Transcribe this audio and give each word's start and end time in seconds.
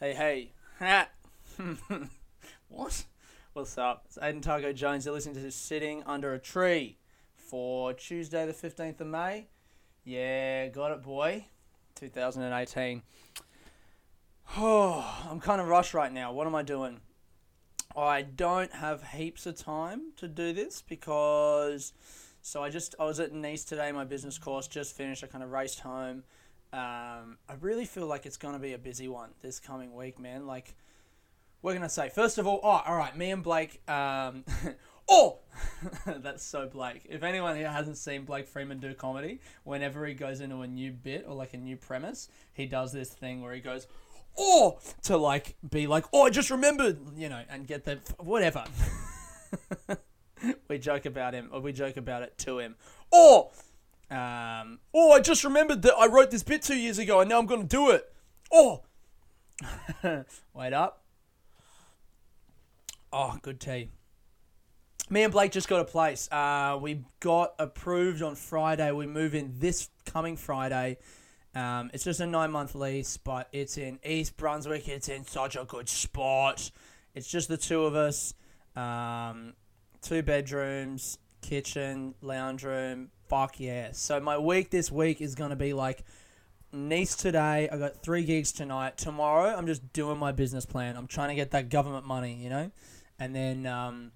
Hey, 0.00 0.14
hey. 0.14 0.52
Ha. 0.78 1.08
what? 2.68 3.04
What's 3.52 3.76
up? 3.76 4.04
It's 4.06 4.16
Aiden 4.16 4.40
Targo 4.40 4.72
Jones. 4.72 5.04
You're 5.04 5.12
listening 5.12 5.34
to 5.34 5.50
Sitting 5.50 6.02
Under 6.06 6.32
a 6.32 6.38
Tree 6.38 6.96
for 7.36 7.92
Tuesday, 7.92 8.46
the 8.46 8.54
15th 8.54 9.02
of 9.02 9.08
May. 9.08 9.48
Yeah, 10.02 10.68
got 10.68 10.92
it, 10.92 11.02
boy. 11.02 11.44
2018. 11.96 13.02
Oh, 14.56 15.26
I'm 15.30 15.38
kind 15.38 15.60
of 15.60 15.68
rushed 15.68 15.92
right 15.92 16.10
now. 16.10 16.32
What 16.32 16.46
am 16.46 16.54
I 16.54 16.62
doing? 16.62 17.00
I 17.94 18.22
don't 18.22 18.72
have 18.72 19.08
heaps 19.08 19.44
of 19.44 19.56
time 19.56 20.12
to 20.16 20.28
do 20.28 20.54
this 20.54 20.80
because. 20.80 21.92
So 22.40 22.62
I 22.62 22.70
just 22.70 22.94
I 22.98 23.04
was 23.04 23.20
at 23.20 23.34
Nice 23.34 23.64
today, 23.64 23.92
my 23.92 24.04
business 24.04 24.38
course 24.38 24.66
just 24.66 24.96
finished. 24.96 25.22
I 25.22 25.26
kind 25.26 25.44
of 25.44 25.50
raced 25.50 25.80
home. 25.80 26.24
Um, 26.72 27.38
I 27.48 27.54
really 27.60 27.84
feel 27.84 28.06
like 28.06 28.26
it's 28.26 28.36
going 28.36 28.54
to 28.54 28.60
be 28.60 28.72
a 28.74 28.78
busy 28.78 29.08
one 29.08 29.30
this 29.42 29.58
coming 29.58 29.94
week, 29.94 30.18
man. 30.18 30.46
Like, 30.46 30.74
we're 31.62 31.72
going 31.72 31.82
to 31.82 31.88
say, 31.88 32.08
first 32.08 32.38
of 32.38 32.46
all, 32.46 32.60
oh, 32.62 32.82
all 32.86 32.96
right, 32.96 33.16
me 33.16 33.30
and 33.30 33.42
Blake, 33.42 33.82
um, 33.88 34.44
oh, 35.08 35.38
that's 36.06 36.44
so 36.44 36.68
Blake. 36.68 37.02
If 37.08 37.22
anyone 37.22 37.56
here 37.56 37.70
hasn't 37.70 37.98
seen 37.98 38.24
Blake 38.24 38.46
Freeman 38.46 38.78
do 38.78 38.94
comedy, 38.94 39.40
whenever 39.64 40.06
he 40.06 40.14
goes 40.14 40.40
into 40.40 40.62
a 40.62 40.66
new 40.66 40.92
bit 40.92 41.24
or 41.28 41.34
like 41.34 41.54
a 41.54 41.58
new 41.58 41.76
premise, 41.76 42.28
he 42.52 42.66
does 42.66 42.92
this 42.92 43.10
thing 43.10 43.42
where 43.42 43.52
he 43.52 43.60
goes, 43.60 43.86
oh, 44.38 44.78
to 45.02 45.16
like 45.16 45.56
be 45.68 45.86
like, 45.86 46.04
oh, 46.12 46.26
I 46.26 46.30
just 46.30 46.50
remembered, 46.50 46.98
you 47.16 47.28
know, 47.28 47.42
and 47.50 47.66
get 47.66 47.84
the 47.84 47.98
whatever. 48.18 48.64
we 50.68 50.78
joke 50.78 51.06
about 51.06 51.34
him, 51.34 51.50
or 51.52 51.60
we 51.60 51.72
joke 51.72 51.96
about 51.96 52.22
it 52.22 52.38
to 52.38 52.58
him. 52.58 52.76
Or, 53.10 53.50
um, 54.10 54.80
oh, 54.92 55.12
I 55.12 55.20
just 55.20 55.44
remembered 55.44 55.82
that 55.82 55.94
I 55.96 56.06
wrote 56.06 56.30
this 56.30 56.42
bit 56.42 56.62
two 56.62 56.76
years 56.76 56.98
ago, 56.98 57.20
and 57.20 57.30
now 57.30 57.38
I'm 57.38 57.46
going 57.46 57.62
to 57.62 57.66
do 57.66 57.90
it. 57.90 58.12
Oh, 58.52 58.82
wait 60.54 60.72
up. 60.72 61.02
Oh, 63.12 63.36
good 63.42 63.60
tea. 63.60 63.90
Me 65.08 65.24
and 65.24 65.32
Blake 65.32 65.50
just 65.50 65.68
got 65.68 65.80
a 65.80 65.84
place. 65.84 66.28
Uh, 66.30 66.78
we 66.80 67.04
got 67.18 67.54
approved 67.58 68.22
on 68.22 68.36
Friday. 68.36 68.92
We 68.92 69.06
move 69.06 69.34
in 69.34 69.54
this 69.58 69.88
coming 70.04 70.36
Friday. 70.36 70.98
Um, 71.54 71.90
it's 71.92 72.04
just 72.04 72.20
a 72.20 72.26
nine 72.26 72.52
month 72.52 72.76
lease, 72.76 73.16
but 73.16 73.48
it's 73.52 73.76
in 73.76 73.98
East 74.04 74.36
Brunswick. 74.36 74.86
It's 74.88 75.08
in 75.08 75.24
such 75.24 75.56
a 75.56 75.64
good 75.64 75.88
spot. 75.88 76.70
It's 77.14 77.28
just 77.28 77.48
the 77.48 77.56
two 77.56 77.84
of 77.84 77.96
us. 77.96 78.34
Um, 78.76 79.54
two 80.00 80.22
bedrooms, 80.22 81.18
kitchen, 81.42 82.14
lounge 82.22 82.62
room. 82.62 83.10
Fuck 83.30 83.60
yeah. 83.60 83.90
So 83.92 84.18
my 84.18 84.36
week 84.36 84.70
this 84.70 84.90
week 84.90 85.20
is 85.20 85.36
going 85.36 85.50
to 85.50 85.56
be 85.56 85.72
like 85.72 86.04
Nice 86.72 87.16
today. 87.16 87.68
I 87.70 87.76
got 87.78 88.02
three 88.02 88.24
gigs 88.24 88.52
tonight. 88.52 88.96
Tomorrow, 88.96 89.56
I'm 89.56 89.66
just 89.66 89.92
doing 89.92 90.18
my 90.18 90.32
business 90.32 90.66
plan. 90.66 90.96
I'm 90.96 91.06
trying 91.08 91.28
to 91.28 91.34
get 91.36 91.52
that 91.52 91.68
government 91.68 92.06
money, 92.06 92.34
you 92.34 92.48
know? 92.48 92.70
And 93.18 93.34
then 93.34 93.66
um, 93.66 94.12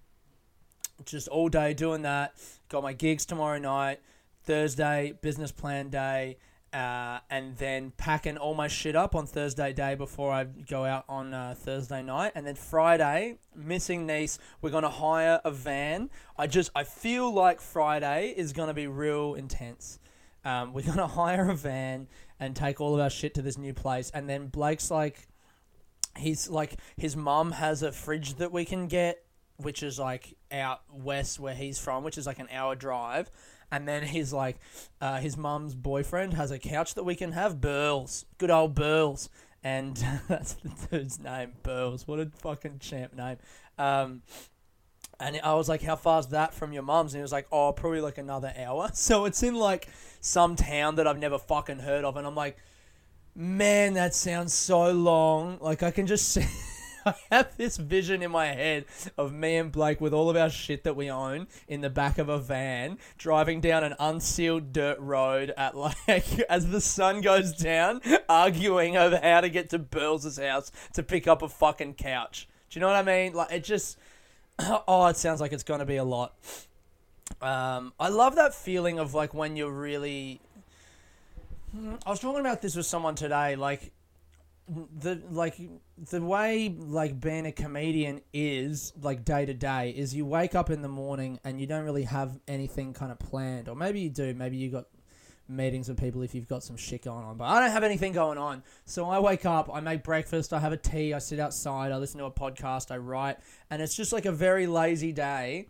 just 1.04 1.26
all 1.28 1.48
day 1.48 1.74
doing 1.74 2.02
that. 2.02 2.34
Got 2.68 2.82
my 2.82 2.92
gigs 2.92 3.24
tomorrow 3.24 3.58
night. 3.58 4.00
Thursday, 4.44 5.14
business 5.20 5.52
plan 5.52 5.90
day. 5.90 6.36
Uh, 6.75 7.20
and 7.30 7.56
then 7.58 7.92
packing 7.97 8.36
all 8.36 8.53
my 8.53 8.67
shit 8.67 8.97
up 8.97 9.14
on 9.14 9.28
Thursday 9.28 9.72
day 9.72 9.94
before 9.94 10.33
I 10.33 10.42
go 10.42 10.84
out 10.84 11.05
on 11.08 11.33
uh, 11.33 11.55
Thursday 11.56 12.03
night, 12.03 12.33
and 12.34 12.44
then 12.44 12.56
Friday, 12.56 13.39
missing 13.55 14.06
Nice, 14.06 14.41
we're 14.61 14.70
gonna 14.70 14.91
hire 14.91 15.41
a 15.44 15.53
van. 15.53 16.11
I 16.36 16.48
just 16.48 16.72
I 16.75 16.83
feel 16.83 17.33
like 17.33 17.61
Friday 17.61 18.34
is 18.36 18.53
gonna 18.53 18.75
be 18.75 18.89
real 18.89 19.34
intense. 19.34 20.00
Um, 20.44 20.72
we're 20.72 20.83
gonna 20.86 21.06
hire 21.06 21.48
a 21.48 21.55
van 21.55 22.08
and 22.41 22.56
take 22.56 22.81
all 22.81 22.92
of 22.92 23.00
our 23.00 23.11
shit 23.11 23.34
to 23.34 23.42
this 23.42 23.56
new 23.56 23.72
place, 23.72 24.11
and 24.12 24.28
then 24.28 24.48
Blake's 24.48 24.91
like, 24.91 25.28
he's 26.19 26.50
like 26.50 26.81
his 26.97 27.14
mum 27.14 27.53
has 27.53 27.84
a 27.84 27.92
fridge 27.92 28.34
that 28.38 28.50
we 28.50 28.64
can 28.64 28.88
get, 28.88 29.25
which 29.59 29.84
is 29.84 30.00
like 30.00 30.36
out 30.50 30.81
west 30.92 31.38
where 31.38 31.55
he's 31.55 31.78
from, 31.78 32.03
which 32.03 32.19
is 32.19 32.27
like 32.27 32.41
an 32.41 32.48
hour 32.50 32.75
drive 32.75 33.31
and 33.74 33.88
then 33.88 34.04
he's 34.04 34.32
like, 34.32 34.58
uh, 35.00 35.18
his 35.18 35.36
mum's 35.36 35.74
boyfriend 35.74 36.34
has 36.34 36.52
a 36.52 36.60
couch 36.60 36.94
that 36.94 37.02
we 37.02 37.16
can 37.16 37.32
have. 37.32 37.60
Burls, 37.60 38.24
good 38.38 38.50
old 38.50 38.72
Burls, 38.76 39.28
and 39.64 39.96
that's 40.28 40.54
the 40.54 40.70
dude's 40.90 41.18
name, 41.18 41.54
Burls. 41.64 42.06
What 42.06 42.20
a 42.20 42.30
fucking 42.38 42.78
champ 42.78 43.16
name. 43.16 43.38
Um, 43.76 44.22
and 45.18 45.40
I 45.42 45.54
was 45.54 45.68
like, 45.68 45.82
"How 45.82 45.96
far's 45.96 46.28
that 46.28 46.54
from 46.54 46.72
your 46.72 46.84
mum's?" 46.84 47.14
And 47.14 47.18
he 47.18 47.22
was 47.22 47.32
like, 47.32 47.48
"Oh, 47.50 47.72
probably 47.72 48.00
like 48.00 48.18
another 48.18 48.54
hour." 48.56 48.90
So 48.94 49.24
it's 49.24 49.42
in 49.42 49.56
like 49.56 49.88
some 50.20 50.54
town 50.54 50.94
that 50.96 51.08
I've 51.08 51.18
never 51.18 51.38
fucking 51.38 51.80
heard 51.80 52.04
of, 52.04 52.16
and 52.16 52.24
I'm 52.24 52.36
like, 52.36 52.56
"Man, 53.34 53.94
that 53.94 54.14
sounds 54.14 54.54
so 54.54 54.92
long." 54.92 55.58
Like 55.60 55.82
I 55.82 55.91
can 55.91 56.06
just 56.06 56.28
see. 56.32 56.46
I 57.06 57.15
have 57.31 57.56
this 57.56 57.76
vision 57.76 58.22
in 58.22 58.31
my 58.31 58.47
head 58.47 58.87
of 59.19 59.32
me 59.32 59.56
and 59.56 59.70
Blake 59.70 60.00
with 60.00 60.15
all 60.15 60.31
of 60.31 60.37
our 60.37 60.50
shit 60.50 60.84
that 60.84 60.97
we 60.97 61.10
own 61.10 61.48
in 61.69 61.81
the 61.81 61.91
back 61.91 62.19
of 62.19 62.28
a 62.28 62.38
van, 62.38 62.98
driving 63.19 63.60
down 63.60 63.84
an 63.84 63.94
unsealed 63.98 64.72
dirt 64.72 64.98
road 64.98 65.53
at 65.56 65.76
like 65.76 66.41
as 66.48 66.70
the 66.70 66.81
sun 66.81 67.20
goes 67.20 67.53
down, 67.53 68.00
arguing 68.28 68.97
over 68.97 69.19
how 69.22 69.41
to 69.41 69.48
get 69.48 69.70
to 69.70 69.78
Burls's 69.78 70.38
house 70.38 70.72
to 70.94 71.03
pick 71.03 71.26
up 71.26 71.42
a 71.42 71.48
fucking 71.48 71.94
couch. 71.94 72.48
Do 72.70 72.78
you 72.78 72.81
know 72.81 72.88
what 72.88 72.97
I 72.97 73.03
mean? 73.03 73.34
Like 73.34 73.53
it 73.53 73.65
just 73.65 73.98
oh, 74.59 75.06
it 75.06 75.16
sounds 75.16 75.41
like 75.41 75.53
it's 75.53 75.62
gonna 75.62 75.86
be 75.86 75.97
a 75.97 76.04
lot. 76.04 76.34
Um, 77.41 77.92
I 77.98 78.09
love 78.09 78.36
that 78.36 78.54
feeling 78.54 78.98
of 78.98 79.15
like 79.15 79.34
when 79.34 79.56
you're 79.56 79.72
really. 79.72 80.41
I 82.06 82.10
was 82.10 82.21
talking 82.21 82.41
about 82.41 82.62
this 82.62 82.76
with 82.76 82.86
someone 82.86 83.16
today, 83.16 83.56
like 83.56 83.92
the 84.69 85.20
like 85.30 85.60
the 86.10 86.22
way 86.22 86.75
like 86.78 87.20
being 87.20 87.47
a 87.47 87.52
comedian 87.52 88.22
is 88.32 88.94
like 89.02 89.25
day 89.25 89.44
to 89.44 89.52
day 89.52 89.91
is 89.91 90.14
you 90.14 90.25
wake 90.25 90.54
up 90.54 90.70
in 90.70 90.80
the 90.80 90.88
morning 90.88 91.38
and 91.44 91.60
you 91.60 91.66
don't 91.66 91.84
really 91.84 92.04
have 92.04 92.41
anything 92.48 92.94
kind 92.94 93.12
of 93.12 93.19
planned 93.19 93.69
or 93.69 93.76
maybe 93.76 94.00
you 94.00 94.08
do 94.08 94.32
maybe 94.32 94.56
you 94.56 94.70
got 94.70 94.86
meetings 95.48 95.88
with 95.91 96.00
people 96.00 96.22
if 96.22 96.34
you've 96.34 96.48
got 96.48 96.62
some 96.62 96.78
shit 96.78 97.04
going 97.04 97.22
on 97.26 97.36
but 97.36 97.44
I 97.44 97.60
don't 97.60 97.72
have 97.72 97.84
anything 97.84 98.14
going 98.14 98.38
on. 98.38 98.62
So 98.86 99.04
I 99.04 99.19
wake 99.19 99.44
up 99.44 99.69
I 99.72 99.80
make 99.80 100.03
breakfast 100.03 100.54
I 100.54 100.60
have 100.60 100.72
a 100.72 100.78
tea 100.78 101.12
I 101.12 101.19
sit 101.19 101.38
outside 101.38 101.92
I 101.92 101.98
listen 101.98 102.19
to 102.20 102.24
a 102.24 102.30
podcast 102.30 102.91
I 102.91 102.97
write 102.97 103.36
and 103.70 103.82
it's 103.82 103.94
just 103.94 104.14
like 104.14 104.24
a 104.24 104.32
very 104.32 104.66
lazy 104.66 105.12
day 105.12 105.69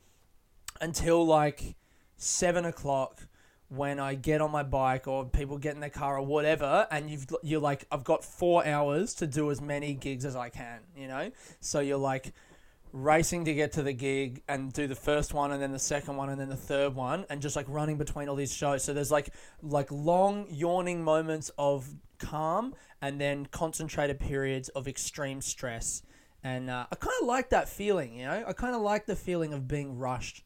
until 0.81 1.27
like 1.27 1.75
seven 2.17 2.65
o'clock 2.65 3.27
when 3.69 3.99
I 3.99 4.15
get 4.15 4.41
on 4.41 4.51
my 4.51 4.63
bike 4.63 5.09
or 5.09 5.25
people 5.25 5.59
get 5.59 5.75
in 5.75 5.81
their 5.81 5.91
car 5.91 6.19
or 6.19 6.27
whatever, 6.27 6.87
and 6.91 7.11
you've 7.11 7.27
you're 7.43 7.61
like, 7.61 7.87
I've 7.91 8.05
got 8.05 8.25
four 8.25 8.67
hours 8.67 9.15
to 9.15 9.27
do 9.27 9.51
as 9.51 9.61
many 9.61 9.95
gigs 9.95 10.25
as 10.25 10.37
I 10.37 10.49
can, 10.49 10.81
you 10.97 11.09
know. 11.09 11.31
So 11.61 11.81
you're 11.81 11.97
like 11.99 12.33
racing 12.93 13.45
to 13.45 13.53
get 13.53 13.73
to 13.73 13.83
the 13.83 13.93
gig 13.93 14.41
and 14.47 14.73
do 14.73 14.87
the 14.87 14.95
first 14.95 15.35
one 15.35 15.51
and 15.51 15.61
then 15.61 15.73
the 15.73 15.79
second 15.79 16.17
one 16.17 16.29
and 16.29 16.41
then 16.41 16.49
the 16.49 16.57
third 16.57 16.95
one 16.95 17.27
and 17.29 17.43
just 17.43 17.57
like 17.57 17.67
running 17.69 17.99
between 17.99 18.29
all 18.29 18.37
these 18.37 18.55
shows. 18.55 18.85
So 18.85 18.95
there's 18.95 19.11
like 19.11 19.31
like 19.63 19.91
long 19.91 20.47
yawning 20.49 21.03
moments 21.03 21.51
of 21.59 21.89
calm 22.19 22.75
and 23.03 23.21
then 23.21 23.47
concentrated 23.47 24.21
periods 24.21 24.69
of 24.71 24.87
extreme 24.87 25.41
stress. 25.41 26.03
And 26.45 26.71
uh, 26.71 26.87
I 26.93 26.95
kind 26.95 27.15
of 27.21 27.27
like 27.27 27.51
that 27.51 27.69
feeling, 27.69 28.15
you 28.19 28.27
know. 28.27 28.45
I 28.47 28.53
kind 28.53 28.77
of 28.77 28.83
like 28.83 29.07
the 29.07 29.17
feeling 29.17 29.55
of 29.55 29.67
being 29.67 29.99
rushed. 29.99 30.45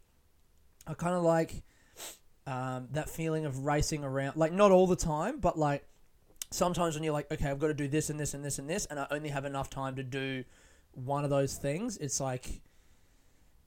I 0.87 0.95
kind 0.95 1.15
of 1.15 1.23
like 1.23 1.63
um, 2.49 2.89
that 2.93 3.11
feeling 3.11 3.45
of 3.45 3.67
racing 3.67 4.03
around. 4.03 4.37
Like 4.37 4.53
not 4.53 4.73
all 4.73 4.87
the 4.87 4.97
time, 4.97 5.39
but 5.39 5.59
like 5.59 5.85
sometimes 6.51 6.95
when 6.95 7.05
you're 7.05 7.13
like, 7.13 7.31
okay, 7.31 7.51
I've 7.51 7.59
got 7.59 7.67
to 7.67 7.75
do 7.75 7.89
this 7.89 8.09
and 8.09 8.19
this 8.19 8.33
and 8.33 8.43
this 8.43 8.59
and 8.59 8.69
this, 8.69 8.87
and 8.87 8.99
I 8.99 9.07
only 9.11 9.29
have 9.29 9.45
enough 9.45 9.69
time 9.69 9.97
to 9.97 10.03
do 10.03 10.45
one 10.93 11.25
of 11.25 11.31
those 11.31 11.59
things. 11.59 11.99
It's 11.99 12.21
like, 12.21 12.63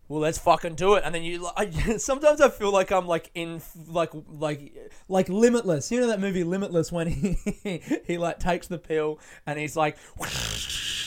well, 0.08 0.20
let's 0.20 0.40
fucking 0.40 0.75
do 0.75 0.96
it. 0.96 1.03
And 1.06 1.14
then 1.14 1.22
you, 1.22 1.47
I, 1.56 1.70
sometimes 1.97 2.41
I 2.41 2.50
feel 2.50 2.72
like 2.72 2.91
I'm 2.91 3.06
like 3.06 3.30
in 3.36 3.62
like 3.88 4.09
like 4.28 4.75
like 5.08 5.30
Limitless. 5.30 5.91
You 5.91 6.02
know 6.02 6.08
that 6.08 6.20
movie 6.20 6.44
Limitless 6.44 6.91
when 6.91 7.08
he 7.08 7.81
he 8.08 8.18
like 8.18 8.40
takes 8.40 8.68
the 8.68 8.80
pill 8.80 9.20
and 9.46 9.59
he's 9.59 9.75
like. 9.75 9.97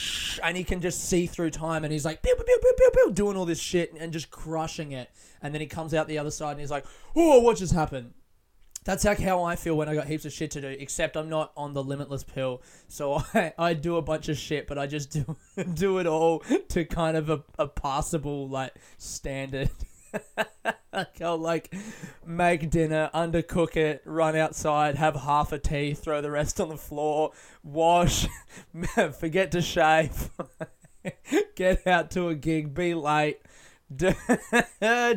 And 0.43 0.57
he 0.57 0.63
can 0.63 0.81
just 0.81 1.09
see 1.09 1.25
through 1.27 1.51
time, 1.51 1.83
and 1.83 1.91
he's 1.91 2.05
like, 2.05 2.21
pew, 2.21 2.35
pew, 2.35 2.43
pew, 2.45 2.73
pew, 2.77 2.91
pew, 2.93 3.11
doing 3.13 3.37
all 3.37 3.45
this 3.45 3.59
shit 3.59 3.93
and 3.97 4.13
just 4.13 4.31
crushing 4.31 4.91
it. 4.91 5.09
And 5.41 5.53
then 5.53 5.61
he 5.61 5.67
comes 5.67 5.93
out 5.93 6.07
the 6.07 6.17
other 6.17 6.31
side, 6.31 6.51
and 6.51 6.59
he's 6.59 6.71
like, 6.71 6.85
"Oh, 7.15 7.39
what 7.39 7.57
just 7.57 7.73
happened?" 7.73 8.13
That's 8.85 9.03
like 9.03 9.19
how 9.19 9.43
I 9.43 9.55
feel 9.55 9.75
when 9.75 9.89
I 9.89 9.95
got 9.95 10.07
heaps 10.07 10.25
of 10.25 10.31
shit 10.31 10.51
to 10.51 10.61
do, 10.61 10.67
except 10.67 11.17
I'm 11.17 11.27
not 11.27 11.51
on 11.57 11.73
the 11.73 11.83
limitless 11.83 12.23
pill. 12.23 12.61
So 12.87 13.23
I, 13.33 13.53
I 13.57 13.73
do 13.73 13.97
a 13.97 14.01
bunch 14.01 14.29
of 14.29 14.37
shit, 14.37 14.67
but 14.67 14.77
I 14.77 14.85
just 14.85 15.09
do 15.09 15.35
do 15.73 15.97
it 15.97 16.05
all 16.05 16.43
to 16.69 16.85
kind 16.85 17.17
of 17.17 17.29
a, 17.29 17.43
a 17.57 17.67
passable 17.67 18.47
like 18.47 18.73
standard. 18.97 19.69
I'll 21.21 21.37
like 21.37 21.73
make 22.25 22.69
dinner, 22.69 23.09
undercook 23.13 23.75
it, 23.75 24.01
run 24.05 24.35
outside, 24.35 24.95
have 24.95 25.15
half 25.15 25.51
a 25.51 25.59
tea, 25.59 25.93
throw 25.93 26.21
the 26.21 26.31
rest 26.31 26.59
on 26.61 26.69
the 26.69 26.77
floor, 26.77 27.31
wash, 27.63 28.27
forget 29.19 29.51
to 29.51 29.61
shave, 29.61 30.29
get 31.55 31.85
out 31.85 32.11
to 32.11 32.29
a 32.29 32.35
gig, 32.35 32.73
be 32.73 32.93
late, 32.93 33.39
do, 33.93 34.13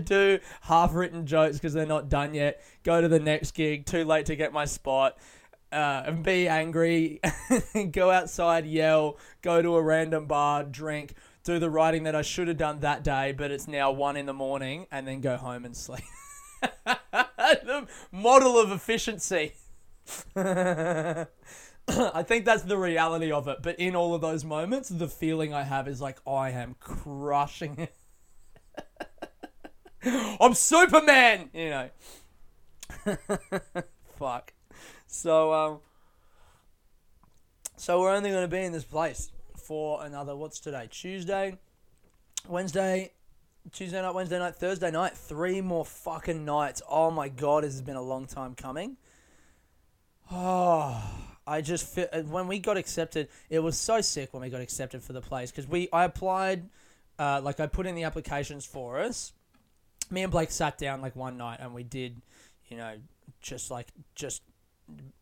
do 0.05 0.39
half 0.63 0.95
written 0.95 1.27
jokes 1.27 1.57
because 1.57 1.73
they're 1.73 1.87
not 1.87 2.09
done 2.09 2.35
yet. 2.35 2.61
Go 2.83 3.01
to 3.01 3.09
the 3.09 3.21
next 3.21 3.53
gig. 3.53 3.87
Too 3.87 4.05
late 4.05 4.27
to 4.27 4.37
get 4.37 4.53
my 4.53 4.65
spot. 4.67 5.17
uh, 5.73 6.03
and 6.07 6.23
be 6.25 6.49
angry, 6.49 7.21
go 7.91 8.11
outside, 8.11 8.65
yell, 8.67 9.19
go 9.43 9.61
to 9.61 9.77
a 9.77 9.83
random 9.83 10.27
bar, 10.27 10.65
drink, 10.65 11.15
do 11.49 11.59
the 11.59 11.71
writing 11.71 12.03
that 12.03 12.15
I 12.15 12.21
should 12.21 12.47
have 12.49 12.59
done 12.59 12.81
that 12.81 13.03
day, 13.03 13.33
but 13.33 13.51
it's 13.51 13.67
now 13.67 13.91
one 13.91 14.19
in 14.19 14.27
the 14.27 14.35
morning, 14.35 14.87
and 14.93 15.09
then 15.09 15.23
go 15.23 15.39
home 15.39 15.65
and 15.65 15.75
sleep. 15.75 16.05
the 16.63 17.87
model 18.13 18.59
of 18.59 18.71
efficiency. 18.71 19.55
I 20.37 21.27
think 22.23 22.45
that's 22.45 22.65
the 22.65 22.77
reality 22.77 23.33
of 23.33 23.49
it. 23.49 23.59
But 23.63 23.81
in 23.81 23.97
all 23.97 24.15
of 24.15 24.21
those 24.21 24.45
moments, 24.45 24.91
the 24.91 25.09
feeling 25.09 25.55
I 25.55 25.63
have 25.63 25.89
is 25.89 26.03
like 26.03 26.19
I 26.27 26.51
am 26.51 26.77
crushing 26.81 27.79
it. 27.79 27.95
I'm 30.39 30.53
Superman, 30.53 31.49
you 31.55 31.71
know. 31.71 31.89
Fuck. 34.19 34.53
So 35.07 35.55
um 35.55 35.81
so 37.77 38.01
we're 38.01 38.15
only 38.15 38.31
going 38.31 38.43
to 38.43 38.49
be 38.49 38.63
in 38.63 38.73
this 38.73 38.85
place 38.85 39.31
for 39.69 40.03
another 40.03 40.35
what's 40.35 40.61
today? 40.61 40.89
Tuesday, 40.91 41.59
Wednesday, 42.49 43.13
Tuesday 43.71 44.01
night, 44.01 44.15
Wednesday 44.15 44.39
night, 44.39 44.57
Thursday 44.57 44.91
night, 44.91 45.15
three 45.15 45.61
more 45.61 45.85
fucking 45.85 46.43
nights. 46.43 46.81
Oh 46.89 47.11
my 47.11 47.29
god, 47.29 47.65
this 47.65 47.75
has 47.75 47.83
been 47.83 47.95
a 47.97 48.03
long 48.03 48.25
time 48.25 48.55
coming. 48.55 48.97
Oh, 50.33 50.99
I 51.47 51.61
just 51.61 51.87
feel, 51.87 52.07
when 52.29 52.49
we 52.49 52.59
got 52.59 52.79
accepted, 52.79 53.29
it 53.51 53.59
was 53.59 53.77
so 53.77 54.01
sick 54.01 54.33
when 54.33 54.41
we 54.41 54.49
got 54.49 54.63
accepted 54.63 55.03
for 55.03 55.13
the 55.13 55.21
place 55.21 55.51
because 55.51 55.69
we 55.69 55.91
I 55.93 56.05
applied, 56.05 56.71
uh, 57.19 57.43
like 57.45 57.61
I 57.61 57.67
put 57.67 57.87
in 57.87 57.95
the 57.95 58.05
applications 58.05 58.65
for 58.65 58.99
us. 58.99 59.35
Me 60.11 60.23
and 60.23 60.33
Blake 60.33 60.51
sat 60.51 60.79
down 60.79 61.03
like 61.03 61.15
one 61.15 61.37
night 61.37 61.59
and 61.61 61.75
we 61.75 61.83
did, 61.83 62.23
you 62.69 62.79
know, 62.79 62.95
just 63.43 63.71
like 63.71 63.89
just 64.15 64.41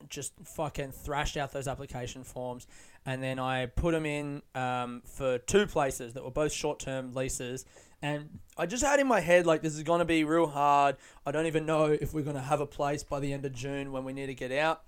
just 0.08 0.32
fucking 0.44 0.92
thrashed 0.92 1.36
out 1.36 1.52
those 1.52 1.66
application 1.66 2.22
forms 2.22 2.66
and 3.04 3.22
then 3.22 3.38
I 3.38 3.66
put 3.66 3.92
them 3.92 4.06
in 4.06 4.42
um, 4.54 5.02
for 5.04 5.38
two 5.38 5.66
places 5.66 6.14
that 6.14 6.24
were 6.24 6.30
both 6.30 6.52
short 6.52 6.78
term 6.78 7.12
leases 7.12 7.64
and 8.02 8.38
I 8.56 8.66
just 8.66 8.84
had 8.84 9.00
in 9.00 9.06
my 9.06 9.20
head, 9.20 9.46
like, 9.46 9.62
this 9.62 9.74
is 9.74 9.82
to 10.00 10.04
be 10.04 10.24
real 10.24 10.46
hard. 10.46 10.96
I 11.24 11.30
don't 11.30 11.46
even 11.46 11.64
know 11.64 11.86
if 11.86 12.12
we're 12.12 12.22
to 12.36 12.42
have 12.42 12.60
a 12.60 12.66
place 12.66 13.02
by 13.02 13.20
the 13.20 13.32
end 13.32 13.44
of 13.44 13.52
June 13.52 13.90
when 13.90 14.04
we 14.04 14.12
need 14.12 14.26
to 14.26 14.34
get 14.34 14.52
out. 14.52 14.82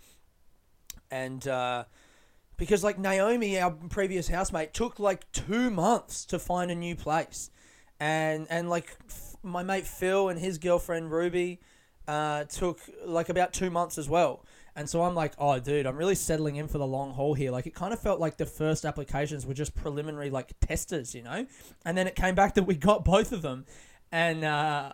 And 1.11 1.47
uh, 1.49 1.85
because, 2.57 2.85
like, 2.85 2.99
Naomi, 2.99 3.59
our 3.59 3.71
previous 3.71 4.29
housemate, 4.29 4.75
took 4.75 4.99
like 4.99 5.31
two 5.33 5.71
months 5.71 6.27
to 6.27 6.39
find 6.39 6.71
a 6.71 6.75
new 6.75 6.95
place. 6.95 7.51
And, 7.99 8.47
and 8.51 8.69
like, 8.69 8.97
f- 9.09 9.37
my 9.43 9.63
mate 9.63 9.87
Phil 9.87 10.29
and 10.29 10.39
his 10.39 10.59
girlfriend 10.59 11.11
Ruby 11.11 11.61
uh, 12.07 12.45
took 12.45 12.81
like 13.05 13.29
about 13.31 13.53
two 13.53 13.71
months 13.71 13.99
as 13.99 14.09
well. 14.09 14.45
And 14.79 14.89
so 14.89 15.03
I'm 15.03 15.17
like, 15.17 15.33
oh, 15.39 15.59
dude, 15.59 15.87
I'm 15.87 15.97
really 15.97 16.15
settling 16.15 16.55
in 16.55 16.69
for 16.69 16.79
the 16.79 16.87
long 16.87 17.13
haul 17.13 17.35
here. 17.35 17.51
Like, 17.51 17.67
it 17.67 17.75
kind 17.75 17.93
of 17.93 17.99
felt 17.99 18.21
like 18.21 18.37
the 18.37 18.47
first 18.47 18.85
applications 18.85 19.45
were 19.45 19.53
just 19.53 19.75
preliminary, 19.75 20.31
like, 20.31 20.53
testers, 20.61 21.17
you 21.17 21.23
know? 21.25 21.47
And 21.85 21.99
then 21.99 22.07
it 22.07 22.15
came 22.15 22.37
back 22.37 22.55
that 22.55 22.63
we 22.63 22.77
got 22.77 23.05
both 23.05 23.33
of 23.33 23.43
them. 23.43 23.67
And 24.13 24.45
uh, 24.45 24.93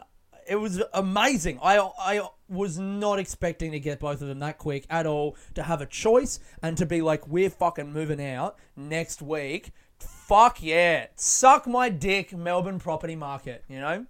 it 0.48 0.56
was 0.56 0.82
amazing. 0.94 1.58
I, 1.62 1.78
I 1.98 2.26
was 2.48 2.78
not 2.78 3.18
expecting 3.18 3.72
to 3.72 3.78
get 3.78 4.00
both 4.00 4.22
of 4.22 4.28
them 4.28 4.38
that 4.38 4.56
quick 4.56 4.86
at 4.88 5.04
all, 5.04 5.36
to 5.54 5.62
have 5.62 5.82
a 5.82 5.86
choice 5.86 6.40
and 6.62 6.78
to 6.78 6.86
be 6.86 7.02
like, 7.02 7.28
we're 7.28 7.50
fucking 7.50 7.92
moving 7.92 8.24
out 8.24 8.56
next 8.76 9.20
week. 9.20 9.70
Fuck 9.98 10.62
yeah. 10.62 11.08
Suck 11.16 11.66
my 11.66 11.90
dick, 11.90 12.34
Melbourne 12.34 12.78
property 12.78 13.16
market, 13.16 13.64
you 13.68 13.80
know? 13.80 14.06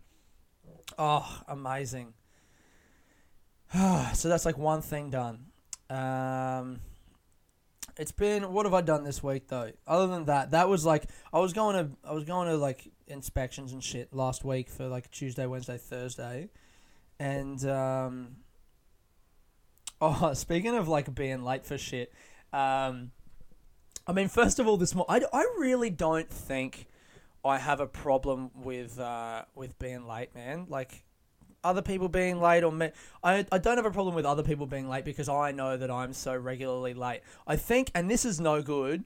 Oh, 0.96 1.42
amazing. 1.48 2.14
so 3.72 4.28
that's 4.28 4.44
like 4.44 4.56
one 4.56 4.80
thing 4.80 5.10
done. 5.10 5.46
Um, 5.94 6.80
it's 7.96 8.12
been 8.12 8.52
what 8.52 8.66
have 8.66 8.74
I 8.74 8.80
done 8.80 9.04
this 9.04 9.22
week 9.22 9.48
though? 9.48 9.70
Other 9.86 10.08
than 10.08 10.24
that, 10.24 10.50
that 10.50 10.68
was 10.68 10.84
like 10.84 11.08
I 11.32 11.38
was 11.38 11.52
going 11.52 11.76
to 11.76 11.90
I 12.08 12.12
was 12.12 12.24
going 12.24 12.48
to 12.48 12.56
like 12.56 12.90
inspections 13.06 13.72
and 13.72 13.82
shit 13.82 14.12
last 14.12 14.44
week 14.44 14.68
for 14.68 14.88
like 14.88 15.10
Tuesday, 15.10 15.46
Wednesday, 15.46 15.78
Thursday, 15.78 16.50
and 17.20 17.64
um, 17.66 18.36
oh, 20.00 20.34
speaking 20.34 20.74
of 20.74 20.88
like 20.88 21.14
being 21.14 21.44
late 21.44 21.64
for 21.64 21.78
shit, 21.78 22.12
um, 22.52 23.12
I 24.06 24.12
mean, 24.12 24.28
first 24.28 24.58
of 24.58 24.66
all, 24.66 24.76
this 24.76 24.94
mo- 24.94 25.06
I, 25.08 25.22
I 25.32 25.46
really 25.58 25.90
don't 25.90 26.28
think 26.28 26.86
I 27.44 27.58
have 27.58 27.78
a 27.78 27.86
problem 27.86 28.50
with 28.54 28.98
uh, 28.98 29.44
with 29.54 29.78
being 29.78 30.08
late, 30.08 30.34
man. 30.34 30.66
Like 30.68 31.04
other 31.64 31.82
people 31.82 32.08
being 32.08 32.40
late 32.40 32.62
or 32.62 32.70
me. 32.70 32.90
I, 33.22 33.46
I 33.50 33.58
don't 33.58 33.76
have 33.76 33.86
a 33.86 33.90
problem 33.90 34.14
with 34.14 34.26
other 34.26 34.42
people 34.42 34.66
being 34.66 34.88
late 34.88 35.04
because 35.04 35.28
I 35.28 35.50
know 35.50 35.76
that 35.76 35.90
I'm 35.90 36.12
so 36.12 36.36
regularly 36.36 36.94
late. 36.94 37.22
I 37.46 37.56
think, 37.56 37.90
and 37.94 38.10
this 38.10 38.24
is 38.24 38.38
no 38.38 38.62
good, 38.62 39.04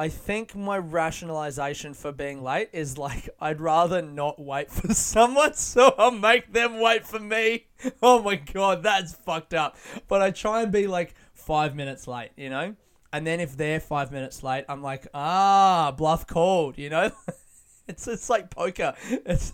I 0.00 0.08
think 0.08 0.56
my 0.56 0.78
rationalization 0.78 1.92
for 1.92 2.10
being 2.10 2.42
late 2.42 2.70
is 2.72 2.96
like 2.96 3.28
I'd 3.38 3.60
rather 3.60 4.00
not 4.00 4.40
wait 4.40 4.70
for 4.70 4.94
someone, 4.94 5.52
so 5.52 5.94
I'll 5.98 6.10
make 6.10 6.54
them 6.54 6.80
wait 6.80 7.06
for 7.06 7.20
me. 7.20 7.66
Oh 8.02 8.22
my 8.22 8.36
god, 8.36 8.82
that's 8.82 9.14
fucked 9.14 9.54
up. 9.54 9.76
But 10.06 10.20
I 10.20 10.30
try 10.30 10.62
and 10.62 10.70
be 10.70 10.86
like 10.86 11.14
five 11.32 11.74
minutes 11.74 12.06
late, 12.06 12.30
you 12.36 12.50
know? 12.50 12.76
And 13.12 13.26
then 13.26 13.40
if 13.40 13.56
they're 13.56 13.80
five 13.80 14.12
minutes 14.12 14.42
late, 14.42 14.64
I'm 14.68 14.82
like, 14.82 15.06
ah, 15.14 15.92
bluff 15.96 16.26
called, 16.26 16.76
you 16.78 16.90
know? 16.90 17.10
It's 17.90 18.06
it's 18.06 18.30
like 18.30 18.50
poker. 18.50 18.94
It's 19.10 19.52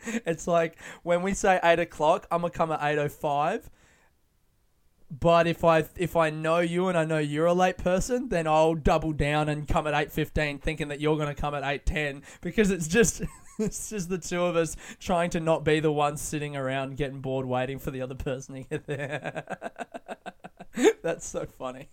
it's 0.04 0.46
like 0.46 0.78
when 1.02 1.22
we 1.22 1.34
say 1.34 1.60
eight 1.62 1.78
o'clock, 1.78 2.26
I'm 2.30 2.40
gonna 2.40 2.50
come 2.50 2.72
at 2.72 2.80
eight 2.82 2.98
o 2.98 3.08
five. 3.08 3.70
But 5.20 5.46
if 5.46 5.62
I 5.62 5.84
if 5.96 6.16
I 6.16 6.30
know 6.30 6.60
you 6.60 6.88
and 6.88 6.96
I 6.96 7.04
know 7.04 7.18
you're 7.18 7.46
a 7.46 7.52
late 7.52 7.76
person, 7.76 8.30
then 8.30 8.46
I'll 8.46 8.74
double 8.74 9.12
down 9.12 9.50
and 9.50 9.68
come 9.68 9.86
at 9.86 9.92
eight 9.92 10.10
fifteen, 10.10 10.58
thinking 10.58 10.88
that 10.88 11.00
you're 11.00 11.18
gonna 11.18 11.34
come 11.34 11.54
at 11.54 11.62
eight 11.62 11.84
ten 11.84 12.22
because 12.40 12.70
it's 12.70 12.88
just 12.88 13.20
it's 13.58 13.90
just 13.90 14.08
the 14.08 14.18
two 14.18 14.42
of 14.42 14.56
us 14.56 14.76
trying 14.98 15.30
to 15.30 15.40
not 15.40 15.64
be 15.64 15.80
the 15.80 15.92
ones 15.92 16.20
sitting 16.20 16.56
around 16.56 16.96
getting 16.96 17.20
bored 17.20 17.46
waiting 17.46 17.78
for 17.78 17.90
the 17.90 18.02
other 18.02 18.14
person 18.14 18.54
to 18.54 18.62
get 18.62 18.86
there. 18.86 19.44
That's 21.02 21.26
so 21.26 21.46
funny 21.46 21.88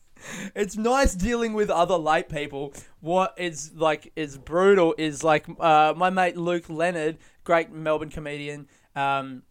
it's 0.56 0.76
nice 0.78 1.14
dealing 1.14 1.54
with 1.54 1.70
other 1.70 1.98
late 1.98 2.30
people. 2.30 2.74
What 3.00 3.34
is 3.38 3.72
like 3.76 4.12
is 4.16 4.38
brutal 4.38 4.96
is 4.98 5.24
like 5.24 5.46
uh, 5.60 5.94
my 5.96 6.10
mate 6.10 6.38
Luke 6.38 6.70
Leonard, 6.70 7.18
great 7.44 7.72
Melbourne 7.72 8.10
comedian, 8.10 8.68
um, 8.96 9.44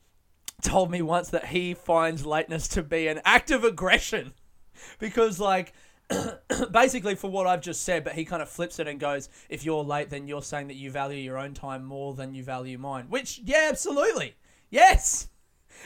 told 0.63 0.91
me 0.91 1.03
once 1.03 1.31
that 1.31 1.47
he 1.47 1.75
finds 1.75 2.27
lateness 2.27 2.69
to 2.69 2.83
be 2.83 3.09
an 3.09 3.21
act 3.25 3.51
of 3.51 3.65
aggression, 3.65 4.33
because 4.99 5.41
like. 5.41 5.73
basically 6.71 7.15
for 7.15 7.31
what 7.31 7.47
I've 7.47 7.61
just 7.61 7.83
said, 7.83 8.05
but 8.05 8.15
he 8.15 8.25
kind 8.25 8.43
of 8.43 8.49
flips 8.49 8.79
it 8.79 8.89
and 8.89 8.99
goes, 8.99 9.29
if 9.49 9.65
you're 9.65 9.85
late, 9.85 10.11
then 10.11 10.27
you're 10.27 10.43
saying 10.43 10.69
that 10.69 10.77
you 10.77 10.91
value 10.91 11.19
your 11.19 11.39
own 11.39 11.55
time 11.55 11.85
more 11.85 12.15
than 12.15 12.35
you 12.35 12.43
value 12.43 12.79
mine. 12.79 13.07
Which, 13.09 13.41
yeah, 13.45 13.69
absolutely. 13.71 14.37
Yes. 14.71 15.29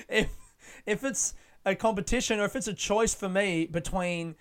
If 0.09 0.31
if 0.87 1.05
it's 1.05 1.35
a 1.67 1.75
competition 1.75 2.41
or 2.41 2.47
if 2.47 2.57
it's 2.57 2.67
a 2.67 2.73
choice 2.73 3.15
for 3.15 3.29
me 3.29 3.67
between 3.67 4.37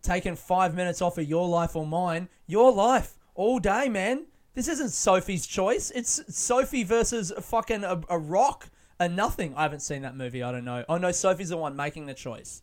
taking 0.00 0.34
five 0.34 0.74
minutes 0.74 1.02
off 1.02 1.18
of 1.18 1.28
your 1.28 1.46
life 1.46 1.76
or 1.76 1.86
mine, 1.86 2.28
your 2.46 2.72
life 2.72 3.18
all 3.34 3.58
day, 3.58 3.88
man. 3.90 4.24
This 4.54 4.68
isn't 4.68 4.90
Sophie's 4.90 5.46
choice. 5.46 5.90
It's 5.94 6.22
Sophie 6.34 6.84
versus 6.84 7.32
fucking 7.38 7.84
a, 7.84 8.00
a 8.08 8.18
rock, 8.18 8.70
a 8.98 9.08
nothing. 9.08 9.52
I 9.56 9.62
haven't 9.62 9.80
seen 9.80 10.02
that 10.02 10.16
movie. 10.16 10.42
I 10.42 10.52
don't 10.52 10.64
know. 10.64 10.84
Oh 10.88 10.96
no, 10.96 11.10
Sophie's 11.10 11.48
the 11.50 11.56
one 11.56 11.76
making 11.76 12.06
the 12.06 12.14
choice. 12.14 12.62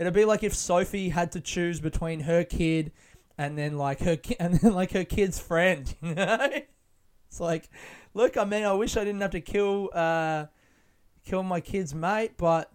It'd 0.00 0.14
be 0.14 0.24
like 0.24 0.42
if 0.42 0.54
Sophie 0.54 1.10
had 1.10 1.30
to 1.32 1.40
choose 1.40 1.78
between 1.78 2.20
her 2.20 2.42
kid 2.42 2.90
and 3.36 3.58
then 3.58 3.76
like 3.76 4.00
her 4.00 4.16
ki- 4.16 4.36
and 4.40 4.54
then 4.54 4.72
like 4.72 4.92
her 4.92 5.04
kid's 5.04 5.38
friend. 5.38 5.94
You 6.02 6.14
know, 6.14 6.48
it's 7.28 7.38
like, 7.38 7.68
look, 8.14 8.36
I 8.38 8.44
mean, 8.44 8.64
I 8.64 8.72
wish 8.72 8.96
I 8.96 9.04
didn't 9.04 9.20
have 9.20 9.32
to 9.32 9.42
kill 9.42 9.90
uh, 9.92 10.46
kill 11.24 11.42
my 11.42 11.60
kid's 11.60 11.94
mate, 11.94 12.32
but 12.38 12.72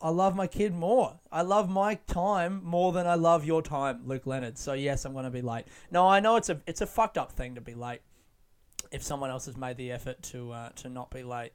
I 0.00 0.10
love 0.10 0.36
my 0.36 0.46
kid 0.46 0.72
more. 0.72 1.18
I 1.32 1.42
love 1.42 1.68
my 1.68 1.96
time 2.06 2.62
more 2.64 2.92
than 2.92 3.08
I 3.08 3.14
love 3.16 3.44
your 3.44 3.60
time, 3.60 4.02
Luke 4.06 4.26
Leonard. 4.26 4.56
So 4.56 4.72
yes, 4.72 5.04
I'm 5.04 5.14
to 5.14 5.30
be 5.30 5.42
late. 5.42 5.64
No, 5.90 6.08
I 6.08 6.20
know 6.20 6.36
it's 6.36 6.48
a 6.48 6.60
it's 6.68 6.80
a 6.80 6.86
fucked 6.86 7.18
up 7.18 7.32
thing 7.32 7.56
to 7.56 7.60
be 7.60 7.74
late. 7.74 8.02
If 8.92 9.02
someone 9.02 9.30
else 9.30 9.46
has 9.46 9.56
made 9.56 9.76
the 9.76 9.90
effort 9.90 10.22
to 10.30 10.52
uh, 10.52 10.68
to 10.76 10.88
not 10.88 11.10
be 11.10 11.24
late, 11.24 11.52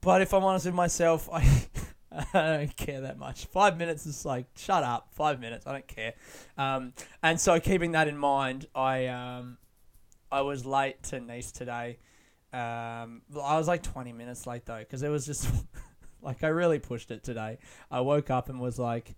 but 0.00 0.22
if 0.22 0.32
I'm 0.32 0.44
honest 0.44 0.64
with 0.64 0.74
myself, 0.74 1.28
I 1.32 1.42
I 2.34 2.56
don't 2.56 2.76
care 2.76 3.02
that 3.02 3.18
much. 3.18 3.46
Five 3.46 3.76
minutes 3.78 4.06
is 4.06 4.24
like 4.24 4.46
shut 4.56 4.82
up. 4.82 5.08
Five 5.12 5.40
minutes, 5.40 5.66
I 5.66 5.72
don't 5.72 5.88
care. 5.88 6.14
Um, 6.56 6.92
and 7.22 7.40
so 7.40 7.60
keeping 7.60 7.92
that 7.92 8.08
in 8.08 8.16
mind, 8.16 8.66
I 8.74 9.06
um, 9.06 9.58
I 10.30 10.42
was 10.42 10.64
late 10.64 11.02
to 11.04 11.20
Nice 11.20 11.52
today. 11.52 11.98
Um, 12.52 13.22
I 13.42 13.58
was 13.58 13.68
like 13.68 13.82
20 13.82 14.12
minutes 14.12 14.46
late 14.46 14.64
though, 14.64 14.78
because 14.78 15.02
it 15.02 15.10
was 15.10 15.26
just 15.26 15.48
like 16.22 16.42
I 16.42 16.48
really 16.48 16.78
pushed 16.78 17.10
it 17.10 17.22
today. 17.22 17.58
I 17.90 18.00
woke 18.00 18.30
up 18.30 18.48
and 18.48 18.58
was 18.60 18.78
like, 18.78 19.14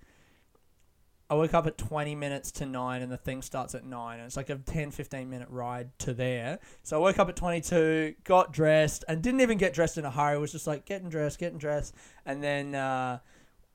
I 1.30 1.34
woke 1.34 1.54
up 1.54 1.68
at 1.68 1.78
20 1.78 2.16
minutes 2.16 2.50
to 2.52 2.66
9 2.66 3.02
and 3.02 3.10
the 3.10 3.16
thing 3.16 3.40
starts 3.40 3.76
at 3.76 3.84
9 3.84 4.18
and 4.18 4.26
it's 4.26 4.37
like 4.37 4.50
a 4.50 4.56
10 4.56 4.90
15 4.90 5.30
minute 5.30 5.49
ride 5.49 5.96
to 6.00 6.12
there. 6.12 6.58
So 6.82 6.96
I 6.96 7.00
woke 7.00 7.20
up 7.20 7.28
at 7.28 7.37
22, 7.37 8.16
got 8.25 8.52
dressed 8.52 9.04
and 9.06 9.22
didn't 9.22 9.40
even 9.40 9.56
get 9.56 9.72
dressed 9.72 9.96
in 9.96 10.04
a 10.04 10.10
hurry. 10.10 10.37
It 10.37 10.40
was 10.40 10.50
just 10.50 10.66
like 10.66 10.84
getting 10.84 11.08
dressed, 11.08 11.38
getting 11.38 11.58
dressed 11.58 11.94
and 12.26 12.42
then 12.42 12.75
uh, 12.75 13.20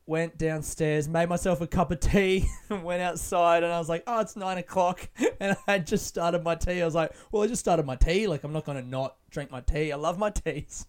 went 0.05 0.37
downstairs, 0.37 1.07
made 1.07 1.29
myself 1.29 1.61
a 1.61 1.67
cup 1.67 1.91
of 1.91 2.01
tea, 2.01 2.45
went 2.69 3.01
outside, 3.01 3.63
and 3.63 3.71
I 3.71 3.79
was 3.79 3.89
like, 3.89 4.03
oh, 4.05 4.19
it's 4.19 4.35
nine 4.35 4.57
o'clock. 4.57 5.07
And 5.37 5.57
I 5.67 5.73
had 5.73 5.85
just 5.85 6.07
started 6.07 6.43
my 6.43 6.55
tea. 6.55 6.81
I 6.81 6.85
was 6.85 6.95
like, 6.95 7.11
well, 7.29 7.43
I 7.43 7.47
just 7.47 7.59
started 7.59 7.85
my 7.85 7.97
tea. 7.97 8.25
Like, 8.25 8.45
I'm 8.45 8.53
not 8.53 8.63
going 8.63 8.81
to 8.81 8.87
not 8.87 9.17
drink 9.29 9.51
my 9.51 9.59
tea. 9.59 9.91
I 9.91 9.97
love 9.97 10.17
my 10.17 10.29
teas. 10.29 10.85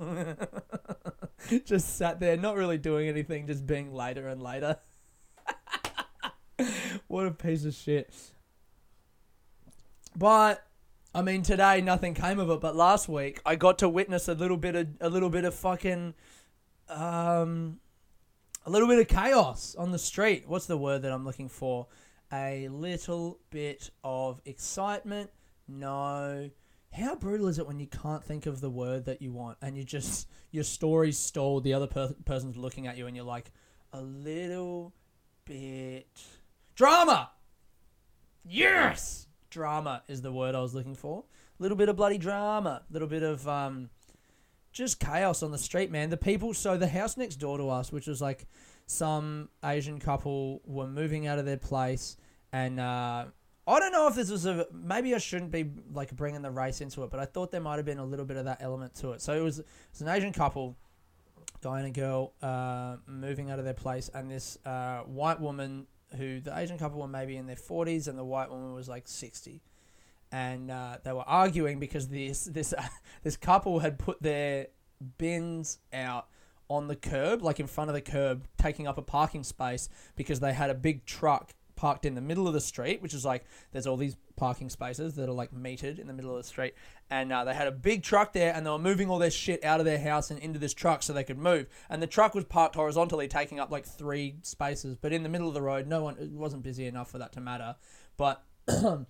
just 1.64 1.96
sat 1.96 2.20
there, 2.20 2.36
not 2.36 2.54
really 2.54 2.78
doing 2.78 3.08
anything, 3.08 3.48
just 3.48 3.66
being 3.66 3.92
later 3.92 4.28
and 4.28 4.40
later. 4.40 4.76
what 7.08 7.26
a 7.26 7.30
piece 7.30 7.64
of 7.64 7.74
shit. 7.74 8.12
But 10.16 10.66
I 11.14 11.22
mean, 11.22 11.42
today 11.42 11.80
nothing 11.80 12.14
came 12.14 12.38
of 12.38 12.50
it, 12.50 12.60
but 12.60 12.76
last 12.76 13.08
week 13.08 13.40
I 13.44 13.56
got 13.56 13.78
to 13.78 13.88
witness 13.88 14.28
a 14.28 14.34
little 14.34 14.56
bit 14.56 14.74
of 14.74 14.88
a 15.00 15.08
little 15.08 15.30
bit 15.30 15.44
of 15.44 15.54
fucking 15.54 16.14
um 16.88 17.80
a 18.64 18.70
little 18.70 18.88
bit 18.88 18.98
of 18.98 19.08
chaos 19.08 19.74
on 19.76 19.92
the 19.92 19.98
street. 19.98 20.44
What's 20.46 20.66
the 20.66 20.76
word 20.76 21.02
that 21.02 21.12
I'm 21.12 21.24
looking 21.24 21.48
for? 21.48 21.86
A 22.32 22.68
little 22.68 23.38
bit 23.50 23.90
of 24.02 24.40
excitement. 24.44 25.30
No. 25.68 26.50
How 26.92 27.14
brutal 27.14 27.48
is 27.48 27.58
it 27.58 27.66
when 27.66 27.78
you 27.78 27.86
can't 27.86 28.24
think 28.24 28.46
of 28.46 28.60
the 28.60 28.70
word 28.70 29.04
that 29.04 29.20
you 29.20 29.32
want 29.32 29.58
and 29.60 29.76
you 29.76 29.84
just 29.84 30.28
your 30.50 30.64
story's 30.64 31.18
stalled, 31.18 31.62
the 31.62 31.74
other 31.74 31.86
per- 31.86 32.14
person's 32.24 32.56
looking 32.56 32.86
at 32.86 32.96
you 32.96 33.06
and 33.06 33.14
you're 33.14 33.24
like 33.24 33.52
a 33.92 34.00
little 34.00 34.94
bit 35.44 36.08
drama. 36.76 37.30
Yes, 38.44 39.26
drama 39.50 40.02
is 40.06 40.22
the 40.22 40.30
word 40.30 40.54
I 40.54 40.60
was 40.60 40.74
looking 40.74 40.94
for. 40.94 41.24
A 41.58 41.62
little 41.62 41.76
bit 41.76 41.88
of 41.88 41.96
bloody 41.96 42.18
drama, 42.18 42.82
a 42.88 42.92
little 42.92 43.08
bit 43.08 43.22
of 43.22 43.48
um, 43.48 43.90
just 44.72 45.00
chaos 45.00 45.42
on 45.42 45.50
the 45.50 45.58
street, 45.58 45.90
man. 45.90 46.10
The 46.10 46.16
people, 46.16 46.54
so 46.54 46.76
the 46.76 46.86
house 46.86 47.16
next 47.16 47.36
door 47.36 47.58
to 47.58 47.70
us, 47.70 47.90
which 47.90 48.06
was 48.06 48.20
like 48.20 48.46
some 48.86 49.48
Asian 49.64 49.98
couple, 49.98 50.60
were 50.64 50.86
moving 50.86 51.26
out 51.26 51.38
of 51.38 51.46
their 51.46 51.56
place, 51.56 52.16
and 52.52 52.78
uh, 52.78 53.24
I 53.66 53.80
don't 53.80 53.90
know 53.90 54.06
if 54.06 54.14
this 54.14 54.30
was 54.30 54.46
a 54.46 54.66
maybe 54.70 55.14
I 55.14 55.18
shouldn't 55.18 55.50
be 55.50 55.70
like 55.92 56.14
bringing 56.14 56.42
the 56.42 56.50
race 56.50 56.82
into 56.82 57.02
it, 57.02 57.10
but 57.10 57.18
I 57.18 57.24
thought 57.24 57.50
there 57.50 57.60
might 57.60 57.76
have 57.76 57.86
been 57.86 57.98
a 57.98 58.04
little 58.04 58.26
bit 58.26 58.36
of 58.36 58.44
that 58.44 58.58
element 58.60 58.94
to 58.96 59.12
it. 59.12 59.22
So 59.22 59.32
it 59.32 59.40
was, 59.40 59.58
it 59.60 59.66
was 59.92 60.02
an 60.02 60.08
Asian 60.08 60.32
couple, 60.32 60.76
guy 61.62 61.78
and 61.80 61.88
a 61.88 61.90
girl, 61.90 62.34
uh, 62.42 62.96
moving 63.08 63.50
out 63.50 63.58
of 63.58 63.64
their 63.64 63.74
place, 63.74 64.10
and 64.14 64.30
this 64.30 64.58
uh, 64.64 65.00
white 65.00 65.40
woman 65.40 65.86
who 66.16 66.40
the 66.40 66.56
Asian 66.56 66.78
couple 66.78 67.00
were 67.00 67.08
maybe 67.08 67.36
in 67.36 67.46
their 67.46 67.56
forties, 67.56 68.08
and 68.08 68.18
the 68.18 68.24
white 68.24 68.50
woman 68.50 68.72
was 68.74 68.88
like 68.88 69.08
sixty. 69.08 69.62
And 70.32 70.70
uh, 70.70 70.98
they 71.04 71.12
were 71.12 71.26
arguing 71.26 71.78
because 71.78 72.08
this 72.08 72.44
this 72.44 72.74
this 73.22 73.36
couple 73.36 73.80
had 73.80 73.98
put 73.98 74.22
their 74.22 74.68
bins 75.18 75.78
out 75.92 76.26
on 76.68 76.88
the 76.88 76.96
curb, 76.96 77.42
like 77.42 77.60
in 77.60 77.66
front 77.66 77.90
of 77.90 77.94
the 77.94 78.00
curb, 78.00 78.46
taking 78.58 78.86
up 78.86 78.98
a 78.98 79.02
parking 79.02 79.44
space 79.44 79.88
because 80.16 80.40
they 80.40 80.52
had 80.52 80.70
a 80.70 80.74
big 80.74 81.04
truck 81.04 81.54
parked 81.76 82.04
in 82.04 82.14
the 82.14 82.20
middle 82.20 82.48
of 82.48 82.54
the 82.54 82.60
street, 82.60 83.00
which 83.00 83.14
is 83.14 83.24
like 83.24 83.44
there's 83.72 83.86
all 83.86 83.96
these 83.96 84.16
parking 84.36 84.68
spaces 84.68 85.14
that 85.14 85.28
are 85.28 85.32
like 85.32 85.52
metered 85.52 85.98
in 85.98 86.06
the 86.06 86.12
middle 86.12 86.32
of 86.32 86.38
the 86.38 86.48
street, 86.48 86.74
and 87.10 87.32
uh, 87.32 87.44
they 87.44 87.54
had 87.54 87.68
a 87.68 87.72
big 87.72 88.02
truck 88.02 88.32
there, 88.32 88.52
and 88.54 88.66
they 88.66 88.70
were 88.70 88.78
moving 88.78 89.08
all 89.08 89.18
their 89.18 89.30
shit 89.30 89.62
out 89.64 89.78
of 89.78 89.86
their 89.86 89.98
house 89.98 90.30
and 90.30 90.40
into 90.40 90.58
this 90.58 90.74
truck 90.74 91.02
so 91.02 91.12
they 91.12 91.24
could 91.24 91.38
move. 91.38 91.66
And 91.88 92.02
the 92.02 92.06
truck 92.06 92.34
was 92.34 92.44
parked 92.44 92.74
horizontally, 92.74 93.28
taking 93.28 93.60
up 93.60 93.70
like 93.70 93.86
three 93.86 94.36
spaces, 94.42 94.96
but 94.96 95.12
in 95.12 95.22
the 95.22 95.28
middle 95.28 95.48
of 95.48 95.54
the 95.54 95.62
road, 95.62 95.86
no 95.86 96.02
one 96.02 96.16
it 96.18 96.30
wasn't 96.30 96.62
busy 96.62 96.86
enough 96.86 97.10
for 97.10 97.18
that 97.18 97.32
to 97.32 97.40
matter. 97.40 97.76
But 98.16 98.42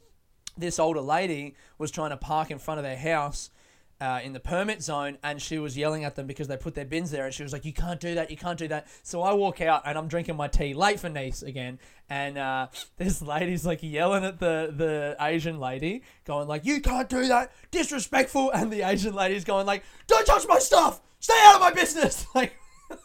this 0.59 0.79
older 0.79 1.01
lady 1.01 1.55
was 1.79 1.91
trying 1.91 2.11
to 2.11 2.17
park 2.17 2.51
in 2.51 2.59
front 2.59 2.79
of 2.79 2.85
their 2.85 2.97
house 2.97 3.51
uh, 4.01 4.21
in 4.23 4.33
the 4.33 4.41
permit 4.41 4.83
zone 4.83 5.19
and 5.23 5.41
she 5.41 5.59
was 5.59 5.77
yelling 5.77 6.05
at 6.05 6.17
them 6.17 6.27
because 6.27 6.49
they 6.49 6.57
put 6.57 6.75
their 6.75 6.85
bins 6.85 7.11
there 7.11 7.25
and 7.25 7.35
she 7.35 7.43
was 7.43 7.53
like 7.53 7.65
you 7.65 7.73
can't 7.73 8.01
do 8.01 8.15
that 8.15 8.31
you 8.31 8.37
can't 8.37 8.59
do 8.59 8.69
that. 8.69 8.87
So 9.03 9.23
i 9.23 9.33
walk 9.33 9.61
out 9.61 9.83
and 9.85 9.97
i'm 9.97 10.09
drinking 10.09 10.37
my 10.37 10.49
tea 10.49 10.75
late 10.75 11.01
for 11.01 11.09
nice 11.09 11.43
again 11.43 11.79
and 12.09 12.39
uh, 12.39 12.69
this 12.97 13.23
lady's 13.23 13.65
like 13.65 13.83
yelling 13.83 14.25
at 14.25 14.39
the, 14.39 14.73
the 14.77 15.17
asian 15.21 15.59
lady 15.59 16.03
going 16.25 16.47
like 16.49 16.65
you 16.65 16.81
can't 16.81 17.09
do 17.09 17.27
that 17.29 17.53
disrespectful 17.71 18.51
and 18.51 18.73
the 18.73 18.83
asian 18.83 19.15
lady's 19.15 19.45
going 19.45 19.67
like 19.67 19.83
don't 20.07 20.27
touch 20.27 20.47
my 20.47 20.59
stuff 20.59 21.01
stay 21.21 21.35
out 21.45 21.57
of 21.57 21.61
my 21.61 21.73
business. 21.73 22.27
Like 22.35 22.59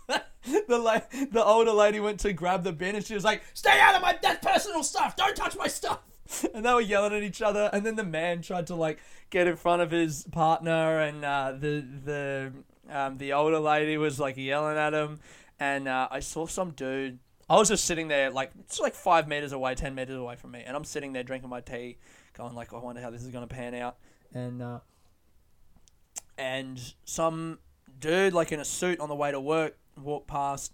the 0.67 0.77
la- 0.77 1.01
the 1.31 1.43
older 1.43 1.71
lady 1.71 1.99
went 1.99 2.19
to 2.19 2.33
grab 2.33 2.63
the 2.63 2.71
bin 2.71 2.95
and 2.95 3.03
she 3.03 3.15
was 3.15 3.23
like 3.23 3.41
stay 3.53 3.79
out 3.79 3.95
of 3.95 4.01
my 4.01 4.13
personal 4.41 4.83
stuff 4.83 5.15
don't 5.15 5.35
touch 5.35 5.55
my 5.55 5.67
stuff 5.67 5.99
and 6.53 6.65
they 6.65 6.73
were 6.73 6.81
yelling 6.81 7.13
at 7.13 7.23
each 7.23 7.41
other. 7.41 7.69
And 7.73 7.85
then 7.85 7.95
the 7.95 8.03
man 8.03 8.41
tried 8.41 8.67
to 8.67 8.75
like 8.75 8.99
get 9.29 9.47
in 9.47 9.55
front 9.55 9.81
of 9.81 9.91
his 9.91 10.25
partner, 10.31 10.99
and 10.99 11.23
uh, 11.23 11.53
the 11.57 11.85
the 12.05 12.53
um, 12.89 13.17
the 13.17 13.33
older 13.33 13.59
lady 13.59 13.97
was 13.97 14.19
like 14.19 14.37
yelling 14.37 14.77
at 14.77 14.93
him. 14.93 15.19
And 15.59 15.87
uh, 15.87 16.07
I 16.09 16.19
saw 16.19 16.47
some 16.47 16.71
dude. 16.71 17.19
I 17.49 17.55
was 17.55 17.67
just 17.67 17.85
sitting 17.85 18.07
there, 18.07 18.31
like 18.31 18.51
it's 18.59 18.79
like 18.79 18.95
five 18.95 19.27
meters 19.27 19.51
away, 19.51 19.75
ten 19.75 19.93
meters 19.93 20.15
away 20.15 20.35
from 20.35 20.51
me, 20.51 20.63
and 20.65 20.75
I'm 20.75 20.85
sitting 20.85 21.13
there 21.13 21.23
drinking 21.23 21.49
my 21.49 21.59
tea, 21.59 21.97
going 22.33 22.55
like, 22.55 22.73
I 22.73 22.77
wonder 22.77 23.01
how 23.01 23.09
this 23.09 23.23
is 23.23 23.29
gonna 23.29 23.47
pan 23.47 23.75
out. 23.75 23.97
And 24.33 24.61
uh, 24.61 24.79
and 26.37 26.93
some 27.03 27.59
dude 27.99 28.33
like 28.33 28.51
in 28.51 28.59
a 28.59 28.65
suit 28.65 28.99
on 28.99 29.09
the 29.09 29.15
way 29.15 29.31
to 29.31 29.39
work 29.39 29.77
walked 30.01 30.27
past. 30.27 30.73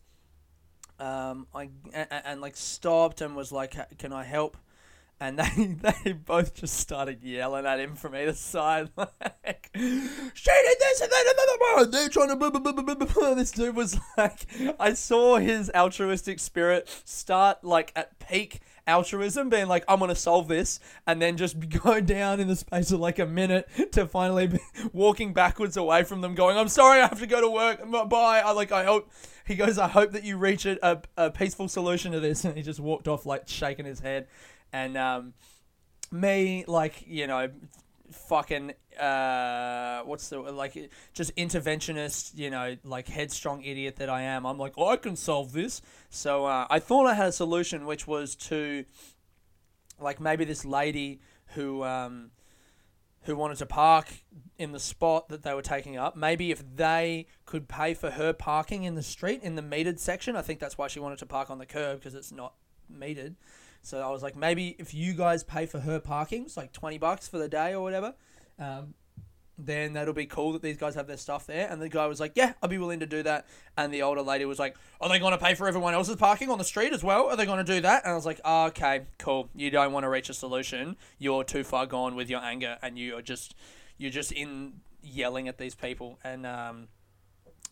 Um, 1.00 1.48
I 1.54 1.70
and, 1.94 2.08
and 2.10 2.42
like 2.42 2.56
stopped 2.56 3.22
and 3.22 3.36
was 3.36 3.52
like, 3.52 3.76
"Can 3.98 4.14
I 4.14 4.24
help?" 4.24 4.58
And 5.20 5.40
they 5.40 5.66
they 6.04 6.14
both 6.14 6.54
just 6.54 6.76
started 6.76 7.24
yelling 7.24 7.66
at 7.66 7.80
him 7.80 7.96
from 7.96 8.16
either 8.16 8.34
side, 8.34 8.90
like, 8.98 9.70
"She 9.74 9.82
did 9.82 10.78
this 10.80 11.02
and 11.02 11.12
then 11.12 11.26
another 11.34 11.76
one." 11.76 11.92
They're 11.92 12.10
trying 12.10 12.30
to. 12.30 12.36
Blah, 12.38 12.52
blah, 12.52 12.72
blah, 12.72 12.84
blah, 12.84 13.06
blah. 13.06 13.34
This 13.34 13.52
dude 13.52 13.76
was 13.76 13.98
like, 14.18 14.46
I 14.80 14.94
saw 14.94 15.38
his 15.38 15.72
altruistic 15.74 16.40
spirit 16.40 16.88
start 17.04 17.64
like 17.64 17.92
at 17.96 18.20
peak 18.20 18.62
altruism, 18.86 19.50
being 19.50 19.68
like, 19.68 19.84
"I'm 19.88 20.00
gonna 20.00 20.16
solve 20.16 20.48
this," 20.48 20.80
and 21.08 21.22
then 21.22 21.38
just 21.38 21.58
go 21.70 22.00
down 22.00 22.40
in 22.40 22.48
the 22.48 22.56
space 22.56 22.92
of 22.92 23.00
like 23.00 23.20
a 23.20 23.26
minute 23.26 23.68
to 23.94 24.06
finally 24.06 24.48
be 24.48 24.60
walking 24.94 25.34
backwards 25.34 25.78
away 25.78 26.04
from 26.04 26.22
them, 26.22 26.36
going, 26.36 26.58
"I'm 26.58 26.70
sorry, 26.70 27.00
I 27.02 27.08
have 27.08 27.20
to 27.20 27.28
go 27.28 27.42
to 27.42 27.50
work. 27.50 28.10
Bye." 28.10 28.42
I 28.46 28.52
like, 28.52 28.72
I 28.72 28.84
hope. 28.84 29.12
He 29.46 29.56
goes, 29.56 29.78
I 29.78 29.88
hope 29.88 30.12
that 30.12 30.26
you 30.26 30.36
reach 30.36 30.66
a, 30.66 30.78
a, 30.86 31.02
a 31.16 31.32
peaceful 31.32 31.70
solution 31.70 32.12
to 32.12 32.20
this. 32.20 32.44
And 32.44 32.58
he 32.58 32.62
just 32.62 32.82
walked 32.82 33.08
off, 33.08 33.26
like, 33.26 33.48
shaking 33.48 33.86
his 33.86 34.02
head 34.02 34.28
and 34.78 34.98
um, 34.98 35.34
me 36.12 36.64
like 36.68 37.04
you 37.08 37.28
know 37.28 37.50
fucking 38.12 38.74
uh 38.98 40.02
what's 40.04 40.30
the 40.30 40.40
like 40.40 40.90
just 41.14 41.36
interventionist 41.36 42.32
you 42.38 42.50
know 42.50 42.78
like 42.84 43.08
headstrong 43.08 43.64
idiot 43.64 43.98
that 43.98 44.10
i 44.10 44.22
am. 44.22 44.46
I'm 44.46 44.58
like 44.58 44.74
oh, 44.78 44.90
i 44.90 44.98
can 44.98 45.16
solve 45.16 45.52
this. 45.52 45.82
So 46.10 46.46
uh, 46.46 46.68
i 46.70 46.80
thought 46.80 47.06
i 47.06 47.14
had 47.14 47.28
a 47.28 47.32
solution 47.32 47.86
which 47.86 48.08
was 48.08 48.36
to 48.36 48.86
like 50.00 50.20
maybe 50.22 50.46
this 50.46 50.64
lady 50.64 51.20
who 51.56 51.84
um 51.84 52.32
who 53.24 53.36
wanted 53.36 53.58
to 53.58 53.66
park 53.66 54.08
in 54.58 54.72
the 54.72 54.80
spot 54.80 55.28
that 55.28 55.44
they 55.44 55.54
were 55.54 55.62
taking 55.62 55.98
up 55.98 56.16
maybe 56.16 56.50
if 56.52 56.64
they 56.76 57.28
could 57.46 57.68
pay 57.68 57.94
for 57.94 58.12
her 58.12 58.32
parking 58.32 58.84
in 58.84 58.96
the 58.96 59.04
street 59.04 59.42
in 59.44 59.56
the 59.56 59.62
metered 59.62 60.00
section 60.00 60.36
i 60.36 60.42
think 60.42 60.60
that's 60.60 60.78
why 60.78 60.88
she 60.88 61.00
wanted 61.00 61.20
to 61.20 61.26
park 61.26 61.50
on 61.50 61.58
the 61.58 61.66
curb 61.66 62.00
because 62.00 62.16
it's 62.16 62.32
not 62.32 62.54
metered 62.92 63.36
so 63.88 64.02
I 64.02 64.10
was 64.12 64.22
like, 64.22 64.36
maybe 64.36 64.76
if 64.80 64.94
you 64.94 65.14
guys 65.14 65.44
pay 65.44 65.66
for 65.66 65.80
her 65.80 66.00
parking, 66.00 66.44
it's 66.44 66.58
like 66.58 66.74
20 66.74 66.98
bucks 66.98 67.28
for 67.28 67.38
the 67.38 67.48
day 67.48 67.74
or 67.74 67.82
whatever, 67.82 68.16
um, 68.60 68.96
then 69.58 69.94
that'll 69.94 70.14
be 70.14 70.26
cool 70.26 70.52
that 70.54 70.62
these 70.62 70.76
guys 70.76 70.96
have 70.96 71.08
their 71.08 71.16
stuff 71.16 71.48
there. 71.48 71.70
And 71.72 71.82
the 71.82 71.88
guy 71.88 72.06
was 72.06 72.20
like, 72.20 72.34
yeah, 72.36 72.52
I'll 72.62 72.68
be 72.68 72.78
willing 72.78 73.00
to 73.00 73.06
do 73.06 73.24
that. 73.24 73.48
And 73.78 73.94
the 73.94 74.02
older 74.02 74.22
lady 74.22 74.44
was 74.44 74.60
like, 74.60 74.76
are 75.00 75.08
they 75.08 75.20
going 75.20 75.32
to 75.32 75.38
pay 75.38 75.56
for 75.56 75.70
everyone 75.70 75.94
else's 75.94 76.18
parking 76.18 76.50
on 76.50 76.58
the 76.58 76.66
street 76.66 76.92
as 76.92 77.02
well? 77.02 77.28
Are 77.28 77.38
they 77.38 77.46
going 77.46 77.66
to 77.66 77.76
do 77.76 77.80
that? 77.80 78.04
And 78.04 78.12
I 78.12 78.16
was 78.16 78.26
like, 78.26 78.42
oh, 78.44 78.66
okay, 78.66 79.06
cool. 79.20 79.50
You 79.56 79.72
don't 79.72 79.94
want 79.94 80.04
to 80.04 80.10
reach 80.10 80.30
a 80.30 80.34
solution. 80.34 80.98
You're 81.18 81.46
too 81.46 81.64
far 81.64 81.86
gone 81.86 82.16
with 82.16 82.30
your 82.30 82.42
anger 82.42 82.78
and 82.82 83.00
you 83.00 83.16
are 83.16 83.22
just, 83.22 83.56
you're 83.98 84.12
just 84.12 84.34
in 84.34 84.82
yelling 85.02 85.48
at 85.48 85.58
these 85.58 85.76
people. 85.76 86.20
And, 86.26 86.46
um, 86.46 86.90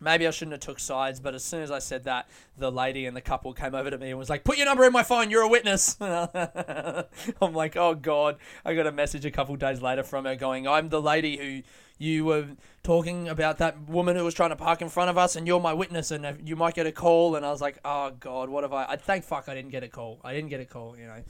Maybe 0.02 0.28
I 0.28 0.32
shouldn't 0.32 0.52
have 0.52 0.62
took 0.62 0.80
sides, 0.80 1.22
but 1.22 1.34
as 1.36 1.44
soon 1.44 1.62
as 1.62 1.72
I 1.72 1.80
said 1.80 2.04
that, 2.04 2.28
the 2.58 2.72
lady 2.72 3.06
and 3.06 3.16
the 3.16 3.22
couple 3.22 3.54
came 3.54 3.74
over 3.74 3.90
to 3.90 3.98
me 3.98 4.10
and 4.10 4.20
was 4.20 4.30
like, 4.30 4.44
"Put 4.44 4.58
your 4.58 4.66
number 4.66 4.84
in 4.84 4.92
my 4.92 5.04
phone. 5.04 5.32
You're 5.32 5.44
a 5.44 5.48
witness." 5.48 5.96
I'm 6.02 7.54
like, 7.54 7.78
"Oh 7.78 7.96
God!" 7.96 8.38
I 8.66 8.76
got 8.76 8.88
a 8.88 8.92
message 8.92 9.26
a 9.26 9.32
couple 9.32 9.56
days 9.56 9.82
later 9.82 10.04
from 10.04 10.26
her 10.26 10.36
going, 10.36 10.68
"I'm 10.68 10.90
the 10.90 11.02
lady 11.02 11.38
who 11.38 11.62
you 11.98 12.26
were 12.26 12.48
talking 12.84 13.30
about 13.30 13.58
that 13.60 13.88
woman 13.88 14.18
who 14.18 14.26
was 14.26 14.34
trying 14.34 14.50
to 14.50 14.58
park 14.58 14.82
in 14.82 14.90
front 14.90 15.10
of 15.10 15.18
us, 15.18 15.38
and 15.38 15.48
you're 15.48 15.62
my 15.62 15.74
witness, 15.74 16.12
and 16.12 16.46
you 16.46 16.58
might 16.58 16.76
get 16.76 16.86
a 16.88 16.92
call." 16.92 17.38
And 17.38 17.46
I 17.46 17.52
was 17.52 17.62
like, 17.62 17.80
"Oh 17.86 18.12
God, 18.20 18.50
what 18.50 18.66
have 18.66 18.74
I?" 18.74 18.86
I 18.86 18.96
thank 18.98 19.24
fuck 19.24 19.48
I 19.48 19.56
didn't 19.56 19.72
get 19.72 19.84
a 19.84 19.88
call. 19.88 20.20
I 20.26 20.34
didn't 20.34 20.50
get 20.50 20.60
a 20.60 20.66
call. 20.66 20.98
You 20.98 21.08
know. 21.08 21.24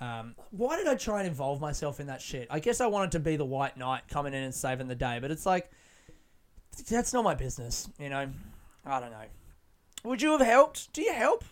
Um, 0.00 0.34
why 0.50 0.76
did 0.76 0.86
I 0.86 0.94
try 0.94 1.20
and 1.20 1.28
involve 1.28 1.60
myself 1.60 1.98
in 1.98 2.06
that 2.08 2.20
shit? 2.20 2.46
I 2.50 2.60
guess 2.60 2.80
I 2.80 2.86
wanted 2.86 3.12
to 3.12 3.20
be 3.20 3.36
the 3.36 3.44
white 3.44 3.76
knight 3.76 4.02
coming 4.08 4.34
in 4.34 4.42
and 4.42 4.54
saving 4.54 4.86
the 4.86 4.94
day, 4.94 5.18
but 5.20 5.30
it's 5.30 5.46
like 5.46 5.70
that's 6.74 7.12
not 7.12 7.24
my 7.24 7.34
business, 7.34 7.88
you 7.98 8.08
know. 8.08 8.28
I 8.84 9.00
don't 9.00 9.10
know. 9.10 9.24
Would 10.04 10.20
you 10.20 10.32
have 10.32 10.46
helped? 10.46 10.92
Do 10.92 11.02
you 11.02 11.12
help? 11.12 11.44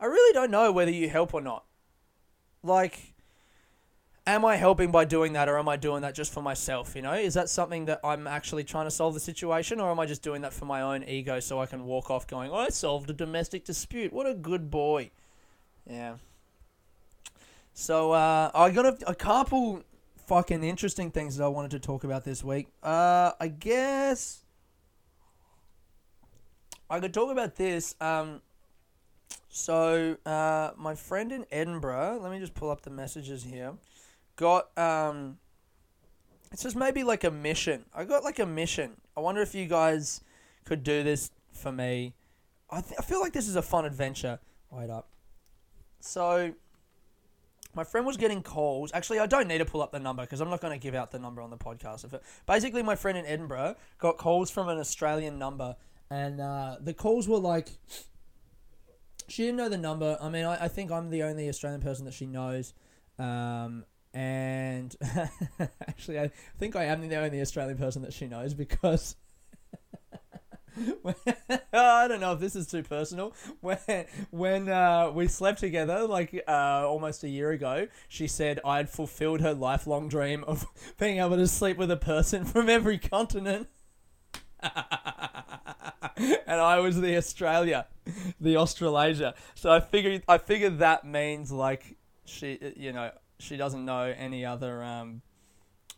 I 0.00 0.06
really 0.06 0.32
don't 0.32 0.50
know 0.50 0.72
whether 0.72 0.90
you 0.90 1.08
help 1.08 1.34
or 1.34 1.40
not. 1.40 1.64
Like, 2.62 3.14
am 4.26 4.44
I 4.44 4.56
helping 4.56 4.90
by 4.90 5.04
doing 5.04 5.34
that, 5.34 5.48
or 5.48 5.58
am 5.58 5.68
I 5.68 5.76
doing 5.76 6.02
that 6.02 6.14
just 6.14 6.32
for 6.32 6.42
myself? 6.42 6.96
You 6.96 7.02
know, 7.02 7.12
is 7.12 7.34
that 7.34 7.48
something 7.48 7.84
that 7.86 8.00
I'm 8.02 8.26
actually 8.26 8.64
trying 8.64 8.86
to 8.86 8.90
solve 8.90 9.14
the 9.14 9.20
situation, 9.20 9.80
or 9.80 9.90
am 9.90 10.00
I 10.00 10.06
just 10.06 10.22
doing 10.22 10.42
that 10.42 10.52
for 10.52 10.64
my 10.64 10.80
own 10.80 11.04
ego 11.04 11.40
so 11.40 11.60
I 11.60 11.66
can 11.66 11.84
walk 11.84 12.10
off 12.10 12.26
going, 12.26 12.50
oh, 12.50 12.56
I 12.56 12.68
solved 12.70 13.10
a 13.10 13.12
domestic 13.12 13.64
dispute. 13.64 14.12
What 14.12 14.26
a 14.26 14.34
good 14.34 14.70
boy. 14.70 15.10
Yeah. 15.88 16.16
So 17.74 18.12
uh, 18.12 18.50
I 18.54 18.70
got 18.70 18.86
a, 18.86 19.10
a 19.10 19.14
couple 19.14 19.82
fucking 20.26 20.64
interesting 20.64 21.10
things 21.10 21.36
that 21.36 21.44
I 21.44 21.48
wanted 21.48 21.72
to 21.72 21.78
talk 21.78 22.04
about 22.04 22.24
this 22.24 22.42
week. 22.42 22.68
Uh, 22.82 23.32
I 23.38 23.48
guess 23.48 24.43
I 26.90 27.00
could 27.00 27.14
talk 27.14 27.30
about 27.30 27.56
this. 27.56 27.94
Um, 28.00 28.40
so 29.48 30.16
uh, 30.26 30.70
my 30.76 30.94
friend 30.94 31.32
in 31.32 31.46
Edinburgh, 31.50 32.20
let 32.22 32.30
me 32.30 32.38
just 32.38 32.54
pull 32.54 32.70
up 32.70 32.82
the 32.82 32.90
messages 32.90 33.44
here. 33.44 33.72
Got 34.36 34.76
um, 34.76 35.38
it's 36.52 36.62
just 36.62 36.76
maybe 36.76 37.04
like 37.04 37.24
a 37.24 37.30
mission. 37.30 37.84
I 37.94 38.04
got 38.04 38.24
like 38.24 38.38
a 38.38 38.46
mission. 38.46 38.92
I 39.16 39.20
wonder 39.20 39.40
if 39.42 39.54
you 39.54 39.66
guys 39.66 40.20
could 40.64 40.82
do 40.82 41.02
this 41.02 41.30
for 41.52 41.72
me. 41.72 42.14
I 42.70 42.80
th- 42.80 42.94
I 42.98 43.02
feel 43.02 43.20
like 43.20 43.32
this 43.32 43.48
is 43.48 43.56
a 43.56 43.62
fun 43.62 43.84
adventure. 43.84 44.38
Wait 44.70 44.90
up. 44.90 45.08
So 46.00 46.52
my 47.74 47.84
friend 47.84 48.06
was 48.06 48.16
getting 48.16 48.42
calls. 48.42 48.92
Actually, 48.92 49.18
I 49.20 49.26
don't 49.26 49.48
need 49.48 49.58
to 49.58 49.64
pull 49.64 49.82
up 49.82 49.92
the 49.92 49.98
number 49.98 50.22
because 50.22 50.40
I'm 50.40 50.50
not 50.50 50.60
going 50.60 50.78
to 50.78 50.82
give 50.82 50.94
out 50.94 51.10
the 51.10 51.18
number 51.18 51.42
on 51.42 51.50
the 51.50 51.56
podcast. 51.56 52.12
It, 52.12 52.22
basically, 52.46 52.82
my 52.82 52.96
friend 52.96 53.18
in 53.18 53.26
Edinburgh 53.26 53.76
got 53.98 54.18
calls 54.18 54.50
from 54.50 54.68
an 54.68 54.78
Australian 54.78 55.38
number, 55.38 55.76
and 56.14 56.40
uh, 56.40 56.76
the 56.80 56.94
calls 56.94 57.26
were 57.26 57.38
like, 57.38 57.68
she 59.26 59.42
didn't 59.42 59.56
know 59.56 59.68
the 59.68 59.78
number. 59.78 60.16
I 60.20 60.28
mean, 60.28 60.44
I, 60.44 60.64
I 60.64 60.68
think 60.68 60.92
I'm 60.92 61.10
the 61.10 61.24
only 61.24 61.48
Australian 61.48 61.80
person 61.80 62.04
that 62.04 62.14
she 62.14 62.26
knows. 62.26 62.72
Um, 63.18 63.84
and 64.12 64.94
actually, 65.88 66.20
I 66.20 66.30
think 66.58 66.76
I 66.76 66.84
am 66.84 67.08
the 67.08 67.16
only 67.16 67.40
Australian 67.40 67.78
person 67.78 68.02
that 68.02 68.12
she 68.12 68.26
knows 68.26 68.54
because 68.54 69.16
I 71.72 72.08
don't 72.08 72.20
know 72.20 72.32
if 72.32 72.40
this 72.40 72.54
is 72.54 72.68
too 72.68 72.84
personal. 72.84 73.34
When 73.60 74.06
when 74.30 74.68
uh, 74.68 75.10
we 75.12 75.26
slept 75.26 75.58
together, 75.58 76.06
like 76.06 76.44
uh, 76.46 76.84
almost 76.86 77.24
a 77.24 77.28
year 77.28 77.50
ago, 77.50 77.88
she 78.08 78.28
said 78.28 78.60
I'd 78.64 78.88
fulfilled 78.88 79.40
her 79.40 79.54
lifelong 79.54 80.08
dream 80.08 80.44
of 80.44 80.64
being 80.98 81.18
able 81.18 81.36
to 81.36 81.48
sleep 81.48 81.76
with 81.76 81.90
a 81.90 81.96
person 81.96 82.44
from 82.44 82.68
every 82.68 82.98
continent. 82.98 83.68
and 86.16 86.60
I 86.60 86.78
was 86.80 87.00
the 87.00 87.16
Australia, 87.16 87.86
the 88.40 88.56
Australasia. 88.56 89.34
So 89.54 89.70
I 89.70 89.80
figured 89.80 90.22
I 90.28 90.38
figured 90.38 90.78
that 90.78 91.04
means 91.04 91.52
like 91.52 91.96
she, 92.24 92.58
you 92.76 92.92
know, 92.92 93.10
she 93.38 93.56
doesn't 93.56 93.84
know 93.84 94.14
any 94.16 94.44
other 94.44 94.82
um, 94.82 95.22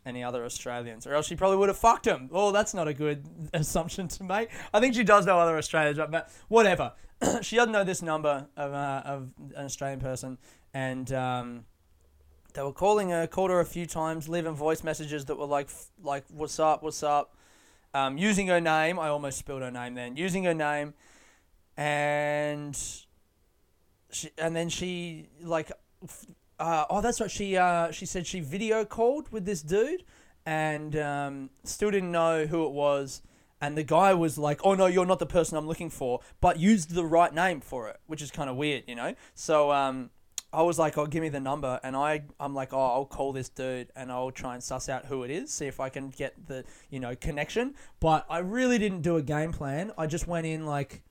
any 0.05 0.23
other 0.23 0.45
Australians, 0.45 1.07
or 1.07 1.15
else 1.15 1.27
she 1.27 1.37
probably 1.37 1.57
would 1.59 1.69
have 1.69 1.79
fucked 1.79 2.07
him. 2.07 2.31
Oh, 2.33 2.53
that's 2.53 2.75
not 2.75 2.89
a 2.89 2.95
good 2.95 3.25
assumption 3.55 4.09
to 4.09 4.25
make. 4.25 4.51
I 4.73 4.81
think 4.81 4.95
she 4.95 5.05
does 5.05 5.27
know 5.27 5.39
other 5.39 5.59
Australians, 5.59 5.99
but 5.99 6.31
whatever. 6.49 6.93
she 7.43 7.57
doesn't 7.57 7.73
know 7.73 7.85
this 7.85 8.03
number 8.03 8.47
of, 8.57 8.73
uh, 8.73 9.03
of 9.05 9.31
an 9.57 9.65
Australian 9.65 10.01
person, 10.01 10.39
and 10.75 11.13
um, 11.13 11.65
they 12.55 12.63
were 12.63 12.73
calling 12.73 13.11
her, 13.11 13.27
called 13.27 13.51
her 13.51 13.61
a 13.61 13.65
few 13.65 13.87
times, 13.87 14.29
leaving 14.29 14.55
voice 14.55 14.85
messages 14.85 15.25
that 15.27 15.37
were 15.37 15.47
like, 15.47 15.69
like, 16.03 16.25
"What's 16.29 16.59
up? 16.59 16.83
What's 16.83 17.03
up?" 17.03 17.36
Um, 17.95 18.19
using 18.19 18.49
her 18.49 18.61
name. 18.61 18.99
I 18.99 19.09
almost 19.09 19.39
spilled 19.39 19.63
her 19.63 19.71
name 19.71 19.95
then. 19.95 20.17
Using 20.17 20.45
her 20.45 20.55
name, 20.55 20.95
and 21.77 22.77
she, 24.11 24.31
and 24.39 24.55
then 24.55 24.69
she 24.69 25.29
like 25.43 25.73
uh, 26.59 26.85
oh, 26.89 27.01
that's 27.01 27.21
right. 27.21 27.31
She 27.31 27.57
uh, 27.57 27.91
she 27.91 28.07
said 28.07 28.27
she 28.27 28.41
video 28.41 28.85
called 28.85 29.31
with 29.31 29.45
this 29.45 29.63
dude, 29.63 30.05
and 30.45 30.97
um, 30.97 31.51
still 31.65 31.91
didn't 31.91 32.13
know 32.13 32.47
who 32.47 32.65
it 32.67 32.73
was. 32.73 33.23
And 33.61 33.77
the 33.77 33.83
guy 33.83 34.15
was 34.15 34.39
like, 34.39 34.61
"Oh 34.65 34.75
no, 34.75 34.87
you're 34.87 35.07
not 35.07 35.19
the 35.19 35.27
person 35.27 35.57
I'm 35.57 35.67
looking 35.67 35.91
for," 35.91 36.21
but 36.41 36.59
used 36.59 36.91
the 36.91 37.05
right 37.05 37.33
name 37.33 37.61
for 37.61 37.89
it, 37.89 37.99
which 38.07 38.23
is 38.23 38.31
kind 38.31 38.49
of 38.49 38.57
weird, 38.57 38.85
you 38.87 38.95
know. 38.95 39.15
So 39.35 39.71
um, 39.73 40.11
I 40.53 40.63
was 40.63 40.79
like, 40.79 40.97
"Oh, 40.97 41.07
give 41.07 41.23
me 41.23 41.29
the 41.29 41.41
number," 41.41 41.81
and 41.83 41.97
I 41.97 42.23
I'm 42.41 42.55
like, 42.55 42.73
"Oh, 42.73 42.81
I'll 42.81 43.05
call 43.05 43.33
this 43.33 43.49
dude 43.49 43.89
and 43.97 44.11
I'll 44.11 44.31
try 44.31 44.55
and 44.55 44.63
suss 44.63 44.89
out 44.89 45.07
who 45.07 45.23
it 45.23 45.31
is, 45.31 45.53
see 45.53 45.67
if 45.67 45.81
I 45.81 45.89
can 45.89 46.11
get 46.11 46.47
the 46.47 46.65
you 46.91 47.01
know 47.01 47.15
connection." 47.17 47.75
But 48.01 48.27
I 48.31 48.39
really 48.39 48.79
didn't 48.79 49.03
do 49.03 49.17
a 49.17 49.23
game 49.23 49.53
plan. 49.53 49.93
I 49.99 50.07
just 50.07 50.27
went 50.27 50.47
in 50.47 50.67
like 50.67 51.03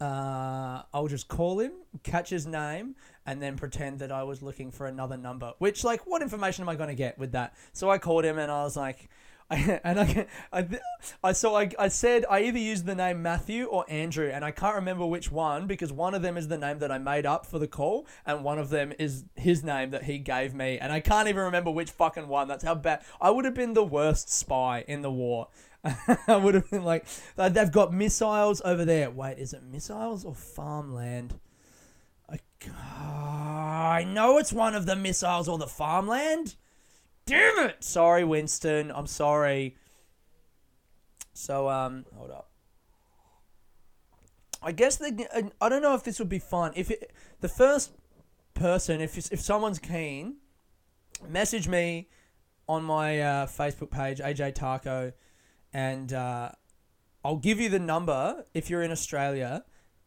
uh, 0.00 0.82
I'll 0.92 1.08
just 1.08 1.28
call 1.28 1.60
him, 1.60 1.72
catch 2.02 2.30
his 2.30 2.46
name, 2.46 2.96
and 3.26 3.40
then 3.40 3.56
pretend 3.56 4.00
that 4.00 4.10
I 4.10 4.22
was 4.24 4.42
looking 4.42 4.70
for 4.70 4.86
another 4.86 5.16
number. 5.16 5.52
Which, 5.58 5.84
like, 5.84 6.06
what 6.06 6.20
information 6.20 6.62
am 6.62 6.68
I 6.68 6.74
going 6.74 6.88
to 6.88 6.94
get 6.94 7.18
with 7.18 7.32
that? 7.32 7.54
So 7.72 7.90
I 7.90 7.98
called 7.98 8.24
him 8.24 8.38
and 8.38 8.50
I 8.50 8.64
was 8.64 8.76
like, 8.76 9.08
and 9.84 10.00
I, 10.00 10.26
I, 10.52 10.68
I 11.22 11.32
so 11.32 11.54
I, 11.54 11.70
I 11.78 11.86
said 11.86 12.24
I 12.28 12.40
either 12.40 12.58
used 12.58 12.86
the 12.86 12.94
name 12.94 13.22
Matthew 13.22 13.66
or 13.66 13.84
Andrew, 13.88 14.28
and 14.28 14.44
I 14.44 14.50
can't 14.50 14.74
remember 14.74 15.06
which 15.06 15.30
one 15.30 15.68
because 15.68 15.92
one 15.92 16.14
of 16.14 16.22
them 16.22 16.36
is 16.36 16.48
the 16.48 16.58
name 16.58 16.80
that 16.80 16.90
I 16.90 16.98
made 16.98 17.24
up 17.24 17.46
for 17.46 17.60
the 17.60 17.68
call, 17.68 18.06
and 18.26 18.42
one 18.42 18.58
of 18.58 18.70
them 18.70 18.92
is 18.98 19.24
his 19.36 19.62
name 19.62 19.90
that 19.90 20.04
he 20.04 20.18
gave 20.18 20.54
me, 20.54 20.78
and 20.78 20.92
I 20.92 20.98
can't 20.98 21.28
even 21.28 21.42
remember 21.42 21.70
which 21.70 21.90
fucking 21.90 22.26
one. 22.26 22.48
That's 22.48 22.64
how 22.64 22.74
bad 22.74 23.02
I 23.20 23.30
would 23.30 23.44
have 23.44 23.54
been 23.54 23.74
the 23.74 23.84
worst 23.84 24.28
spy 24.28 24.84
in 24.88 25.02
the 25.02 25.10
war. 25.12 25.48
I 26.26 26.36
would 26.36 26.54
have 26.54 26.68
been 26.70 26.82
like, 26.82 27.06
they've 27.36 27.70
got 27.70 27.92
missiles 27.92 28.60
over 28.64 28.84
there. 28.84 29.10
Wait, 29.10 29.38
is 29.38 29.52
it 29.52 29.62
missiles 29.62 30.24
or 30.24 30.34
farmland? 30.34 31.38
I, 32.28 32.38
I 32.80 34.04
know 34.04 34.38
it's 34.38 34.52
one 34.52 34.74
of 34.74 34.86
the 34.86 34.96
missiles 34.96 35.48
or 35.48 35.58
the 35.58 35.66
farmland. 35.68 36.56
Damn 37.26 37.68
it! 37.68 37.82
Sorry, 37.82 38.24
Winston. 38.24 38.92
I'm 38.94 39.06
sorry. 39.06 39.76
So, 41.32 41.68
um, 41.68 42.04
hold 42.14 42.30
up. 42.30 42.50
I 44.62 44.72
guess 44.72 44.96
the 44.96 45.50
I 45.60 45.68
don't 45.68 45.82
know 45.82 45.94
if 45.94 46.04
this 46.04 46.18
would 46.18 46.28
be 46.28 46.38
fun. 46.38 46.72
If 46.74 46.90
it, 46.90 47.12
the 47.40 47.48
first 47.48 47.92
person, 48.54 49.00
if 49.00 49.16
if 49.16 49.40
someone's 49.40 49.78
keen, 49.78 50.36
message 51.28 51.68
me 51.68 52.08
on 52.68 52.82
my 52.82 53.20
uh, 53.20 53.46
Facebook 53.46 53.90
page, 53.90 54.18
AJ 54.20 54.54
Taco 54.54 55.12
and 55.74 56.12
uh, 56.12 56.50
I'll 57.24 57.36
give 57.36 57.60
you 57.60 57.68
the 57.68 57.80
number 57.80 58.44
if 58.54 58.70
you're 58.70 58.82
in 58.82 58.92
Australia. 58.92 59.64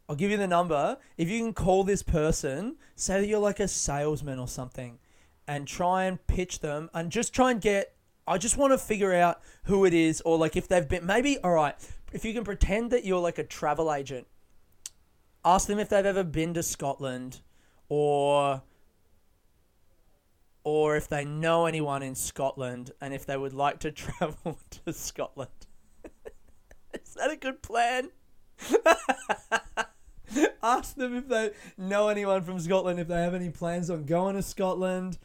I'll 0.10 0.16
give 0.16 0.32
you 0.32 0.38
the 0.38 0.48
number. 0.48 0.98
If 1.18 1.30
you 1.30 1.44
can 1.44 1.54
call 1.54 1.84
this 1.84 2.02
person, 2.02 2.78
say 2.96 3.20
that 3.20 3.28
you're 3.28 3.40
like 3.40 3.60
a 3.60 3.68
salesman 3.68 4.40
or 4.40 4.48
something, 4.48 4.98
and 5.48 5.68
try 5.68 6.06
and 6.06 6.26
pitch 6.28 6.60
them 6.60 6.90
and 6.94 7.12
just 7.12 7.34
try 7.34 7.52
and 7.52 7.62
get. 7.62 7.94
I 8.28 8.38
just 8.38 8.58
want 8.58 8.74
to 8.74 8.78
figure 8.78 9.14
out 9.14 9.42
who 9.64 9.86
it 9.86 9.94
is, 9.94 10.22
or 10.22 10.38
like 10.38 10.56
if 10.56 10.68
they've 10.68 10.88
been. 10.88 11.06
Maybe, 11.06 11.38
all 11.40 11.52
right, 11.52 11.76
if 12.12 12.26
you 12.26 12.34
can 12.34 12.44
pretend 12.44 12.92
that 12.92 13.06
you're 13.06 13.22
like 13.22 13.38
a 13.38 13.44
travel 13.44 13.94
agent, 13.94 14.28
ask 15.46 15.68
them 15.68 15.80
if 15.80 15.90
they've 15.90 16.06
ever 16.06 16.24
been 16.24 16.54
to 16.54 16.64
Scotland 16.64 17.42
or 17.90 18.62
or 20.64 20.98
if 20.98 21.08
they 21.08 21.24
know 21.24 21.66
anyone 21.66 22.04
in 22.04 22.14
Scotland 22.14 22.92
and 23.00 23.14
if 23.14 23.26
they 23.26 23.38
would 23.38 23.54
like 23.54 23.80
to 23.80 23.92
travel 23.94 24.60
to 24.70 24.92
Scotland. 24.92 25.50
Is 26.94 27.14
that 27.14 27.32
a 27.32 27.38
good 27.38 27.62
plan? 27.62 28.10
Ask 30.62 30.96
them 30.96 31.16
if 31.16 31.30
they 31.30 31.52
know 31.78 32.10
anyone 32.10 32.44
from 32.44 32.60
Scotland, 32.60 33.00
if 33.00 33.08
they 33.08 33.22
have 33.22 33.34
any 33.34 33.50
plans 33.50 33.90
on 33.90 34.04
going 34.04 34.36
to 34.36 34.42
Scotland, 34.42 35.18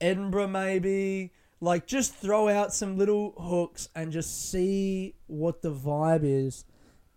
Edinburgh 0.00 0.48
maybe. 0.48 1.32
Like, 1.60 1.86
just 1.86 2.14
throw 2.14 2.48
out 2.48 2.74
some 2.74 2.98
little 2.98 3.32
hooks 3.38 3.88
and 3.94 4.12
just 4.12 4.50
see 4.50 5.14
what 5.26 5.62
the 5.62 5.72
vibe 5.72 6.20
is. 6.22 6.66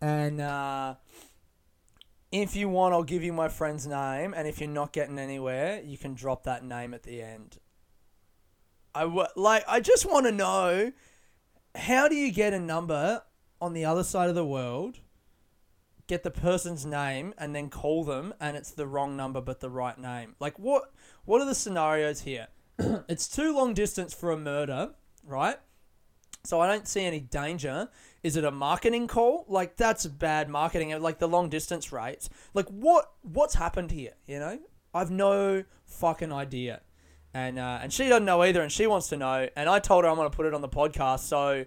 And 0.01 0.39
uh, 0.39 0.95
if 2.31 2.55
you 2.55 2.69
want, 2.69 2.93
I'll 2.93 3.03
give 3.03 3.21
you 3.21 3.33
my 3.33 3.49
friend's 3.49 3.85
name, 3.85 4.33
and 4.33 4.47
if 4.47 4.59
you're 4.61 4.69
not 4.69 4.93
getting 4.93 5.19
anywhere, 5.19 5.81
you 5.83 5.97
can 5.97 6.13
drop 6.13 6.43
that 6.43 6.63
name 6.63 6.93
at 6.93 7.03
the 7.03 7.21
end. 7.21 7.57
I 8.95 9.01
w- 9.01 9.27
like. 9.35 9.63
I 9.67 9.81
just 9.81 10.05
want 10.05 10.25
to 10.25 10.31
know 10.31 10.93
how 11.75 12.07
do 12.07 12.15
you 12.15 12.31
get 12.31 12.53
a 12.53 12.59
number 12.59 13.23
on 13.61 13.73
the 13.73 13.85
other 13.85 14.03
side 14.03 14.29
of 14.29 14.35
the 14.35 14.45
world, 14.45 14.99
get 16.07 16.23
the 16.23 16.31
person's 16.31 16.85
name, 16.85 17.33
and 17.37 17.53
then 17.53 17.69
call 17.69 18.03
them, 18.03 18.33
and 18.39 18.55
it's 18.55 18.71
the 18.71 18.87
wrong 18.87 19.17
number 19.17 19.41
but 19.41 19.59
the 19.59 19.69
right 19.69 19.97
name? 19.97 20.35
Like, 20.39 20.57
what? 20.57 20.93
What 21.25 21.41
are 21.41 21.45
the 21.45 21.55
scenarios 21.55 22.21
here? 22.21 22.47
it's 23.09 23.27
too 23.27 23.55
long 23.55 23.73
distance 23.73 24.13
for 24.13 24.31
a 24.31 24.37
murder, 24.37 24.91
right? 25.23 25.57
So 26.43 26.61
I 26.61 26.67
don't 26.67 26.87
see 26.87 27.03
any 27.03 27.19
danger. 27.19 27.89
Is 28.23 28.37
it 28.37 28.43
a 28.43 28.51
marketing 28.51 29.07
call? 29.07 29.45
Like 29.47 29.75
that's 29.75 30.05
bad 30.05 30.49
marketing. 30.49 30.99
Like 31.01 31.19
the 31.19 31.27
long 31.27 31.49
distance 31.49 31.91
rates. 31.91 32.29
Like 32.53 32.67
what 32.69 33.11
what's 33.21 33.55
happened 33.55 33.91
here? 33.91 34.13
You 34.25 34.39
know, 34.39 34.59
I've 34.93 35.11
no 35.11 35.63
fucking 35.85 36.31
idea, 36.31 36.81
and 37.33 37.59
uh, 37.59 37.79
and 37.81 37.91
she 37.91 38.07
doesn't 38.07 38.25
know 38.25 38.41
either, 38.43 38.61
and 38.61 38.71
she 38.71 38.87
wants 38.87 39.09
to 39.09 39.17
know. 39.17 39.49
And 39.55 39.69
I 39.69 39.79
told 39.79 40.05
her 40.05 40.09
I'm 40.09 40.15
gonna 40.15 40.29
put 40.29 40.45
it 40.45 40.53
on 40.53 40.61
the 40.61 40.69
podcast, 40.69 41.19
so 41.19 41.65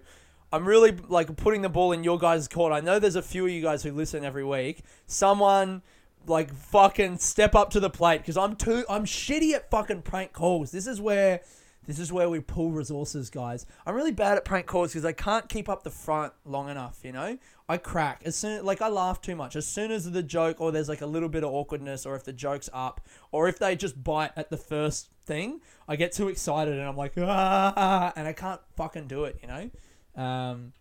I'm 0.51 0.65
really 0.65 0.91
like 1.07 1.35
putting 1.37 1.61
the 1.61 1.69
ball 1.69 1.91
in 1.91 2.03
your 2.03 2.17
guys' 2.17 2.47
court. 2.47 2.73
I 2.73 2.79
know 2.79 2.97
there's 2.97 3.15
a 3.15 3.21
few 3.21 3.45
of 3.45 3.51
you 3.51 3.61
guys 3.61 3.83
who 3.83 3.91
listen 3.91 4.25
every 4.25 4.43
week. 4.43 4.83
Someone 5.05 5.83
like 6.25 6.53
fucking 6.53 7.17
step 7.17 7.55
up 7.55 7.69
to 7.71 7.79
the 7.79 7.89
plate 7.89 8.19
because 8.19 8.37
I'm 8.37 8.55
too 8.55 8.85
I'm 8.89 9.05
shitty 9.05 9.53
at 9.53 9.69
fucking 9.69 10.03
prank 10.03 10.33
calls. 10.33 10.71
This 10.71 10.87
is 10.87 11.01
where 11.01 11.41
this 11.85 11.99
is 11.99 12.13
where 12.13 12.29
we 12.29 12.39
pull 12.39 12.71
resources, 12.71 13.29
guys. 13.29 13.65
I'm 13.85 13.95
really 13.95 14.11
bad 14.11 14.37
at 14.37 14.45
prank 14.45 14.67
calls 14.67 14.93
because 14.93 15.03
I 15.03 15.11
can't 15.11 15.49
keep 15.49 15.67
up 15.67 15.83
the 15.83 15.89
front 15.89 16.33
long 16.45 16.69
enough. 16.69 16.99
You 17.03 17.11
know, 17.11 17.37
I 17.67 17.77
crack 17.77 18.21
as 18.25 18.35
soon 18.35 18.63
like 18.63 18.81
I 18.81 18.87
laugh 18.87 19.21
too 19.21 19.35
much. 19.35 19.55
As 19.55 19.67
soon 19.67 19.91
as 19.91 20.09
the 20.09 20.23
joke 20.23 20.61
or 20.61 20.71
there's 20.71 20.89
like 20.89 21.01
a 21.01 21.05
little 21.05 21.29
bit 21.29 21.43
of 21.43 21.51
awkwardness, 21.51 22.05
or 22.05 22.15
if 22.15 22.23
the 22.23 22.33
joke's 22.33 22.69
up, 22.73 23.01
or 23.31 23.49
if 23.49 23.59
they 23.59 23.75
just 23.75 24.01
bite 24.01 24.31
at 24.37 24.49
the 24.49 24.57
first 24.57 25.09
thing, 25.25 25.59
I 25.87 25.97
get 25.97 26.13
too 26.13 26.29
excited 26.29 26.73
and 26.73 26.83
I'm 26.83 26.97
like 26.97 27.13
ah, 27.17 28.13
and 28.15 28.27
I 28.27 28.33
can't 28.33 28.61
fucking 28.77 29.07
do 29.07 29.25
it. 29.25 29.39
You 29.41 29.47
know. 29.47 30.23
Um, 30.23 30.73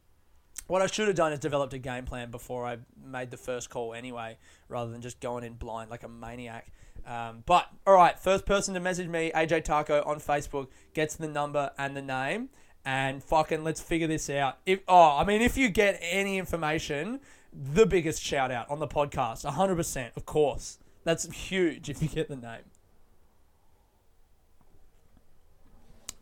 what 0.66 0.82
I 0.82 0.86
should 0.86 1.06
have 1.08 1.16
done 1.16 1.32
is 1.32 1.38
developed 1.38 1.74
a 1.74 1.78
game 1.78 2.04
plan 2.04 2.30
before 2.30 2.66
I 2.66 2.78
made 3.04 3.30
the 3.30 3.36
first 3.36 3.70
call 3.70 3.94
anyway, 3.94 4.38
rather 4.68 4.90
than 4.90 5.02
just 5.02 5.20
going 5.20 5.44
in 5.44 5.54
blind 5.54 5.90
like 5.90 6.02
a 6.02 6.08
maniac. 6.08 6.72
Um, 7.06 7.42
but 7.46 7.68
all 7.86 7.94
right, 7.94 8.18
first 8.18 8.46
person 8.46 8.74
to 8.74 8.80
message 8.80 9.08
me, 9.08 9.32
AJ 9.34 9.64
Taco 9.64 10.02
on 10.04 10.20
Facebook, 10.20 10.68
gets 10.94 11.16
the 11.16 11.28
number 11.28 11.72
and 11.76 11.96
the 11.96 12.02
name, 12.02 12.50
and 12.84 13.22
fucking 13.22 13.64
let's 13.64 13.80
figure 13.80 14.06
this 14.06 14.30
out. 14.30 14.58
If 14.66 14.80
oh, 14.88 15.16
I 15.18 15.24
mean, 15.24 15.42
if 15.42 15.56
you 15.56 15.68
get 15.68 15.98
any 16.00 16.38
information, 16.38 17.20
the 17.52 17.86
biggest 17.86 18.22
shout 18.22 18.50
out 18.50 18.70
on 18.70 18.78
the 18.78 18.88
podcast, 18.88 19.44
hundred 19.44 19.76
percent, 19.76 20.12
of 20.16 20.26
course. 20.26 20.78
That's 21.04 21.30
huge 21.32 21.90
if 21.90 22.00
you 22.00 22.08
get 22.08 22.28
the 22.28 22.36
name. 22.36 22.62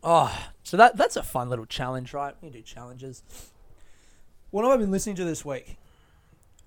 Oh, 0.03 0.49
so 0.63 0.77
that 0.77 0.97
that's 0.97 1.15
a 1.15 1.23
fun 1.23 1.49
little 1.49 1.65
challenge, 1.65 2.13
right? 2.13 2.35
We 2.41 2.49
do 2.49 2.61
challenges. 2.61 3.23
What 4.51 4.65
have 4.65 4.73
I 4.73 4.77
been 4.77 4.91
listening 4.91 5.15
to 5.15 5.23
this 5.23 5.45
week? 5.45 5.77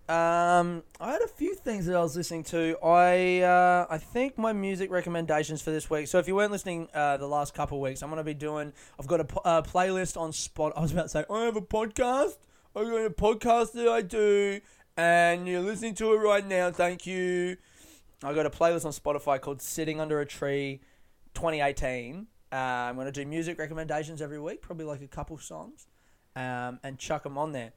Um, 0.08 0.82
I 0.98 1.12
had 1.12 1.20
a 1.20 1.28
few 1.28 1.54
things 1.54 1.84
that 1.84 1.94
I 1.94 2.00
was 2.00 2.16
listening 2.16 2.42
to. 2.44 2.78
I 2.82 3.40
uh, 3.40 3.86
I 3.90 3.98
think 3.98 4.38
my 4.38 4.54
music 4.54 4.90
recommendations 4.90 5.60
for 5.60 5.70
this 5.70 5.90
week. 5.90 6.08
So 6.08 6.18
if 6.18 6.26
you 6.26 6.34
weren't 6.34 6.50
listening 6.50 6.88
uh, 6.94 7.18
the 7.18 7.26
last 7.26 7.52
couple 7.52 7.76
of 7.76 7.82
weeks, 7.82 8.02
I'm 8.02 8.08
gonna 8.08 8.24
be 8.24 8.32
doing. 8.32 8.72
I've 8.98 9.06
got 9.06 9.20
a 9.20 9.40
uh, 9.46 9.60
playlist 9.60 10.18
on 10.18 10.32
Spot. 10.32 10.72
I 10.74 10.80
was 10.80 10.92
about 10.92 11.02
to 11.02 11.08
say 11.10 11.24
I 11.30 11.44
have 11.44 11.56
a 11.56 11.60
podcast. 11.60 12.38
I've 12.74 12.86
got 12.86 13.04
a 13.04 13.10
podcast 13.10 13.72
that 13.72 13.86
I 13.86 14.00
do, 14.00 14.60
and 14.96 15.46
you're 15.46 15.60
listening 15.60 15.94
to 15.96 16.14
it 16.14 16.16
right 16.16 16.46
now. 16.46 16.70
Thank 16.70 17.06
you. 17.06 17.58
I 18.22 18.32
got 18.32 18.46
a 18.46 18.50
playlist 18.50 18.86
on 18.86 18.92
Spotify 18.92 19.38
called 19.38 19.60
"Sitting 19.60 20.00
Under 20.00 20.20
a 20.20 20.26
Tree" 20.26 20.80
2018. 21.34 22.28
Uh, 22.50 22.56
I'm 22.56 22.96
gonna 22.96 23.12
do 23.12 23.26
music 23.26 23.58
recommendations 23.58 24.22
every 24.22 24.40
week, 24.40 24.62
probably 24.62 24.86
like 24.86 25.02
a 25.02 25.06
couple 25.06 25.36
songs 25.36 25.86
um, 26.36 26.80
and 26.82 26.98
chuck 26.98 27.22
them 27.22 27.38
on 27.38 27.52
there. 27.52 27.72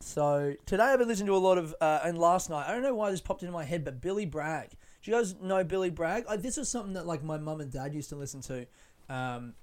So 0.00 0.54
today 0.64 0.84
I've 0.84 0.98
been 0.98 1.08
listening 1.08 1.26
to 1.26 1.36
a 1.36 1.38
lot 1.38 1.58
of, 1.58 1.74
uh, 1.80 2.00
and 2.04 2.18
last 2.18 2.48
night 2.48 2.66
I 2.68 2.72
don't 2.72 2.82
know 2.82 2.94
why 2.94 3.10
this 3.10 3.20
popped 3.20 3.42
into 3.42 3.52
my 3.52 3.64
head, 3.64 3.84
but 3.84 4.00
Billy 4.00 4.24
Bragg. 4.24 4.70
Do 5.02 5.10
you 5.10 5.16
guys 5.16 5.34
know 5.40 5.64
Billy 5.64 5.90
Bragg? 5.90 6.24
I, 6.28 6.36
this 6.36 6.58
is 6.58 6.68
something 6.68 6.94
that 6.94 7.06
like 7.06 7.22
my 7.22 7.38
mum 7.38 7.60
and 7.60 7.70
dad 7.70 7.94
used 7.94 8.08
to 8.10 8.16
listen 8.16 8.40
to, 8.42 8.66
um, 9.08 9.54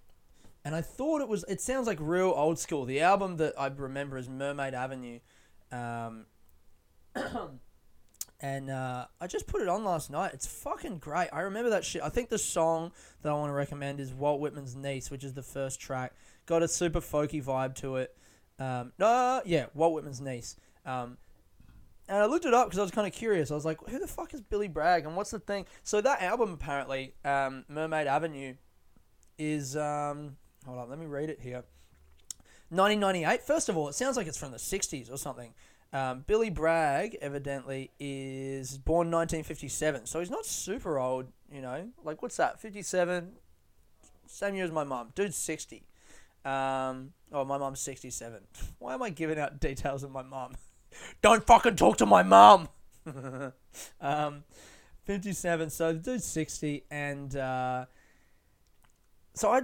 and 0.65 0.75
I 0.75 0.81
thought 0.81 1.21
it 1.21 1.27
was. 1.27 1.45
It 1.47 1.61
sounds 1.61 1.85
like 1.85 1.99
real 2.01 2.33
old 2.35 2.57
school. 2.59 2.85
The 2.85 3.01
album 3.01 3.37
that 3.37 3.53
I 3.57 3.67
remember 3.67 4.17
is 4.17 4.27
Mermaid 4.27 4.73
Avenue, 4.73 5.19
um, 5.71 6.25
and 8.39 8.69
uh, 8.69 9.05
I 9.21 9.27
just 9.27 9.45
put 9.47 9.61
it 9.61 9.67
on 9.67 9.83
last 9.83 10.09
night. 10.09 10.31
It's 10.33 10.47
fucking 10.47 10.97
great. 10.97 11.29
I 11.31 11.41
remember 11.41 11.69
that 11.69 11.85
shit. 11.85 12.01
I 12.01 12.09
think 12.09 12.29
the 12.29 12.39
song 12.39 12.91
that 13.21 13.29
I 13.29 13.33
want 13.33 13.49
to 13.49 13.55
recommend 13.55 13.99
is 13.99 14.13
Walt 14.13 14.39
Whitman's 14.39 14.75
Niece, 14.75 15.11
which 15.11 15.23
is 15.23 15.33
the 15.33 15.43
first 15.43 15.79
track. 15.79 16.13
Got 16.47 16.63
a 16.63 16.67
super 16.67 17.01
folky 17.01 17.43
vibe 17.43 17.75
to 17.75 17.97
it. 17.97 18.17
Um, 18.57 18.93
no, 18.97 19.41
yeah, 19.45 19.67
Walt 19.75 19.93
Whitman's 19.93 20.19
niece. 20.19 20.55
Um, 20.85 21.17
and 22.09 22.17
I 22.17 22.25
looked 22.25 22.45
it 22.45 22.53
up 22.53 22.67
because 22.67 22.79
I 22.79 22.81
was 22.81 22.91
kind 22.91 23.05
of 23.05 23.13
curious. 23.13 23.51
I 23.51 23.55
was 23.55 23.65
like, 23.65 23.77
who 23.87 23.99
the 23.99 24.07
fuck 24.07 24.33
is 24.33 24.41
Billy 24.41 24.67
Bragg 24.67 25.05
and 25.05 25.15
what's 25.15 25.31
the 25.31 25.39
thing? 25.39 25.65
So 25.83 26.01
that 26.01 26.21
album 26.21 26.53
apparently, 26.53 27.13
um, 27.23 27.65
Mermaid 27.67 28.07
Avenue, 28.07 28.55
is 29.37 29.75
um, 29.77 30.37
hold 30.65 30.79
on, 30.79 30.89
let 30.89 30.97
me 30.97 31.05
read 31.05 31.29
it 31.29 31.39
here. 31.41 31.63
1998. 32.69 33.43
First 33.43 33.69
of 33.69 33.77
all, 33.77 33.87
it 33.89 33.95
sounds 33.95 34.17
like 34.17 34.27
it's 34.27 34.37
from 34.37 34.51
the 34.51 34.57
60s 34.57 35.11
or 35.11 35.17
something. 35.17 35.53
Um, 35.93 36.25
Billy 36.27 36.49
Bragg 36.49 37.17
evidently 37.21 37.91
is 37.99 38.77
born 38.77 39.09
1957, 39.11 40.05
so 40.05 40.19
he's 40.19 40.29
not 40.29 40.45
super 40.45 40.99
old. 40.99 41.27
You 41.51 41.61
know, 41.61 41.89
like 42.03 42.21
what's 42.21 42.37
that? 42.37 42.59
57, 42.59 43.33
same 44.25 44.55
year 44.55 44.65
as 44.65 44.71
my 44.71 44.83
mum. 44.83 45.11
Dude's 45.15 45.37
60. 45.37 45.83
Um, 46.47 47.11
oh, 47.33 47.43
my 47.43 47.57
mom's 47.57 47.81
67. 47.81 48.39
Why 48.79 48.93
am 48.93 49.03
I 49.03 49.09
giving 49.09 49.37
out 49.37 49.59
details 49.59 50.03
of 50.03 50.11
my 50.11 50.23
mom? 50.23 50.55
Don't 51.21 51.45
fucking 51.45 51.75
talk 51.75 51.97
to 51.97 52.05
my 52.05 52.23
mom! 52.23 52.69
um, 54.01 54.43
57. 55.03 55.69
So 55.69 55.93
the 55.93 55.99
dude's 55.99 56.23
60, 56.23 56.85
and 56.89 57.35
uh, 57.35 57.85
so 59.33 59.51
I, 59.51 59.61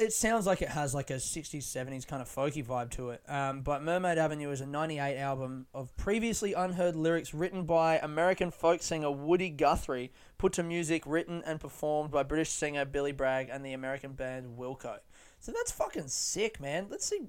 it 0.00 0.12
sounds 0.12 0.46
like 0.46 0.62
it 0.62 0.68
has 0.70 0.94
like 0.94 1.10
a 1.10 1.14
60s, 1.14 1.58
70s 1.58 2.06
kind 2.06 2.22
of 2.22 2.28
folky 2.28 2.64
vibe 2.64 2.90
to 2.92 3.10
it. 3.10 3.22
Um, 3.28 3.60
but 3.60 3.82
Mermaid 3.82 4.18
Avenue 4.18 4.50
is 4.50 4.62
a 4.62 4.66
98 4.66 5.18
album 5.18 5.66
of 5.74 5.94
previously 5.96 6.54
unheard 6.54 6.96
lyrics 6.96 7.32
written 7.34 7.64
by 7.64 7.98
American 7.98 8.50
folk 8.50 8.82
singer 8.82 9.10
Woody 9.10 9.50
Guthrie, 9.50 10.12
put 10.38 10.54
to 10.54 10.62
music, 10.62 11.02
written 11.06 11.42
and 11.44 11.60
performed 11.60 12.10
by 12.10 12.22
British 12.22 12.48
singer 12.48 12.84
Billy 12.84 13.12
Bragg 13.12 13.48
and 13.50 13.64
the 13.64 13.74
American 13.74 14.12
band 14.12 14.58
Wilco. 14.58 14.98
So 15.40 15.52
that's 15.52 15.72
fucking 15.72 16.08
sick, 16.08 16.60
man. 16.60 16.86
Let's 16.90 17.06
see. 17.06 17.20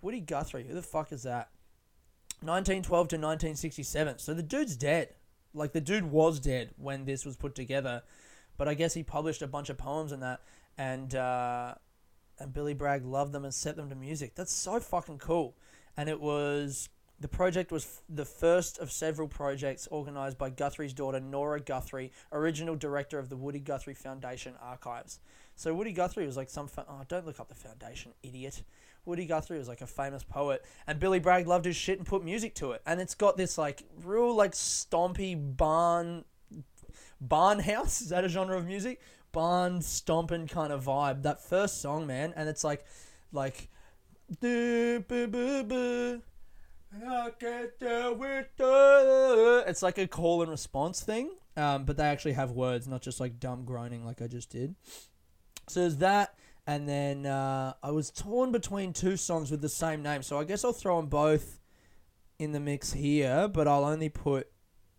Woody 0.00 0.20
Guthrie, 0.20 0.64
who 0.64 0.74
the 0.74 0.82
fuck 0.82 1.12
is 1.12 1.24
that? 1.24 1.48
1912 2.40 3.08
to 3.08 3.16
1967. 3.16 4.18
So 4.18 4.34
the 4.34 4.42
dude's 4.42 4.76
dead. 4.76 5.14
Like 5.54 5.72
the 5.72 5.80
dude 5.80 6.10
was 6.10 6.38
dead 6.38 6.70
when 6.76 7.04
this 7.04 7.24
was 7.24 7.36
put 7.36 7.54
together, 7.54 8.02
but 8.56 8.68
I 8.68 8.74
guess 8.74 8.94
he 8.94 9.02
published 9.02 9.42
a 9.42 9.46
bunch 9.46 9.70
of 9.70 9.78
poems 9.78 10.12
and 10.12 10.22
that, 10.22 10.42
and 10.76 11.14
uh, 11.14 11.74
and 12.38 12.52
Billy 12.52 12.74
Bragg 12.74 13.04
loved 13.04 13.32
them 13.32 13.44
and 13.44 13.52
set 13.52 13.76
them 13.76 13.88
to 13.88 13.96
music. 13.96 14.34
That's 14.34 14.52
so 14.52 14.78
fucking 14.78 15.18
cool. 15.18 15.56
And 15.96 16.08
it 16.08 16.20
was 16.20 16.90
the 17.18 17.28
project 17.28 17.72
was 17.72 18.02
the 18.08 18.24
first 18.24 18.78
of 18.78 18.92
several 18.92 19.26
projects 19.26 19.88
organized 19.90 20.38
by 20.38 20.50
Guthrie's 20.50 20.92
daughter 20.92 21.18
Nora 21.18 21.60
Guthrie, 21.60 22.12
original 22.30 22.76
director 22.76 23.18
of 23.18 23.28
the 23.28 23.36
Woody 23.36 23.58
Guthrie 23.58 23.94
Foundation 23.94 24.54
archives. 24.62 25.18
So 25.58 25.74
Woody 25.74 25.90
Guthrie 25.90 26.24
was 26.24 26.36
like 26.36 26.48
some. 26.48 26.68
Fa- 26.68 26.86
oh, 26.88 27.00
don't 27.08 27.26
look 27.26 27.40
up 27.40 27.48
the 27.48 27.54
foundation, 27.56 28.12
idiot. 28.22 28.62
Woody 29.04 29.26
Guthrie 29.26 29.58
was 29.58 29.66
like 29.66 29.80
a 29.80 29.88
famous 29.88 30.22
poet, 30.22 30.64
and 30.86 31.00
Billy 31.00 31.18
Bragg 31.18 31.48
loved 31.48 31.64
his 31.64 31.74
shit 31.74 31.98
and 31.98 32.06
put 32.06 32.24
music 32.24 32.54
to 32.56 32.70
it. 32.70 32.82
And 32.86 33.00
it's 33.00 33.16
got 33.16 33.36
this 33.36 33.58
like 33.58 33.82
real 34.04 34.32
like 34.32 34.52
stompy 34.52 35.36
barn 35.36 36.24
barn 37.20 37.58
house. 37.58 38.00
Is 38.00 38.10
that 38.10 38.24
a 38.24 38.28
genre 38.28 38.56
of 38.56 38.66
music? 38.66 39.00
Barn 39.32 39.82
stomping 39.82 40.46
kind 40.46 40.72
of 40.72 40.84
vibe. 40.84 41.24
That 41.24 41.42
first 41.42 41.80
song, 41.82 42.06
man, 42.06 42.32
and 42.36 42.48
it's 42.48 42.62
like 42.62 42.86
like. 43.32 43.68
It's 49.66 49.82
like 49.82 49.98
a 49.98 50.06
call 50.06 50.42
and 50.42 50.50
response 50.52 51.00
thing, 51.00 51.30
um, 51.56 51.84
but 51.84 51.96
they 51.96 52.04
actually 52.04 52.34
have 52.34 52.52
words, 52.52 52.86
not 52.86 53.02
just 53.02 53.18
like 53.18 53.40
dumb 53.40 53.64
groaning 53.64 54.04
like 54.04 54.22
I 54.22 54.28
just 54.28 54.50
did. 54.50 54.76
So 55.68 55.80
there's 55.80 55.96
that, 55.98 56.34
and 56.66 56.88
then 56.88 57.26
uh, 57.26 57.74
I 57.82 57.90
was 57.90 58.10
torn 58.10 58.52
between 58.52 58.92
two 58.92 59.16
songs 59.16 59.50
with 59.50 59.60
the 59.60 59.68
same 59.68 60.02
name. 60.02 60.22
So 60.22 60.38
I 60.38 60.44
guess 60.44 60.64
I'll 60.64 60.72
throw 60.72 60.96
them 60.96 61.08
both 61.08 61.60
in 62.38 62.52
the 62.52 62.60
mix 62.60 62.92
here, 62.92 63.48
but 63.48 63.66
I'll 63.66 63.84
only 63.84 64.08
put 64.08 64.48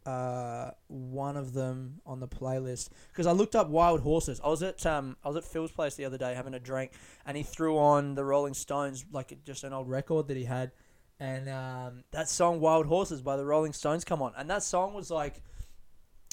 uh, 0.06 0.72
one 0.88 1.38
of 1.38 1.54
them 1.54 2.02
on 2.06 2.20
the 2.20 2.28
playlist 2.28 2.90
because 3.12 3.28
I 3.28 3.32
looked 3.32 3.56
up 3.56 3.70
Wild 3.70 4.02
Horses. 4.02 4.42
I 4.44 4.48
was 4.48 4.64
at 4.64 4.86
um 4.86 5.18
I 5.24 5.28
was 5.28 5.38
at 5.38 5.44
Phil's 5.44 5.72
place 5.72 5.96
the 5.96 6.06
other 6.06 6.18
day 6.18 6.34
having 6.34 6.54
a 6.54 6.60
drink, 6.60 6.92
and 7.26 7.38
he 7.38 7.44
threw 7.44 7.78
on 7.78 8.16
the 8.16 8.24
Rolling 8.24 8.54
Stones 8.54 9.06
like 9.12 9.38
just 9.46 9.64
an 9.64 9.74
old 9.74 9.90
record 9.90 10.28
that 10.30 10.38
he 10.38 10.46
had, 10.46 10.72
and 11.20 11.50
um, 11.50 12.04
that 12.12 12.30
song 12.30 12.60
Wild 12.60 12.88
Horses 12.88 13.22
by 13.22 13.38
the 13.38 13.46
Rolling 13.46 13.74
Stones 13.74 14.04
come 14.04 14.22
on, 14.22 14.34
and 14.38 14.50
that 14.50 14.64
song 14.64 14.94
was 14.94 15.12
like. 15.12 15.42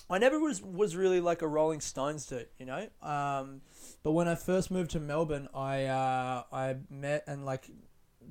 I 0.09 0.19
never 0.19 0.39
was 0.39 0.63
was 0.63 0.95
really 0.95 1.21
like 1.21 1.43
a 1.43 1.49
Rolling 1.49 1.81
Stones 1.81 2.27
dude, 2.27 2.47
you 2.59 2.67
know. 2.67 2.89
Um, 3.03 3.63
but 4.03 4.13
when 4.13 4.29
I 4.29 4.37
first 4.37 4.71
moved 4.71 4.93
to 4.93 5.01
Melbourne, 5.01 5.49
I 5.55 5.85
uh, 5.85 6.45
I 6.53 6.77
met 6.89 7.25
and 7.27 7.45
like 7.45 7.69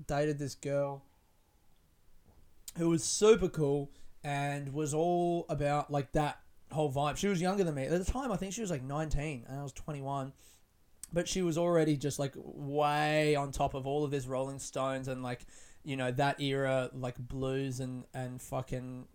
dated 0.07 0.39
this 0.39 0.55
girl 0.55 1.03
who 2.77 2.89
was 2.89 3.03
super 3.03 3.49
cool 3.49 3.91
and 4.23 4.73
was 4.73 4.93
all 4.93 5.45
about 5.49 5.91
like 5.91 6.13
that 6.13 6.39
whole 6.71 6.91
vibe. 6.91 7.17
She 7.17 7.27
was 7.27 7.41
younger 7.41 7.63
than 7.63 7.75
me 7.75 7.83
at 7.83 8.05
the 8.05 8.11
time. 8.11 8.31
I 8.31 8.38
think 8.38 8.53
she 8.53 8.61
was 8.61 8.71
like 8.71 8.83
nineteen, 8.83 9.45
and 9.47 9.59
I 9.59 9.63
was 9.63 9.73
twenty 9.73 10.01
one. 10.01 10.33
But 11.11 11.27
she 11.27 11.41
was 11.41 11.57
already 11.57 11.97
just 11.97 12.19
like 12.19 12.33
way 12.35 13.35
on 13.35 13.51
top 13.51 13.73
of 13.73 13.85
all 13.85 14.03
of 14.03 14.11
this 14.11 14.25
Rolling 14.27 14.59
Stones 14.59 15.07
and 15.07 15.21
like 15.21 15.45
you 15.83 15.95
know 15.95 16.11
that 16.11 16.41
era 16.41 16.89
like 16.93 17.17
blues 17.17 17.79
and 17.79 18.05
and 18.13 18.41
fucking 18.41 19.07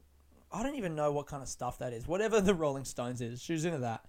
I 0.53 0.63
don't 0.63 0.77
even 0.77 0.95
know 0.95 1.13
what 1.13 1.27
kind 1.27 1.43
of 1.43 1.49
stuff 1.49 1.79
that 1.79 1.93
is. 1.93 2.07
Whatever 2.07 2.41
the 2.41 2.55
Rolling 2.55 2.85
Stones 2.85 3.21
is, 3.21 3.43
she 3.43 3.53
was 3.53 3.65
into 3.65 3.79
that. 3.79 4.05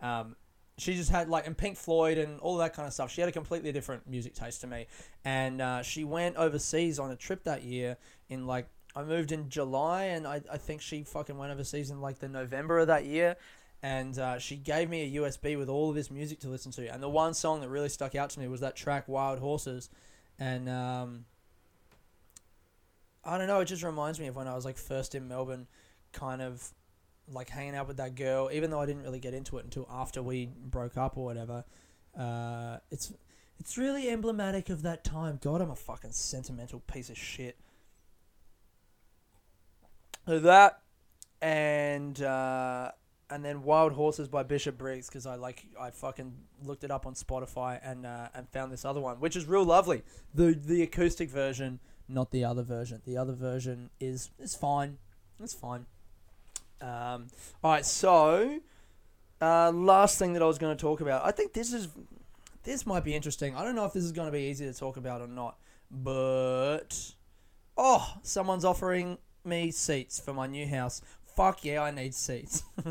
Um, 0.00 0.36
she 0.78 0.94
just 0.94 1.10
had 1.10 1.28
like 1.30 1.46
and 1.46 1.56
Pink 1.56 1.76
Floyd 1.76 2.18
and 2.18 2.38
all 2.40 2.58
that 2.58 2.74
kind 2.74 2.86
of 2.86 2.92
stuff. 2.92 3.10
She 3.10 3.22
had 3.22 3.28
a 3.28 3.32
completely 3.32 3.72
different 3.72 4.06
music 4.06 4.34
taste 4.34 4.60
to 4.60 4.66
me, 4.66 4.86
and 5.24 5.62
uh, 5.62 5.82
she 5.82 6.04
went 6.04 6.36
overseas 6.36 6.98
on 6.98 7.10
a 7.10 7.16
trip 7.16 7.44
that 7.44 7.62
year 7.62 7.96
in 8.28 8.46
like 8.46 8.68
I 8.94 9.02
moved 9.04 9.30
in 9.30 9.50
July, 9.50 10.04
and 10.04 10.26
I, 10.26 10.40
I 10.50 10.56
think 10.56 10.80
she 10.80 11.02
fucking 11.02 11.36
went 11.36 11.52
overseas 11.52 11.90
in 11.90 12.00
like 12.00 12.18
the 12.18 12.28
November 12.28 12.78
of 12.78 12.86
that 12.86 13.04
year. 13.04 13.36
And 13.82 14.18
uh, 14.18 14.38
she 14.38 14.56
gave 14.56 14.88
me 14.88 15.02
a 15.16 15.20
USB 15.20 15.56
with 15.56 15.68
all 15.68 15.90
of 15.90 15.94
this 15.94 16.10
music 16.10 16.40
to 16.40 16.48
listen 16.48 16.72
to. 16.72 16.92
And 16.92 17.02
the 17.02 17.08
one 17.08 17.34
song 17.34 17.60
that 17.60 17.68
really 17.68 17.90
stuck 17.90 18.14
out 18.14 18.30
to 18.30 18.40
me 18.40 18.48
was 18.48 18.60
that 18.60 18.74
track 18.74 19.06
Wild 19.06 19.38
Horses. 19.38 19.90
And 20.38 20.68
um, 20.68 21.26
I 23.26 23.38
don't 23.38 23.48
know, 23.48 23.60
it 23.60 23.66
just 23.66 23.82
reminds 23.82 24.20
me 24.20 24.28
of 24.28 24.36
when 24.36 24.46
I 24.46 24.54
was 24.54 24.64
like 24.64 24.78
first 24.78 25.14
in 25.14 25.28
Melbourne, 25.28 25.66
kind 26.12 26.40
of 26.40 26.72
like 27.28 27.50
hanging 27.50 27.74
out 27.74 27.88
with 27.88 27.96
that 27.96 28.14
girl, 28.14 28.50
even 28.52 28.70
though 28.70 28.80
I 28.80 28.86
didn't 28.86 29.02
really 29.02 29.18
get 29.18 29.34
into 29.34 29.58
it 29.58 29.64
until 29.64 29.86
after 29.90 30.22
we 30.22 30.50
broke 30.64 30.96
up 30.96 31.16
or 31.16 31.24
whatever. 31.24 31.64
Uh, 32.16 32.78
it's 32.90 33.12
it's 33.58 33.76
really 33.76 34.08
emblematic 34.08 34.68
of 34.70 34.82
that 34.82 35.02
time. 35.02 35.38
God, 35.42 35.60
I'm 35.60 35.70
a 35.70 35.76
fucking 35.76 36.12
sentimental 36.12 36.80
piece 36.80 37.10
of 37.10 37.18
shit. 37.18 37.58
So 40.26 40.38
that 40.40 40.82
and 41.40 42.20
uh, 42.22 42.92
and 43.30 43.44
then 43.44 43.62
Wild 43.62 43.92
Horses 43.92 44.28
by 44.28 44.42
Bishop 44.42 44.78
Briggs 44.78 45.08
because 45.08 45.26
I 45.26 45.34
like 45.34 45.66
I 45.80 45.90
fucking 45.90 46.32
looked 46.64 46.84
it 46.84 46.90
up 46.90 47.06
on 47.06 47.14
Spotify 47.14 47.80
and 47.82 48.06
uh, 48.06 48.28
and 48.34 48.48
found 48.48 48.72
this 48.72 48.84
other 48.84 49.00
one 49.00 49.20
which 49.20 49.36
is 49.36 49.46
real 49.46 49.64
lovely. 49.64 50.02
The 50.34 50.52
the 50.54 50.82
acoustic 50.82 51.30
version, 51.30 51.80
not 52.08 52.30
the 52.30 52.44
other 52.44 52.62
version. 52.62 53.02
The 53.04 53.16
other 53.16 53.32
version 53.32 53.90
is 54.00 54.30
is 54.38 54.54
fine. 54.54 54.98
It's 55.42 55.54
fine. 55.54 55.86
Um, 56.80 57.28
all 57.64 57.72
right, 57.72 57.86
so 57.86 58.60
uh, 59.40 59.70
last 59.70 60.18
thing 60.18 60.32
that 60.34 60.42
I 60.42 60.46
was 60.46 60.58
going 60.58 60.76
to 60.76 60.80
talk 60.80 61.00
about. 61.00 61.24
I 61.24 61.30
think 61.30 61.52
this 61.52 61.72
is 61.72 61.88
this 62.64 62.86
might 62.86 63.04
be 63.04 63.14
interesting. 63.14 63.54
I 63.54 63.64
don't 63.64 63.74
know 63.74 63.84
if 63.84 63.92
this 63.92 64.04
is 64.04 64.12
going 64.12 64.26
to 64.26 64.32
be 64.32 64.44
easy 64.44 64.66
to 64.66 64.74
talk 64.74 64.96
about 64.96 65.20
or 65.20 65.28
not, 65.28 65.56
but 65.90 67.12
oh, 67.76 68.14
someone's 68.22 68.64
offering 68.64 69.18
me 69.44 69.70
seats 69.70 70.18
for 70.18 70.32
my 70.32 70.46
new 70.46 70.66
house. 70.66 71.00
Fuck 71.36 71.64
yeah, 71.64 71.82
I 71.82 71.90
need 71.90 72.14
seats. 72.14 72.62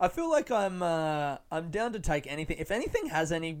I 0.00 0.08
feel 0.08 0.30
like 0.30 0.50
I'm 0.50 0.82
uh, 0.82 1.38
I'm 1.50 1.70
down 1.70 1.92
to 1.92 2.00
take 2.00 2.26
anything. 2.26 2.58
If 2.58 2.70
anything 2.70 3.06
has 3.06 3.32
any 3.32 3.58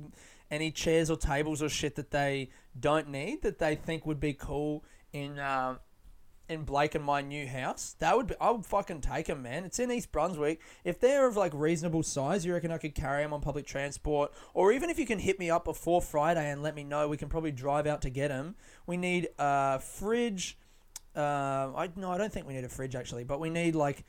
any 0.50 0.70
chairs 0.70 1.10
or 1.10 1.16
tables 1.16 1.62
or 1.62 1.68
shit 1.68 1.96
that 1.96 2.10
they 2.10 2.50
don't 2.78 3.08
need 3.08 3.42
that 3.42 3.58
they 3.58 3.74
think 3.74 4.04
would 4.06 4.20
be 4.20 4.32
cool 4.32 4.84
in 5.12 5.38
uh, 5.38 5.76
in 6.48 6.64
Blake 6.64 6.94
and 6.94 7.04
my 7.04 7.22
new 7.22 7.46
house, 7.46 7.96
that 8.00 8.16
would 8.16 8.26
be 8.26 8.34
I 8.40 8.50
would 8.50 8.66
fucking 8.66 9.00
take 9.00 9.26
them, 9.26 9.42
man. 9.42 9.64
It's 9.64 9.78
in 9.78 9.90
East 9.90 10.12
Brunswick. 10.12 10.60
If 10.84 11.00
they're 11.00 11.26
of 11.26 11.36
like 11.36 11.52
reasonable 11.54 12.02
size, 12.02 12.44
you 12.44 12.52
reckon 12.52 12.70
I 12.70 12.78
could 12.78 12.94
carry 12.94 13.22
them 13.22 13.32
on 13.32 13.40
public 13.40 13.66
transport, 13.66 14.32
or 14.52 14.72
even 14.72 14.90
if 14.90 14.98
you 14.98 15.06
can 15.06 15.18
hit 15.18 15.38
me 15.38 15.50
up 15.50 15.64
before 15.64 16.02
Friday 16.02 16.50
and 16.50 16.62
let 16.62 16.74
me 16.74 16.84
know, 16.84 17.08
we 17.08 17.16
can 17.16 17.28
probably 17.28 17.52
drive 17.52 17.86
out 17.86 18.02
to 18.02 18.10
get 18.10 18.28
them. 18.28 18.56
We 18.86 18.96
need 18.96 19.28
a 19.38 19.78
fridge. 19.78 20.58
Uh, 21.16 21.72
I 21.76 21.90
no, 21.96 22.10
I 22.10 22.18
don't 22.18 22.32
think 22.32 22.46
we 22.46 22.54
need 22.54 22.64
a 22.64 22.68
fridge 22.68 22.94
actually, 22.94 23.24
but 23.24 23.40
we 23.40 23.48
need 23.48 23.74
like 23.74 24.04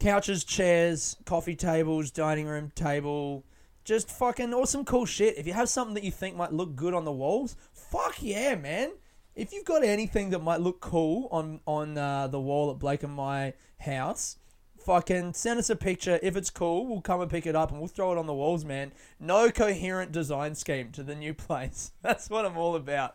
couches, 0.00 0.44
chairs, 0.44 1.16
coffee 1.26 1.56
tables, 1.56 2.10
dining 2.10 2.46
room 2.46 2.72
table, 2.74 3.44
just 3.88 4.10
fucking 4.10 4.54
awesome, 4.54 4.84
cool 4.84 5.06
shit. 5.06 5.38
If 5.38 5.46
you 5.46 5.54
have 5.54 5.68
something 5.68 5.94
that 5.94 6.04
you 6.04 6.12
think 6.12 6.36
might 6.36 6.52
look 6.52 6.76
good 6.76 6.94
on 6.94 7.04
the 7.04 7.12
walls, 7.12 7.56
fuck 7.72 8.22
yeah, 8.22 8.54
man 8.54 8.92
if 9.38 9.52
you've 9.52 9.64
got 9.64 9.84
anything 9.84 10.30
that 10.30 10.40
might 10.40 10.60
look 10.60 10.80
cool 10.80 11.28
on 11.30 11.60
on 11.64 11.96
uh, 11.96 12.26
the 12.26 12.40
wall 12.40 12.72
at 12.72 12.78
Blake 12.80 13.04
and 13.04 13.12
my 13.12 13.54
house, 13.78 14.36
fucking 14.84 15.32
send 15.32 15.60
us 15.60 15.70
a 15.70 15.76
picture. 15.76 16.18
If 16.22 16.36
it's 16.36 16.50
cool, 16.50 16.86
we'll 16.86 17.00
come 17.00 17.20
and 17.20 17.30
pick 17.30 17.46
it 17.46 17.54
up 17.54 17.70
and 17.70 17.78
we'll 17.78 17.88
throw 17.88 18.10
it 18.12 18.18
on 18.18 18.26
the 18.26 18.34
walls, 18.34 18.64
man. 18.64 18.90
No 19.20 19.50
coherent 19.50 20.10
design 20.10 20.56
scheme 20.56 20.90
to 20.90 21.04
the 21.04 21.14
new 21.14 21.32
place. 21.46 21.92
That's 22.02 22.28
what 22.28 22.44
I'm 22.44 22.58
all 22.58 22.74
about. 22.74 23.14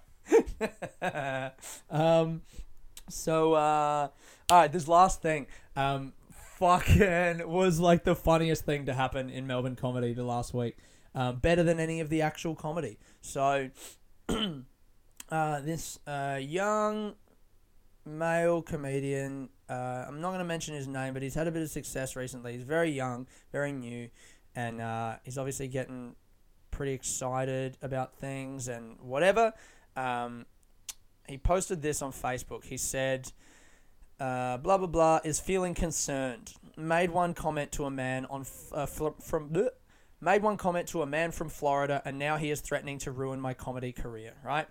um, 1.92 2.42
so, 3.10 3.54
uh, 3.54 4.08
all 4.50 4.60
right, 4.62 4.72
this 4.72 4.88
last 4.88 5.22
thing, 5.22 5.48
um, 5.76 6.14
fucking 6.63 7.47
was 7.49 7.80
like 7.80 8.04
the 8.04 8.15
funniest 8.15 8.65
thing 8.65 8.86
to 8.86 8.93
happen 8.93 9.30
in 9.30 9.47
Melbourne 9.47 9.76
comedy 9.76 10.13
the 10.13 10.23
last 10.23 10.54
week. 10.54 10.78
Um, 11.15 11.38
better 11.38 11.62
than 11.62 11.80
any 11.80 11.99
of 11.99 12.10
the 12.10 12.21
actual 12.21 12.56
comedy. 12.56 12.97
So. 13.21 13.69
uh, 15.30 15.60
this 15.62 15.99
uh, 16.08 16.39
young 16.41 17.15
male 18.06 18.62
comedian. 18.62 19.49
Uh, 19.69 20.06
I'm 20.08 20.21
not 20.21 20.30
going 20.30 20.39
to 20.39 20.45
mention 20.45 20.76
his 20.76 20.88
name, 20.88 21.13
but 21.13 21.23
he's 21.23 21.36
had 21.36 21.47
a 21.47 21.52
bit 21.52 21.62
of 21.62 21.69
success 21.69 22.15
recently. 22.15 22.54
He's 22.54 22.63
very 22.63 22.91
young, 22.91 23.28
very 23.52 23.71
new, 23.71 24.10
and 24.56 24.82
uh, 24.82 25.15
he's 25.23 25.38
obviously 25.38 25.67
getting 25.67 26.15
pretty 26.71 26.93
excited 26.93 27.78
about 27.82 28.15
things 28.15 28.67
and 28.67 28.97
whatever. 28.99 29.54
Um, 29.95 30.45
he 31.28 31.38
posted 31.38 31.82
this 31.82 32.02
on 32.02 32.12
Facebook. 32.12 32.65
He 32.65 32.78
said, 32.78 33.32
uh, 34.19 34.58
blah, 34.58 34.78
blah, 34.78 34.88
blah, 34.88 35.19
is 35.23 35.39
feeling 35.39 35.73
concerned. 35.73 36.54
Made 36.78 37.12
one 37.12 37.34
comment 37.34 37.71
to 37.73 37.86
a 37.86 37.91
man 37.91 38.26
on 38.26 38.45
uh, 38.71 38.86
fl- 38.86 39.10
from. 39.21 39.49
Bleh, 39.49 39.69
made 40.21 40.41
one 40.41 40.58
comment 40.58 40.88
to 40.89 41.02
a 41.02 41.06
man 41.06 41.32
from 41.32 41.49
Florida, 41.49 42.02
and 42.06 42.17
now 42.17 42.38
he 42.38 42.49
is 42.49 42.62
threatening 42.62 42.97
to 42.99 43.12
ruin 43.12 43.39
my 43.39 43.54
comedy 43.54 43.91
career, 43.91 44.34
right? 44.43 44.67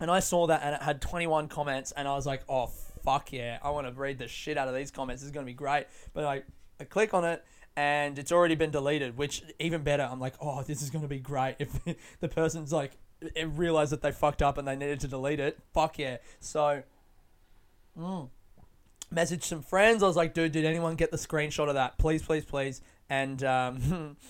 And 0.00 0.10
I 0.10 0.20
saw 0.20 0.48
that 0.48 0.62
and 0.64 0.74
it 0.74 0.82
had 0.82 1.00
21 1.00 1.48
comments, 1.48 1.92
and 1.92 2.08
I 2.08 2.14
was 2.14 2.26
like, 2.26 2.42
oh, 2.48 2.70
fuck 3.04 3.32
yeah. 3.32 3.58
I 3.62 3.70
want 3.70 3.86
to 3.86 3.92
read 3.92 4.18
the 4.18 4.28
shit 4.28 4.56
out 4.56 4.68
of 4.68 4.74
these 4.74 4.90
comments. 4.90 5.22
This 5.22 5.26
is 5.26 5.32
going 5.32 5.46
to 5.46 5.50
be 5.50 5.54
great. 5.54 5.86
But 6.12 6.24
I, 6.24 6.42
I 6.80 6.84
click 6.84 7.14
on 7.14 7.24
it, 7.24 7.44
and 7.76 8.18
it's 8.18 8.32
already 8.32 8.54
been 8.54 8.70
deleted, 8.70 9.16
which 9.16 9.42
even 9.58 9.82
better. 9.82 10.02
I'm 10.02 10.20
like, 10.20 10.34
oh, 10.40 10.62
this 10.62 10.82
is 10.82 10.90
going 10.90 11.02
to 11.02 11.08
be 11.08 11.20
great. 11.20 11.56
If 11.58 11.78
the 12.20 12.28
person's 12.28 12.72
like, 12.72 12.92
realized 13.46 13.92
that 13.92 14.02
they 14.02 14.12
fucked 14.12 14.42
up 14.42 14.58
and 14.58 14.66
they 14.66 14.76
needed 14.76 15.00
to 15.00 15.08
delete 15.08 15.40
it, 15.40 15.58
fuck 15.72 15.98
yeah. 15.98 16.16
So, 16.40 16.82
mm, 17.98 18.28
message 19.12 19.44
some 19.44 19.62
friends. 19.62 20.02
I 20.02 20.06
was 20.06 20.16
like, 20.16 20.34
dude, 20.34 20.52
did 20.52 20.64
anyone 20.64 20.96
get 20.96 21.10
the 21.10 21.16
screenshot 21.16 21.68
of 21.68 21.74
that? 21.74 21.98
Please, 21.98 22.22
please, 22.22 22.44
please. 22.44 22.80
And 23.08 23.42
um, 23.44 24.16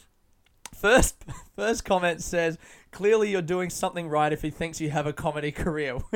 First, 0.82 1.24
first 1.56 1.84
comment 1.84 2.22
says, 2.22 2.58
"Clearly, 2.90 3.30
you're 3.30 3.40
doing 3.40 3.70
something 3.70 4.08
right 4.08 4.32
if 4.32 4.42
he 4.42 4.50
thinks 4.50 4.80
you 4.80 4.90
have 4.90 5.06
a 5.06 5.12
comedy 5.12 5.52
career." 5.52 5.98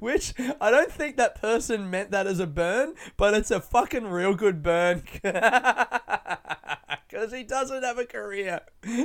Which 0.00 0.34
I 0.60 0.70
don't 0.70 0.90
think 0.90 1.16
that 1.16 1.40
person 1.40 1.90
meant 1.90 2.10
that 2.10 2.26
as 2.26 2.40
a 2.40 2.46
burn, 2.46 2.94
but 3.16 3.34
it's 3.34 3.50
a 3.50 3.60
fucking 3.60 4.06
real 4.06 4.34
good 4.34 4.62
burn. 4.62 5.02
Because 5.22 7.32
he 7.32 7.44
doesn't 7.44 7.82
have 7.82 7.98
a 7.98 8.04
career. 8.04 8.60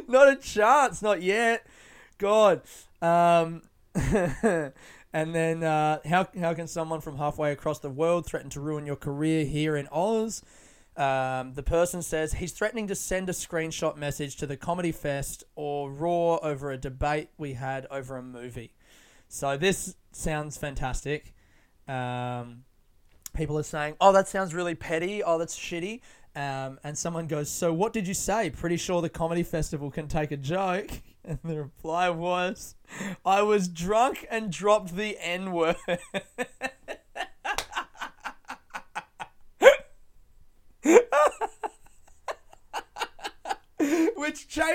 Not 0.08 0.30
a 0.30 0.36
chance, 0.36 1.02
not 1.02 1.21
yet. 1.21 1.65
God. 2.17 2.62
Um, 3.02 3.62
and 5.13 5.34
then, 5.34 5.63
uh, 5.63 5.99
how, 6.06 6.28
how 6.39 6.54
can 6.54 6.67
someone 6.67 6.99
from 6.99 7.17
halfway 7.17 7.52
across 7.52 7.80
the 7.80 7.89
world 7.89 8.26
threaten 8.26 8.49
to 8.52 8.60
ruin 8.60 8.86
your 8.86 8.95
career 8.95 9.45
here 9.45 9.76
in 9.76 9.88
Oz? 9.91 10.41
Um, 10.95 11.54
the 11.54 11.63
person 11.63 12.02
says 12.02 12.34
he's 12.34 12.52
threatening 12.52 12.88
to 12.88 12.95
send 12.95 13.30
a 13.30 13.34
screenshot 13.34 13.97
message 13.97 14.36
to 14.38 14.45
the 14.45 14.58
Comedy 14.58 14.91
Fest 14.91 15.43
or 15.56 15.91
Raw 15.91 16.38
over 16.38 16.71
a 16.71 16.78
debate 16.78 17.30
we 17.38 17.54
had 17.54 17.88
over 17.89 18.17
a 18.17 18.21
movie. 18.23 18.73
So 19.28 19.58
this 19.58 19.95
sounds 20.12 20.58
fantastic. 20.58 21.34
Um, 21.88 22.65
people 23.34 23.58
are 23.58 23.63
saying, 23.63 23.95
"Oh, 23.99 24.12
that 24.12 24.28
sounds 24.28 24.54
really 24.54 24.76
petty. 24.76 25.23
Oh, 25.23 25.39
that's 25.39 25.58
shitty." 25.58 26.02
Um, 26.36 26.80
and 26.84 26.98
someone 26.98 27.28
goes, 27.28 27.50
"So 27.50 27.72
what 27.72 27.93
did 27.93 28.08
you 28.08 28.13
say? 28.13 28.50
Pretty 28.50 28.78
sure 28.78 29.02
the 29.02 29.10
comedy 29.10 29.43
festival 29.43 29.91
can 29.91 30.08
take 30.08 30.32
a 30.32 30.38
joke." 30.38 30.89
And 31.26 31.39
the 31.46 31.56
reply 31.56 32.10
was, 32.10 32.76
"I 33.26 33.43
was 33.43 33.69
drunk 33.69 34.28
and 34.30 34.52
dropped 34.52 34.98
the 34.98 35.17
N 35.22 35.54
word." 35.54 35.78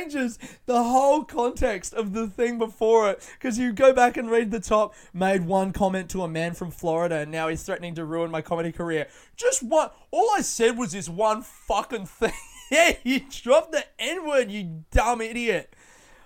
changes 0.08 0.38
the 0.66 0.82
whole 0.82 1.24
context 1.24 1.94
of 1.94 2.12
the 2.12 2.26
thing 2.26 2.58
before 2.58 3.10
it. 3.10 3.28
Because 3.34 3.58
you 3.58 3.72
go 3.72 3.92
back 3.92 4.16
and 4.16 4.30
read 4.30 4.50
the 4.50 4.60
top, 4.60 4.94
made 5.12 5.46
one 5.46 5.72
comment 5.72 6.10
to 6.10 6.22
a 6.22 6.28
man 6.28 6.54
from 6.54 6.70
Florida, 6.70 7.16
and 7.16 7.30
now 7.30 7.48
he's 7.48 7.62
threatening 7.62 7.94
to 7.96 8.04
ruin 8.04 8.30
my 8.30 8.42
comedy 8.42 8.72
career. 8.72 9.08
Just 9.36 9.62
one. 9.62 9.90
All 10.10 10.30
I 10.36 10.42
said 10.42 10.78
was 10.78 10.92
this 10.92 11.08
one 11.08 11.42
fucking 11.42 12.06
thing. 12.06 12.32
yeah, 12.70 12.96
you 13.04 13.20
dropped 13.30 13.72
the 13.72 13.84
N 13.98 14.26
word, 14.26 14.50
you 14.50 14.84
dumb 14.90 15.20
idiot. 15.20 15.74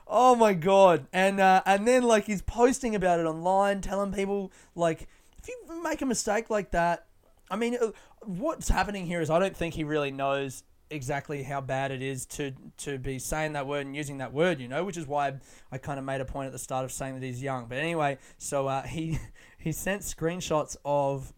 Oh 0.06 0.34
my 0.34 0.52
god! 0.52 1.06
And 1.12 1.40
uh, 1.40 1.62
and 1.64 1.86
then 1.86 2.02
like 2.02 2.24
he's 2.24 2.42
posting 2.42 2.94
about 2.94 3.20
it 3.20 3.24
online, 3.24 3.80
telling 3.80 4.12
people 4.12 4.52
like 4.74 5.08
if 5.38 5.48
you 5.48 5.82
make 5.82 6.02
a 6.02 6.06
mistake 6.06 6.50
like 6.50 6.72
that, 6.72 7.06
I 7.50 7.56
mean, 7.56 7.78
uh, 7.80 7.92
what's 8.20 8.68
happening 8.68 9.06
here 9.06 9.20
is 9.20 9.30
I 9.30 9.38
don't 9.38 9.56
think 9.56 9.74
he 9.74 9.84
really 9.84 10.10
knows 10.10 10.64
exactly 10.92 11.42
how 11.42 11.60
bad 11.60 11.90
it 11.90 12.02
is 12.02 12.26
to 12.26 12.52
to 12.78 12.98
be 12.98 13.18
saying 13.18 13.54
that 13.54 13.66
word 13.66 13.86
and 13.86 13.96
using 13.96 14.18
that 14.18 14.32
word, 14.32 14.60
you 14.60 14.68
know, 14.68 14.84
which 14.84 14.96
is 14.96 15.06
why 15.06 15.34
I 15.70 15.78
kind 15.78 15.98
of 15.98 16.04
made 16.04 16.20
a 16.20 16.24
point 16.24 16.46
at 16.46 16.52
the 16.52 16.58
start 16.58 16.84
of 16.84 16.92
saying 16.92 17.14
that 17.14 17.26
he's 17.26 17.42
young. 17.42 17.66
But 17.66 17.78
anyway, 17.78 18.18
so 18.38 18.66
uh, 18.68 18.82
he 18.96 19.18
he 19.58 19.72
sent 19.72 20.02
screenshots 20.02 20.76
of 20.84 21.32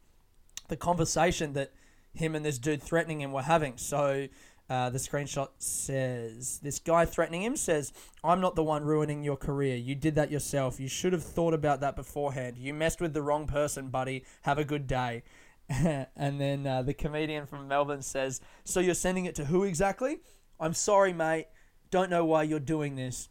the 0.68 0.76
conversation 0.76 1.52
that 1.54 1.72
him 2.12 2.34
and 2.34 2.44
this 2.44 2.58
dude 2.58 2.82
threatening 2.82 3.20
him 3.20 3.32
were 3.32 3.42
having. 3.42 3.76
So 3.76 4.28
Uh, 4.70 4.88
the 4.88 4.98
screenshot 4.98 5.50
says 5.58 6.58
this 6.62 6.78
guy 6.78 7.04
threatening 7.04 7.42
him 7.42 7.54
says, 7.54 7.92
"I'm 8.22 8.40
not 8.40 8.54
the 8.54 8.62
one 8.64 8.82
ruining 8.82 9.22
your 9.22 9.36
career. 9.36 9.76
You 9.76 9.94
did 9.94 10.14
that 10.14 10.30
yourself. 10.30 10.80
You 10.80 10.88
should 10.88 11.12
have 11.12 11.22
thought 11.22 11.52
about 11.52 11.80
that 11.80 11.96
beforehand. 11.96 12.56
You 12.56 12.72
messed 12.72 12.98
with 12.98 13.12
the 13.12 13.20
wrong 13.20 13.46
person, 13.46 13.90
buddy. 13.90 14.24
Have 14.42 14.56
a 14.58 14.64
good 14.64 14.86
day." 14.86 15.22
and 15.68 16.40
then 16.40 16.66
uh, 16.66 16.82
the 16.82 16.94
comedian 16.94 17.46
from 17.46 17.68
Melbourne 17.68 18.02
says, 18.02 18.40
"So 18.64 18.80
you're 18.80 18.94
sending 18.94 19.24
it 19.24 19.34
to 19.36 19.46
who 19.46 19.64
exactly?" 19.64 20.20
I'm 20.60 20.74
sorry, 20.74 21.12
mate. 21.12 21.46
Don't 21.90 22.10
know 22.10 22.24
why 22.24 22.44
you're 22.44 22.60
doing 22.60 22.96
this. 22.96 23.28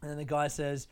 And 0.00 0.10
then 0.10 0.18
the 0.18 0.24
guy 0.24 0.48
says, 0.48 0.88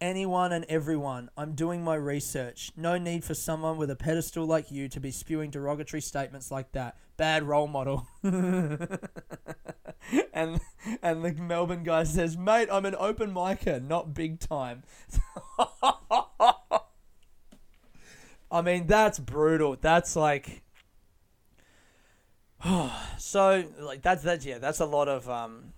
anyone 0.00 0.52
and 0.52 0.64
everyone. 0.68 1.30
I'm 1.36 1.54
doing 1.54 1.82
my 1.84 1.94
research. 1.94 2.72
No 2.76 2.98
need 2.98 3.24
for 3.24 3.34
someone 3.34 3.76
with 3.76 3.90
a 3.90 3.96
pedestal 3.96 4.46
like 4.46 4.70
you 4.70 4.88
to 4.88 5.00
be 5.00 5.10
spewing 5.10 5.50
derogatory 5.50 6.00
statements 6.00 6.50
like 6.50 6.72
that. 6.72 6.96
Bad 7.16 7.44
role 7.44 7.66
model. 7.66 8.06
and 8.22 9.00
and 11.02 11.24
the 11.24 11.34
Melbourne 11.38 11.82
guy 11.82 12.04
says, 12.04 12.36
"Mate, 12.36 12.68
I'm 12.70 12.84
an 12.84 12.94
open 12.98 13.32
micer, 13.32 13.82
not 13.82 14.12
big 14.12 14.38
time." 14.38 14.82
I 18.50 18.62
mean, 18.62 18.86
that's 18.86 19.18
brutal. 19.18 19.76
That's 19.80 20.16
like 20.16 20.62
oh, 22.64 23.08
so 23.18 23.64
like 23.80 24.02
that's 24.02 24.22
that's 24.22 24.44
yeah, 24.44 24.58
that's 24.58 24.80
a 24.80 24.86
lot 24.86 25.08
of 25.08 25.28
um 25.28 25.72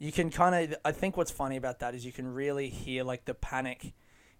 you 0.00 0.10
can 0.10 0.30
kind 0.30 0.72
of 0.72 0.78
i 0.84 0.90
think 0.90 1.16
what's 1.16 1.30
funny 1.30 1.56
about 1.56 1.78
that 1.78 1.94
is 1.94 2.04
you 2.04 2.10
can 2.10 2.34
really 2.34 2.68
hear 2.68 3.04
like 3.04 3.24
the 3.26 3.34
panic 3.34 3.92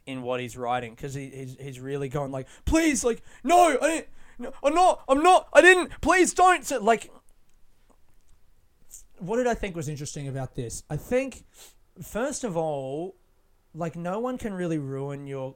in 0.07 0.23
what 0.23 0.41
he's 0.41 0.57
writing 0.57 0.95
because 0.95 1.15
he, 1.15 1.29
he's, 1.29 1.57
he's 1.61 1.79
really 1.79 2.09
going 2.09 2.33
like 2.33 2.49
please 2.65 3.05
like 3.05 3.23
no 3.45 3.79
i 3.81 3.89
didn't 3.89 4.07
no, 4.39 4.53
i'm 4.65 4.75
not 4.75 5.05
i'm 5.07 5.23
not 5.23 5.49
i 5.53 5.61
didn't 5.61 5.93
please 6.01 6.35
don't 6.35 6.65
so, 6.65 6.81
like 6.81 7.13
what 9.19 9.37
did 9.37 9.47
i 9.47 9.55
think 9.55 9.77
was 9.77 9.89
interesting 9.89 10.27
about 10.27 10.57
this 10.57 10.83
i 10.91 10.97
think 10.97 11.45
first 12.03 12.43
of 12.43 12.57
all 12.57 13.15
like 13.75 13.95
no 13.95 14.19
one 14.19 14.39
can 14.39 14.55
really 14.55 14.79
ruin 14.79 15.27
your 15.27 15.55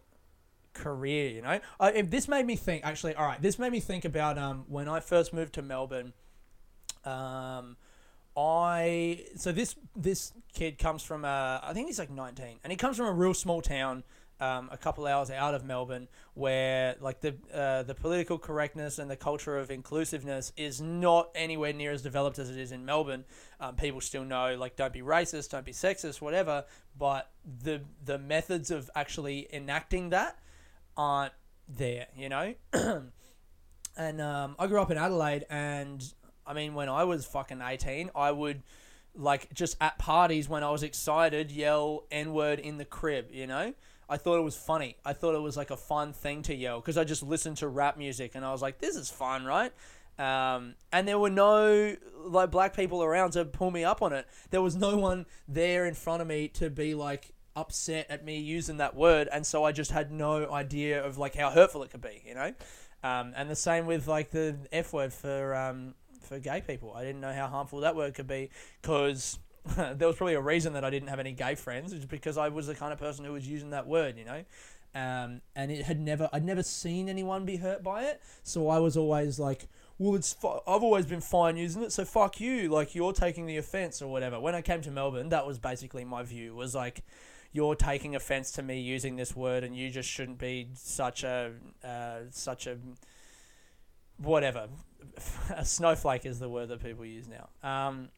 career 0.75 1.31
you 1.31 1.43
know? 1.43 1.61
If 1.81 2.11
this 2.11 2.29
made 2.29 2.47
me 2.47 2.57
think 2.57 2.85
actually 2.85 3.15
all 3.15 3.27
right 3.27 3.41
this 3.41 3.59
made 3.59 3.73
me 3.73 3.81
think 3.81 4.05
about 4.05 4.37
um 4.39 4.65
when 4.69 4.89
i 4.89 5.01
first 5.01 5.33
moved 5.33 5.55
to 5.55 5.63
melbourne 5.63 6.13
um 7.05 7.77
I 8.37 9.27
so 9.37 9.53
this 9.53 9.77
this 9.95 10.33
kid 10.53 10.79
comes 10.79 11.03
from 11.03 11.25
a, 11.25 11.61
I 11.63 11.73
think 11.73 11.87
he's 11.87 11.99
like 11.99 12.11
19 12.11 12.59
and 12.65 12.71
he 12.73 12.77
comes 12.77 12.97
from 12.97 13.07
a 13.07 13.13
real 13.13 13.35
small 13.35 13.63
town 13.63 14.03
um, 14.41 14.69
a 14.73 14.77
couple 14.77 15.07
hours 15.07 15.31
out 15.31 15.55
of 15.55 15.65
Melbourne 15.65 16.09
where 16.35 16.97
like 17.01 17.21
the 17.21 17.37
uh, 17.53 17.85
the 17.85 17.95
political 17.95 18.37
correctness 18.37 18.99
and 18.99 19.09
the 19.09 19.17
culture 19.17 19.57
of 19.57 19.71
inclusiveness 19.71 20.53
is 20.57 20.81
not 20.81 21.31
anywhere 21.37 21.73
near 21.73 21.93
as 21.93 22.03
developed 22.03 22.39
as 22.41 22.51
it 22.51 22.59
is 22.59 22.73
in 22.73 22.85
Melbourne. 22.85 23.25
Um, 23.61 23.77
people 23.77 24.01
still 24.01 24.25
know 24.25 24.57
like 24.59 24.75
don't 24.75 24.93
be 24.93 25.03
racist 25.03 25.51
don't 25.51 25.65
be 25.65 25.73
sexist 25.73 26.21
whatever 26.21 26.65
but 26.99 27.31
the 27.63 27.83
the 28.05 28.19
methods 28.19 28.71
of 28.73 28.91
actually 28.97 29.47
enacting 29.53 30.11
that 30.11 30.39
aren't 30.97 31.33
there 31.69 32.07
you 32.17 32.29
know 32.29 32.55
and 33.97 34.21
um, 34.21 34.57
I 34.59 34.67
grew 34.67 34.81
up 34.81 34.91
in 34.91 34.99
Adelaide 34.99 35.47
and 35.49 36.05
I 36.47 36.53
mean, 36.53 36.75
when 36.75 36.89
I 36.89 37.05
was 37.05 37.25
fucking 37.25 37.61
18, 37.63 38.11
I 38.15 38.31
would, 38.31 38.63
like, 39.15 39.53
just 39.55 39.77
at 39.81 39.99
parties 39.99 40.49
when 40.49 40.63
I 40.63 40.71
was 40.71 40.83
excited, 40.83 41.51
yell 41.51 42.05
N 42.11 42.33
word 42.33 42.59
in 42.59 42.77
the 42.77 42.85
crib, 42.85 43.29
you 43.31 43.47
know? 43.47 43.75
I 44.09 44.19
thought 44.19 44.37
it 44.37 44.43
was 44.43 44.57
funny. 44.57 44.97
I 45.05 45.15
thought 45.15 45.35
it 45.35 45.41
was 45.41 45.57
like 45.57 45.71
a 45.71 45.77
fun 45.77 46.13
thing 46.13 46.43
to 46.43 46.55
yell 46.55 46.79
because 46.79 46.99
I 46.99 47.05
just 47.05 47.23
listened 47.23 47.57
to 47.59 47.69
rap 47.69 47.97
music 47.97 48.33
and 48.35 48.45
I 48.45 48.53
was 48.53 48.61
like, 48.61 48.79
this 48.79 48.97
is 48.97 49.11
fun, 49.11 49.47
right? 49.47 49.73
Um, 50.19 50.75
and 50.93 51.09
there 51.09 51.19
were 51.19 51.31
no 51.31 51.97
like 52.27 52.51
black 52.51 52.77
people 52.77 53.03
around 53.03 53.31
to 53.33 53.47
pull 53.47 53.71
me 53.71 53.83
up 53.83 54.03
on 54.03 54.13
it. 54.13 54.27
There 54.51 54.61
was 54.61 54.77
no 54.77 54.97
one 54.97 55.25
there 55.49 55.87
in 55.87 55.95
front 55.95 56.21
of 56.21 56.29
me 56.29 56.49
to 56.49 56.69
be 56.69 56.95
like 56.95 57.33
upset 57.57 58.07
at 58.11 58.25
me 58.25 58.39
using 58.39 58.79
that 58.79 58.95
word, 58.95 59.29
and 59.33 59.47
so 59.47 59.65
I 59.65 59.73
just 59.73 59.91
had 59.91 60.11
no 60.11 60.51
idea 60.51 61.05
of 61.05 61.19
like 61.19 61.35
how 61.35 61.51
hurtful 61.51 61.83
it 61.83 61.91
could 61.91 62.03
be, 62.03 62.23
you 62.27 62.35
know. 62.35 62.53
Um, 63.03 63.33
and 63.37 63.51
the 63.51 63.57
same 63.57 63.87
with 63.87 64.09
like 64.09 64.31
the 64.31 64.57
F 64.73 64.93
word 64.93 65.13
for 65.13 65.55
um, 65.55 65.95
for 66.23 66.39
gay 66.39 66.63
people. 66.67 66.93
I 66.95 67.05
didn't 67.05 67.21
know 67.21 67.33
how 67.33 67.47
harmful 67.47 67.81
that 67.81 67.97
word 67.97 68.15
could 68.15 68.27
be 68.27 68.51
because 68.81 69.39
there 69.77 70.07
was 70.09 70.17
probably 70.17 70.35
a 70.35 70.41
reason 70.41 70.73
that 70.75 70.85
I 70.85 70.91
didn't 70.91 71.09
have 71.09 71.21
any 71.21 71.33
gay 71.33 71.55
friends, 71.55 71.93
is 71.93 72.07
because 72.07 72.37
I 72.37 72.49
was 72.49 72.67
the 72.67 72.75
kind 72.75 72.93
of 72.93 72.99
person 72.99 73.25
who 73.25 73.33
was 73.33 73.47
using 73.47 73.71
that 73.71 73.87
word, 73.87 74.17
you 74.19 74.25
know. 74.25 74.45
Um, 74.95 75.41
and 75.57 75.73
it 75.73 75.85
had 75.85 75.99
never, 75.99 76.29
I'd 76.33 76.45
never 76.45 76.63
seen 76.63 77.09
anyone 77.09 77.45
be 77.45 77.57
hurt 77.57 77.83
by 77.83 78.05
it, 78.05 78.21
so 78.45 78.69
I 78.69 78.79
was 78.79 78.97
always 78.97 79.41
like, 79.41 79.67
well, 79.99 80.15
it's 80.15 80.33
fu- 80.33 80.61
I've 80.67 80.85
always 80.85 81.05
been 81.05 81.21
fine 81.21 81.57
using 81.57 81.83
it, 81.83 81.91
so 81.91 82.05
fuck 82.05 82.41
you, 82.41 82.69
like 82.69 82.95
you're 82.95 83.13
taking 83.13 83.47
the 83.47 83.57
offense 83.57 84.01
or 84.01 84.07
whatever. 84.07 84.39
When 84.39 84.55
I 84.55 84.63
came 84.63 84.83
to 84.83 84.93
Melbourne, 84.93 85.31
that 85.31 85.47
was 85.47 85.59
basically 85.59 86.05
my 86.05 86.23
view. 86.23 86.55
Was 86.55 86.77
like, 86.77 87.03
you're 87.55 87.77
taking 87.77 88.17
offense 88.17 88.51
to 88.51 88.63
me 88.63 88.81
using 88.81 89.15
this 89.15 89.35
word, 89.35 89.63
and 89.63 89.75
you 89.75 89.89
just 89.89 90.11
shouldn't 90.11 90.39
be 90.39 90.69
such 90.75 91.23
a, 91.23 91.53
uh, 91.85 92.19
such 92.31 92.67
a, 92.67 92.77
whatever 94.19 94.67
a 95.57 95.65
snowflake 95.65 96.27
is 96.27 96.41
the 96.41 96.49
word 96.49 96.69
that 96.69 96.83
people 96.83 97.07
use 97.07 97.29
now. 97.29 97.49
Um, 97.63 98.09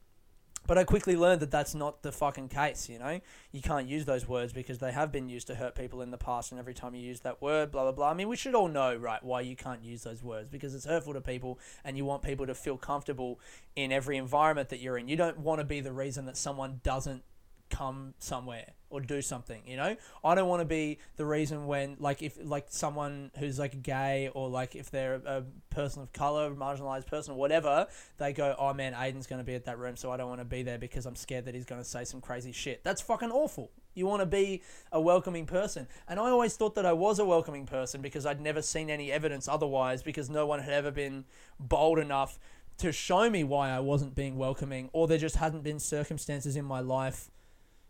but 0.66 0.78
I 0.78 0.84
quickly 0.84 1.16
learned 1.16 1.42
that 1.42 1.50
that's 1.50 1.74
not 1.74 2.02
the 2.02 2.10
fucking 2.10 2.48
case, 2.48 2.88
you 2.88 2.98
know? 2.98 3.20
You 3.52 3.60
can't 3.60 3.86
use 3.86 4.06
those 4.06 4.26
words 4.26 4.54
because 4.54 4.78
they 4.78 4.90
have 4.90 5.12
been 5.12 5.28
used 5.28 5.46
to 5.48 5.54
hurt 5.54 5.74
people 5.74 6.00
in 6.00 6.10
the 6.10 6.18
past, 6.18 6.50
and 6.50 6.58
every 6.58 6.74
time 6.74 6.94
you 6.94 7.02
use 7.02 7.20
that 7.20 7.42
word, 7.42 7.70
blah, 7.70 7.82
blah, 7.82 7.92
blah. 7.92 8.10
I 8.10 8.14
mean, 8.14 8.28
we 8.28 8.36
should 8.36 8.54
all 8.54 8.68
know, 8.68 8.96
right, 8.96 9.22
why 9.22 9.42
you 9.42 9.54
can't 9.54 9.84
use 9.84 10.02
those 10.02 10.22
words 10.22 10.48
because 10.48 10.74
it's 10.74 10.86
hurtful 10.86 11.12
to 11.12 11.20
people, 11.20 11.60
and 11.84 11.96
you 11.96 12.06
want 12.06 12.22
people 12.22 12.46
to 12.46 12.54
feel 12.54 12.78
comfortable 12.78 13.38
in 13.76 13.92
every 13.92 14.16
environment 14.16 14.70
that 14.70 14.80
you're 14.80 14.96
in. 14.96 15.08
You 15.08 15.16
don't 15.16 15.38
want 15.38 15.60
to 15.60 15.64
be 15.64 15.80
the 15.80 15.92
reason 15.92 16.24
that 16.24 16.38
someone 16.38 16.80
doesn't 16.82 17.22
come 17.70 18.14
somewhere 18.18 18.72
or 18.88 19.00
do 19.00 19.20
something 19.20 19.62
you 19.66 19.76
know? 19.76 19.96
I 20.24 20.34
don't 20.34 20.48
want 20.48 20.60
to 20.60 20.66
be 20.66 20.98
the 21.16 21.26
reason 21.26 21.66
when 21.66 21.96
like 21.98 22.22
if 22.22 22.38
like 22.42 22.66
someone 22.68 23.30
who's 23.38 23.58
like 23.58 23.82
gay 23.82 24.30
or 24.34 24.48
like 24.48 24.76
if 24.76 24.90
they're 24.90 25.14
a 25.14 25.42
person 25.70 26.02
of 26.02 26.12
color 26.12 26.50
marginalized 26.50 27.06
person 27.06 27.34
whatever 27.34 27.86
they 28.18 28.32
go 28.32 28.54
oh 28.58 28.72
man 28.72 28.94
aiden's 28.94 29.26
going 29.26 29.40
to 29.40 29.44
be 29.44 29.54
at 29.54 29.64
that 29.64 29.78
room 29.78 29.96
so 29.96 30.10
i 30.10 30.16
don't 30.16 30.28
want 30.28 30.40
to 30.40 30.44
be 30.44 30.62
there 30.62 30.78
because 30.78 31.06
i'm 31.06 31.16
scared 31.16 31.44
that 31.44 31.54
he's 31.54 31.64
going 31.64 31.80
to 31.80 31.88
say 31.88 32.04
some 32.04 32.20
crazy 32.20 32.52
shit. 32.52 32.82
That's 32.84 33.02
fucking 33.02 33.30
awful. 33.30 33.70
You 33.94 34.06
want 34.06 34.20
to 34.20 34.26
be 34.26 34.62
a 34.92 35.00
welcoming 35.00 35.46
person. 35.46 35.88
And 36.08 36.20
i 36.20 36.28
always 36.28 36.56
thought 36.56 36.74
that 36.76 36.86
i 36.86 36.92
was 36.92 37.18
a 37.18 37.24
welcoming 37.24 37.66
person 37.66 38.00
because 38.00 38.24
i'd 38.26 38.40
never 38.40 38.62
seen 38.62 38.90
any 38.90 39.10
evidence 39.10 39.48
otherwise 39.48 40.02
because 40.02 40.30
no 40.30 40.46
one 40.46 40.60
had 40.60 40.72
ever 40.72 40.90
been 40.90 41.24
bold 41.58 41.98
enough 41.98 42.38
to 42.78 42.92
show 42.92 43.28
me 43.30 43.42
why 43.42 43.70
i 43.70 43.80
wasn't 43.80 44.14
being 44.14 44.36
welcoming 44.36 44.90
or 44.92 45.06
there 45.06 45.18
just 45.18 45.36
hadn't 45.36 45.62
been 45.62 45.78
circumstances 45.78 46.56
in 46.56 46.64
my 46.64 46.80
life 46.80 47.30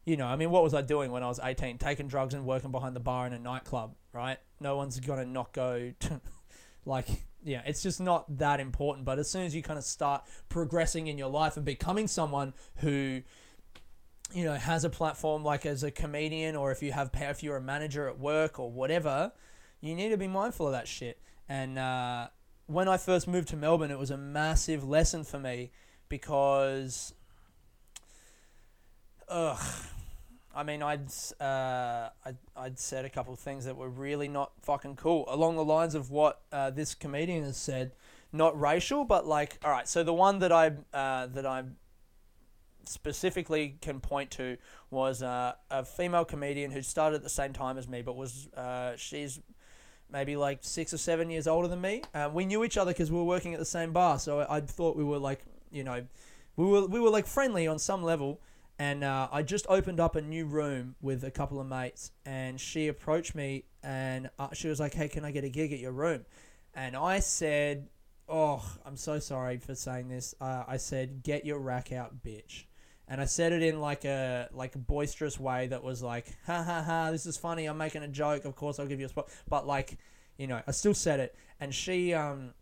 you 0.07 0.17
know, 0.17 0.27
I 0.27 0.37
mean, 0.37 0.51
what 0.51 0.63
was 0.63 0.73
I 0.73 0.83
doing 0.83 1.11
when 1.11 1.25
I 1.25 1.29
was 1.29 1.41
18? 1.43 1.79
Taking 1.79 2.07
drugs 2.07 2.33
and 2.33 2.47
working 2.47 2.71
behind 2.71 2.95
the 2.95 3.01
bar 3.01 3.27
in 3.27 3.33
a 3.33 3.41
nightclub, 3.41 3.97
right? 4.13 4.39
No 4.61 4.77
one's 4.77 5.01
going 5.01 5.19
to 5.19 5.27
not 5.27 5.53
go 5.53 5.93
to, 5.99 6.21
like, 6.87 7.09
yeah, 7.43 7.63
it's 7.67 7.83
just 7.83 8.01
not 8.01 8.39
that 8.39 8.61
important. 8.61 9.05
But 9.05 9.19
as 9.19 9.29
soon 9.29 9.43
as 9.43 9.55
you 9.55 9.63
kind 9.63 9.79
of 9.79 9.85
start 9.85 10.23
progressing 10.49 11.09
in 11.09 11.19
your 11.19 11.29
life 11.29 11.57
and 11.57 11.67
becoming 11.67 12.07
someone 12.07 12.55
who, 12.77 13.23
you 14.33 14.45
know, 14.45 14.55
has 14.55 14.85
a 14.85 14.91
platform 14.91 15.43
like 15.43 15.67
as 15.67 15.83
a 15.83 15.91
comedian 15.91 16.55
or 16.55 16.71
if 16.71 16.85
you 16.85 16.93
have, 16.93 17.11
if 17.13 17.43
you're 17.43 17.57
a 17.57 17.61
manager 17.61 18.09
at 18.09 18.17
work 18.17 18.61
or 18.61 18.71
whatever, 18.71 19.33
you 19.81 19.97
need 19.97 20.11
to 20.11 20.17
be 20.17 20.29
mindful 20.29 20.67
of 20.67 20.73
that 20.73 20.87
shit. 20.87 21.21
And 21.49 21.81
uh, 21.81 22.29
when 22.67 22.87
I 22.87 22.97
first 22.97 23.27
moved 23.27 23.49
to 23.49 23.57
Melbourne, 23.57 23.91
it 23.91 23.99
was 23.99 24.13
a 24.13 24.17
massive 24.17 24.89
lesson 24.89 25.25
for 25.25 25.41
me 25.41 25.73
because, 26.09 27.13
ugh 29.29 29.59
I 30.57 30.63
mean, 30.63 30.83
I'd 30.83 31.13
uh, 31.39 32.09
I'd, 32.25 32.39
I'd 32.57 32.79
said 32.79 33.05
a 33.05 33.11
couple 33.11 33.35
of 33.35 33.39
things 33.39 33.67
that 33.67 33.77
were 33.77 33.91
really 33.91 34.27
not 34.27 34.53
fucking 34.63 34.97
cool 34.97 35.27
along 35.29 35.57
the 35.57 35.65
lines 35.65 35.95
of 35.95 36.11
what 36.11 36.41
uh, 36.51 36.71
this 36.71 36.95
comedian 36.95 37.45
has 37.45 37.59
said, 37.59 37.93
not 38.33 38.59
racial, 38.59 39.05
but 39.05 39.27
like, 39.27 39.59
all 39.63 39.71
right. 39.71 39.87
So 39.87 40.03
the 40.03 40.15
one 40.15 40.39
that 40.39 40.53
I 40.53 40.69
uh, 40.95 41.27
that 41.27 41.45
I 41.45 41.65
specifically 42.85 43.77
can 43.83 44.01
point 44.01 44.31
to 44.31 44.57
was 44.91 45.23
uh, 45.23 45.53
a 45.71 45.85
female 45.85 46.25
comedian 46.25 46.71
who 46.71 46.81
started 46.81 47.17
at 47.17 47.23
the 47.23 47.29
same 47.29 47.53
time 47.53 47.77
as 47.77 47.87
me, 47.87 48.01
but 48.01 48.17
was 48.17 48.49
uh, 48.57 48.97
she's 48.97 49.41
maybe 50.11 50.37
like 50.37 50.61
six 50.63 50.95
or 50.95 50.99
seven 50.99 51.29
years 51.29 51.47
older 51.47 51.69
than 51.69 51.83
me. 51.83 52.03
Uh, 52.15 52.31
we 52.33 52.47
knew 52.47 52.65
each 52.65 52.79
other 52.79 52.93
because 52.93 53.13
we 53.13 53.19
were 53.19 53.25
working 53.25 53.53
at 53.53 53.59
the 53.59 53.67
same 53.67 53.93
bar, 53.93 54.19
so 54.19 54.41
I, 54.41 54.57
I 54.57 54.61
thought 54.61 54.97
we 54.97 55.05
were 55.05 55.19
like, 55.19 55.43
you 55.71 55.85
know, 55.85 56.07
we 56.57 56.65
were 56.65 56.87
we 56.87 56.99
were 56.99 57.11
like 57.11 57.27
friendly 57.27 57.67
on 57.67 57.79
some 57.79 58.03
level 58.03 58.41
and 58.79 59.05
uh, 59.05 59.29
I 59.33 59.43
just 59.43 59.67
opened 59.69 60.01
up 60.01 60.17
a 60.17 60.21
new 60.21 60.45
room 60.45 60.97
with 61.01 61.25
a 61.25 61.31
couple 61.31 61.61
of 61.61 61.67
mates, 61.67 62.11
and 62.25 62.61
she 62.61 62.89
approached 62.89 63.35
me 63.35 63.65
and 63.83 64.29
uh, 64.39 64.49
she 64.53 64.69
was 64.69 64.81
like, 64.81 64.95
"Hey, 64.95 65.09
can 65.09 65.25
I 65.25 65.31
get 65.31 65.45
a 65.45 65.49
gig 65.49 65.73
at 65.73 65.79
your 65.79 65.93
room?" 65.93 66.27
And 66.75 66.97
I 66.97 67.21
said, 67.21 67.89
"Oh, 68.29 68.63
I'm 68.85 68.97
so 68.97 69.19
sorry 69.19 69.59
for 69.59 69.75
saying 69.75 70.09
this." 70.09 70.35
Uh, 70.41 70.65
I 70.67 70.77
said, 70.77 71.23
"Get 71.23 71.47
your 71.47 71.59
rack 71.59 71.93
out, 71.93 72.23
bitch." 72.23 72.65
And 73.09 73.21
I 73.21 73.25
said 73.25 73.53
it 73.53 73.63
in 73.63 73.81
like 73.81 74.05
a 74.05 74.49
like 74.53 74.75
a 74.75 74.79
boisterous 74.79 75.39
way 75.39 75.69
that 75.69 75.83
was 75.83 76.03
like, 76.03 76.37
"Ha 76.47 76.63
ha 76.63 76.83
ha! 76.83 77.11
This 77.13 77.25
is 77.25 77.37
funny. 77.37 77.67
I'm 77.67 77.79
making 77.79 78.03
a 78.03 78.09
joke. 78.09 78.45
Of 78.45 78.57
course, 78.57 78.79
I'll 78.79 78.87
give 78.87 79.01
you 79.01 79.07
a 79.07 79.09
spot." 79.09 79.31
But 79.49 79.67
like, 79.67 79.99
you 80.37 80.49
know, 80.49 80.61
I 80.67 80.71
still 80.73 80.95
said 80.95 81.21
it, 81.21 81.35
and 81.61 81.75
she 81.75 82.13
um 82.13 82.53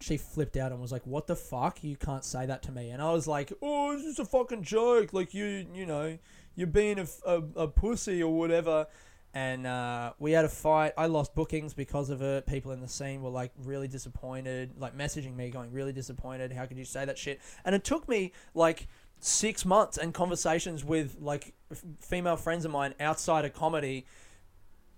she 0.00 0.16
flipped 0.16 0.56
out 0.56 0.72
and 0.72 0.80
was 0.80 0.92
like, 0.92 1.06
"What 1.06 1.26
the 1.26 1.36
fuck? 1.36 1.82
You 1.82 1.96
can't 1.96 2.24
say 2.24 2.46
that 2.46 2.62
to 2.64 2.72
me." 2.72 2.90
And 2.90 3.02
I 3.02 3.12
was 3.12 3.26
like, 3.26 3.52
"Oh, 3.62 3.92
it's 3.92 4.04
just 4.04 4.18
a 4.18 4.24
fucking 4.24 4.62
joke. 4.62 5.12
Like 5.12 5.34
you, 5.34 5.66
you 5.74 5.86
know, 5.86 6.18
you're 6.54 6.66
being 6.66 6.98
a, 6.98 7.06
a, 7.26 7.42
a 7.56 7.68
pussy 7.68 8.22
or 8.22 8.36
whatever." 8.36 8.86
And 9.34 9.66
uh, 9.66 10.14
we 10.18 10.32
had 10.32 10.44
a 10.44 10.48
fight. 10.48 10.94
I 10.96 11.06
lost 11.06 11.34
bookings 11.34 11.74
because 11.74 12.10
of 12.10 12.22
it. 12.22 12.46
People 12.46 12.72
in 12.72 12.80
the 12.80 12.88
scene 12.88 13.22
were 13.22 13.30
like 13.30 13.52
really 13.62 13.86
disappointed, 13.86 14.72
like 14.78 14.96
messaging 14.96 15.36
me, 15.36 15.50
going 15.50 15.70
really 15.72 15.92
disappointed. 15.92 16.52
How 16.52 16.66
could 16.66 16.78
you 16.78 16.84
say 16.84 17.04
that 17.04 17.18
shit? 17.18 17.40
And 17.64 17.74
it 17.74 17.84
took 17.84 18.08
me 18.08 18.32
like 18.54 18.88
six 19.20 19.64
months 19.64 19.98
and 19.98 20.14
conversations 20.14 20.84
with 20.84 21.16
like 21.20 21.52
f- 21.70 21.82
female 22.00 22.36
friends 22.36 22.64
of 22.64 22.70
mine 22.70 22.94
outside 23.00 23.44
of 23.44 23.52
comedy 23.52 24.06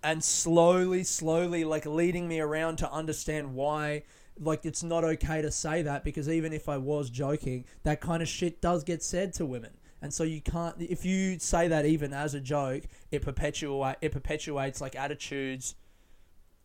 and 0.03 0.23
slowly 0.23 1.03
slowly 1.03 1.65
like 1.65 1.87
leading 1.87 2.29
me 2.29 2.41
around 2.41 2.77
to 2.77 2.91
understand 2.91 3.55
why 3.55 4.03
like 4.41 4.65
it's 4.65 4.83
not 4.83 5.05
okay 5.05 5.43
to 5.43 5.51
say 5.51 5.83
that 5.83 6.03
because 6.05 6.29
even 6.29 6.53
if 6.53 6.69
I 6.69 6.79
was 6.79 7.11
joking 7.11 7.65
that 7.83 8.01
kind 8.01 8.23
of 8.23 8.29
shit 8.29 8.61
does 8.61 8.85
get 8.85 9.03
said 9.03 9.33
to 9.35 9.47
women. 9.47 9.73
And 10.03 10.15
so 10.15 10.25
you 10.25 10.41
can't 10.41 10.75
if 10.79 11.05
you 11.05 11.39
say 11.39 11.69
that 11.69 11.85
even 11.85 12.13
as 12.13 12.35
a 12.35 12.41
joke 12.41 12.85
it 13.11 13.23
perpetuate 13.23 13.97
it 14.01 14.13
perpetuates 14.13 14.81
like 14.81 14.97
attitudes 14.97 15.75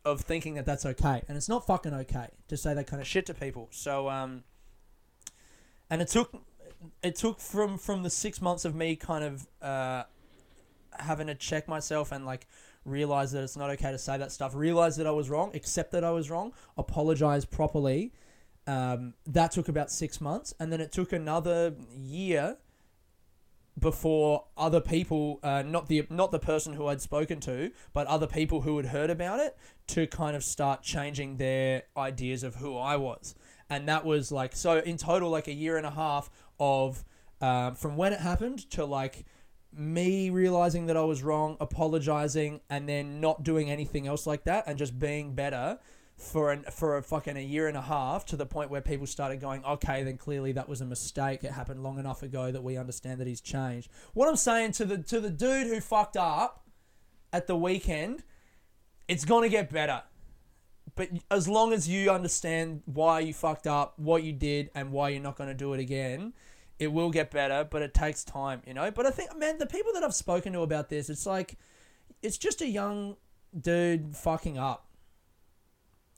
of 0.04 0.20
thinking 0.20 0.54
that 0.54 0.64
that's 0.64 0.86
okay. 0.86 1.22
And 1.28 1.36
it's 1.36 1.48
not 1.48 1.66
fucking 1.66 1.92
okay 1.92 2.28
to 2.48 2.56
say 2.56 2.74
that 2.74 2.86
kind 2.86 3.02
of 3.02 3.06
shit 3.06 3.26
to 3.26 3.34
people. 3.34 3.68
So 3.70 4.08
um 4.08 4.44
and 5.90 6.00
it 6.00 6.08
took 6.08 6.32
it 7.02 7.16
took 7.16 7.40
from 7.40 7.78
from 7.78 8.02
the 8.02 8.10
six 8.10 8.40
months 8.40 8.64
of 8.64 8.74
me 8.74 8.96
kind 8.96 9.24
of 9.24 9.46
uh, 9.62 10.04
having 10.98 11.26
to 11.26 11.34
check 11.34 11.68
myself 11.68 12.12
and 12.12 12.24
like 12.24 12.46
realize 12.86 13.32
that 13.32 13.42
it's 13.42 13.56
not 13.56 13.70
okay 13.70 13.90
to 13.90 13.98
say 13.98 14.16
that 14.16 14.32
stuff. 14.32 14.54
Realize 14.54 14.96
that 14.96 15.06
I 15.06 15.10
was 15.10 15.28
wrong. 15.28 15.50
Accept 15.54 15.92
that 15.92 16.04
I 16.04 16.10
was 16.10 16.30
wrong. 16.30 16.52
Apologize 16.76 17.44
properly. 17.44 18.12
Um, 18.66 19.14
that 19.26 19.52
took 19.52 19.68
about 19.68 19.90
six 19.90 20.20
months, 20.20 20.54
and 20.58 20.72
then 20.72 20.80
it 20.80 20.90
took 20.90 21.12
another 21.12 21.74
year 21.94 22.56
before 23.78 24.46
other 24.56 24.80
people, 24.80 25.38
uh, 25.42 25.62
not 25.62 25.86
the 25.86 26.06
not 26.10 26.32
the 26.32 26.38
person 26.38 26.72
who 26.72 26.86
I'd 26.86 27.00
spoken 27.00 27.40
to, 27.40 27.70
but 27.92 28.06
other 28.06 28.26
people 28.26 28.62
who 28.62 28.76
had 28.78 28.86
heard 28.86 29.10
about 29.10 29.38
it, 29.38 29.56
to 29.88 30.06
kind 30.06 30.34
of 30.34 30.42
start 30.42 30.82
changing 30.82 31.36
their 31.36 31.84
ideas 31.96 32.42
of 32.42 32.56
who 32.56 32.76
I 32.76 32.96
was. 32.96 33.34
And 33.68 33.88
that 33.88 34.04
was 34.04 34.32
like 34.32 34.56
so 34.56 34.78
in 34.78 34.96
total, 34.96 35.30
like 35.30 35.46
a 35.46 35.52
year 35.52 35.76
and 35.76 35.86
a 35.86 35.90
half 35.90 36.30
of 36.58 37.04
um, 37.40 37.74
from 37.74 37.96
when 37.96 38.12
it 38.12 38.20
happened 38.20 38.68
to 38.70 38.84
like 38.84 39.26
me 39.76 40.30
realizing 40.30 40.86
that 40.86 40.96
I 40.96 41.02
was 41.02 41.22
wrong, 41.22 41.56
apologizing, 41.60 42.60
and 42.70 42.88
then 42.88 43.20
not 43.20 43.42
doing 43.42 43.70
anything 43.70 44.06
else 44.06 44.26
like 44.26 44.44
that, 44.44 44.64
and 44.66 44.78
just 44.78 44.98
being 44.98 45.34
better 45.34 45.78
for 46.16 46.50
an 46.50 46.64
for 46.70 46.96
a 46.96 47.02
fucking 47.02 47.36
a 47.36 47.40
year 47.40 47.68
and 47.68 47.76
a 47.76 47.82
half 47.82 48.24
to 48.24 48.36
the 48.36 48.46
point 48.46 48.70
where 48.70 48.80
people 48.80 49.06
started 49.06 49.38
going, 49.38 49.62
okay, 49.64 50.02
then 50.02 50.16
clearly 50.16 50.52
that 50.52 50.68
was 50.68 50.80
a 50.80 50.86
mistake. 50.86 51.44
It 51.44 51.52
happened 51.52 51.82
long 51.82 51.98
enough 51.98 52.22
ago 52.22 52.50
that 52.50 52.62
we 52.62 52.76
understand 52.76 53.20
that 53.20 53.26
he's 53.26 53.40
changed. 53.40 53.90
What 54.14 54.28
I'm 54.28 54.36
saying 54.36 54.72
to 54.72 54.84
the 54.84 54.98
to 54.98 55.20
the 55.20 55.30
dude 55.30 55.66
who 55.66 55.80
fucked 55.80 56.16
up 56.16 56.64
at 57.32 57.46
the 57.46 57.56
weekend, 57.56 58.24
it's 59.08 59.24
gonna 59.24 59.50
get 59.50 59.70
better. 59.70 60.02
But 60.94 61.10
as 61.30 61.46
long 61.46 61.74
as 61.74 61.86
you 61.86 62.10
understand 62.10 62.82
why 62.86 63.20
you 63.20 63.34
fucked 63.34 63.66
up, 63.66 63.98
what 63.98 64.22
you 64.22 64.32
did, 64.32 64.70
and 64.74 64.92
why 64.92 65.10
you're 65.10 65.22
not 65.22 65.36
gonna 65.36 65.52
do 65.52 65.74
it 65.74 65.80
again, 65.80 66.32
it 66.78 66.88
will 66.88 67.10
get 67.10 67.30
better, 67.30 67.66
but 67.68 67.82
it 67.82 67.94
takes 67.94 68.24
time, 68.24 68.62
you 68.66 68.74
know. 68.74 68.90
But 68.90 69.06
I 69.06 69.10
think, 69.10 69.36
man, 69.36 69.58
the 69.58 69.66
people 69.66 69.92
that 69.94 70.02
I've 70.02 70.14
spoken 70.14 70.52
to 70.52 70.60
about 70.60 70.88
this, 70.88 71.08
it's 71.08 71.26
like, 71.26 71.56
it's 72.22 72.36
just 72.36 72.60
a 72.60 72.66
young 72.66 73.16
dude 73.58 74.14
fucking 74.14 74.58
up. 74.58 74.86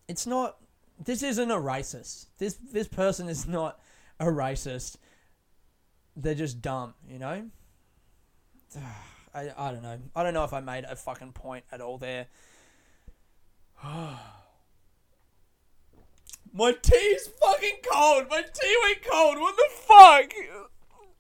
It's 0.09 0.26
not. 0.26 0.56
This 1.02 1.22
isn't 1.22 1.50
a 1.50 1.56
racist. 1.56 2.26
This 2.38 2.54
this 2.54 2.88
person 2.88 3.28
is 3.28 3.46
not 3.46 3.78
a 4.18 4.26
racist. 4.26 4.96
They're 6.16 6.34
just 6.34 6.61
dumb, 6.61 6.94
you 7.09 7.18
know. 7.18 7.50
I, 9.34 9.52
I 9.56 9.72
don't 9.72 9.82
know. 9.82 9.98
I 10.16 10.22
don't 10.22 10.34
know 10.34 10.44
if 10.44 10.52
I 10.52 10.61
made 10.61 10.84
a 10.84 10.96
fucking 10.96 11.32
point 11.32 11.64
at 11.70 11.80
all 11.80 11.98
there. 11.98 12.26
My 16.59 16.72
tea's 16.72 17.30
fucking 17.40 17.76
cold. 17.88 18.24
My 18.28 18.42
tea 18.42 18.76
went 18.82 18.98
cold. 19.09 19.38
What 19.38 19.54
the 19.54 19.68
fuck? 19.70 20.32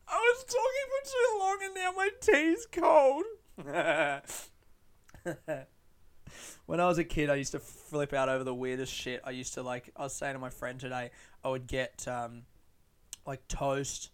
I 0.08 0.16
was 0.16 0.44
talking 0.44 0.88
for 0.90 1.00
too 1.12 1.38
long 1.38 1.58
and 1.62 1.74
now 1.76 1.92
my 1.96 2.10
tea's 2.20 2.66
cold. 2.72 3.22
when 6.66 6.80
I 6.80 6.88
was 6.88 6.98
a 6.98 7.04
kid, 7.04 7.30
I 7.30 7.36
used 7.36 7.52
to 7.52 7.60
flip 7.60 8.12
out 8.12 8.28
over 8.28 8.42
the 8.42 8.52
weirdest 8.52 8.92
shit. 8.92 9.20
I 9.22 9.30
used 9.30 9.54
to 9.54 9.62
like. 9.62 9.92
I 9.94 10.02
was 10.02 10.12
saying 10.12 10.34
to 10.34 10.40
my 10.40 10.50
friend 10.50 10.80
today, 10.80 11.12
I 11.44 11.50
would 11.50 11.68
get 11.68 12.08
um, 12.08 12.42
like 13.24 13.46
toast 13.46 14.10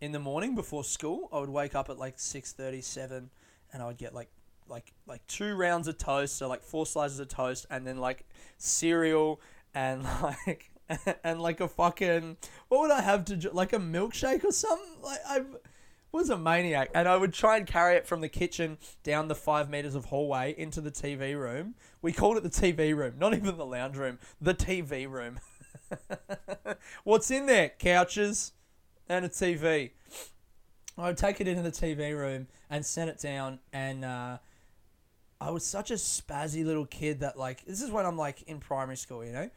in 0.00 0.12
the 0.12 0.20
morning 0.20 0.54
before 0.54 0.84
school. 0.84 1.28
I 1.34 1.40
would 1.40 1.50
wake 1.50 1.74
up 1.74 1.90
at 1.90 1.98
like 1.98 2.18
six 2.18 2.52
thirty 2.52 2.80
seven, 2.80 3.28
and 3.74 3.82
I 3.82 3.88
would 3.88 3.98
get 3.98 4.14
like 4.14 4.30
like 4.68 4.94
like 5.06 5.26
two 5.26 5.54
rounds 5.54 5.86
of 5.86 5.98
toast, 5.98 6.38
so 6.38 6.48
like 6.48 6.62
four 6.62 6.86
slices 6.86 7.18
of 7.18 7.28
toast, 7.28 7.66
and 7.68 7.86
then 7.86 7.98
like 7.98 8.24
cereal 8.56 9.38
and 9.74 10.02
like 10.22 10.70
and 11.24 11.40
like 11.40 11.60
a 11.60 11.68
fucking 11.68 12.36
what 12.68 12.80
would 12.80 12.90
I 12.90 13.00
have 13.00 13.24
to 13.26 13.50
like 13.52 13.72
a 13.72 13.78
milkshake 13.78 14.44
or 14.44 14.52
something? 14.52 15.02
Like 15.02 15.20
I 15.26 15.42
was 16.12 16.28
a 16.28 16.36
maniac, 16.36 16.90
and 16.94 17.08
I 17.08 17.16
would 17.16 17.32
try 17.32 17.56
and 17.56 17.66
carry 17.66 17.96
it 17.96 18.06
from 18.06 18.20
the 18.20 18.28
kitchen 18.28 18.76
down 19.02 19.28
the 19.28 19.34
five 19.34 19.70
meters 19.70 19.94
of 19.94 20.06
hallway 20.06 20.54
into 20.56 20.80
the 20.80 20.90
TV 20.90 21.38
room. 21.38 21.74
We 22.02 22.12
called 22.12 22.36
it 22.36 22.42
the 22.42 22.50
TV 22.50 22.94
room, 22.94 23.14
not 23.18 23.34
even 23.34 23.56
the 23.56 23.64
lounge 23.64 23.96
room, 23.96 24.18
the 24.40 24.54
TV 24.54 25.08
room. 25.10 25.40
What's 27.04 27.30
in 27.30 27.46
there? 27.46 27.70
Couches 27.78 28.52
and 29.08 29.24
a 29.24 29.28
TV. 29.28 29.92
I 30.98 31.06
would 31.06 31.16
take 31.16 31.40
it 31.40 31.48
into 31.48 31.62
the 31.62 31.70
TV 31.70 32.14
room 32.14 32.48
and 32.68 32.84
set 32.84 33.08
it 33.08 33.18
down, 33.18 33.60
and 33.72 34.04
uh, 34.04 34.38
I 35.42 35.50
was 35.50 35.66
such 35.66 35.90
a 35.90 35.94
spazzy 35.94 36.64
little 36.64 36.86
kid 36.86 37.20
that 37.20 37.36
like 37.36 37.64
this 37.64 37.82
is 37.82 37.90
when 37.90 38.06
I'm 38.06 38.16
like 38.16 38.42
in 38.42 38.60
primary 38.60 38.96
school, 38.96 39.24
you 39.24 39.32
know, 39.32 39.50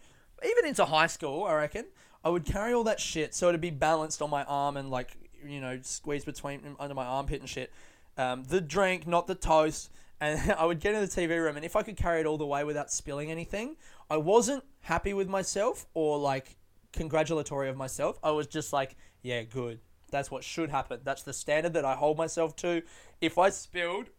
even 0.44 0.66
into 0.66 0.84
high 0.84 1.06
school. 1.06 1.44
I 1.44 1.54
reckon 1.54 1.86
I 2.24 2.30
would 2.30 2.44
carry 2.44 2.74
all 2.74 2.84
that 2.86 3.00
shit 3.00 3.36
so 3.36 3.50
it'd 3.50 3.62
be 3.62 3.70
balanced 3.70 4.22
on 4.24 4.32
my 4.32 4.44
arm 4.46 4.78
and 4.78 4.90
like 4.90 5.16
you 5.46 5.62
know 5.62 5.78
squeezed 5.84 6.26
between 6.26 6.76
under 6.80 6.96
my 6.96 7.06
armpit 7.06 7.40
and 7.40 7.48
shit. 7.48 7.72
Um, 8.18 8.46
the 8.46 8.62
drink, 8.62 9.06
not 9.06 9.28
the 9.28 9.36
toast, 9.36 9.92
and 10.20 10.52
I 10.58 10.66
would 10.66 10.80
get 10.80 10.96
in 10.96 11.02
the 11.02 11.08
TV 11.08 11.40
room, 11.40 11.56
and 11.56 11.64
if 11.64 11.76
I 11.76 11.84
could 11.84 11.98
carry 11.98 12.20
it 12.20 12.26
all 12.26 12.40
the 12.40 12.48
way 12.48 12.64
without 12.64 12.92
spilling 12.92 13.30
anything, 13.30 13.76
I 14.10 14.18
wasn't 14.18 14.64
happy 14.82 15.14
with 15.14 15.30
myself 15.30 15.86
or 15.94 16.18
like 16.18 16.56
congratulatory 16.94 17.70
of 17.70 17.78
myself. 17.78 18.18
I 18.24 18.32
was 18.32 18.48
just 18.48 18.74
like, 18.74 18.96
yeah, 19.22 19.44
good. 19.44 19.80
That's 20.10 20.32
what 20.32 20.44
should 20.44 20.70
happen. 20.70 21.02
That's 21.04 21.24
the 21.24 21.34
standard 21.34 21.74
that 21.74 21.86
I 21.86 21.94
hold 21.94 22.18
myself 22.18 22.56
to. 22.58 22.82
If 23.22 23.38
I 23.38 23.50
spilled 23.50 24.10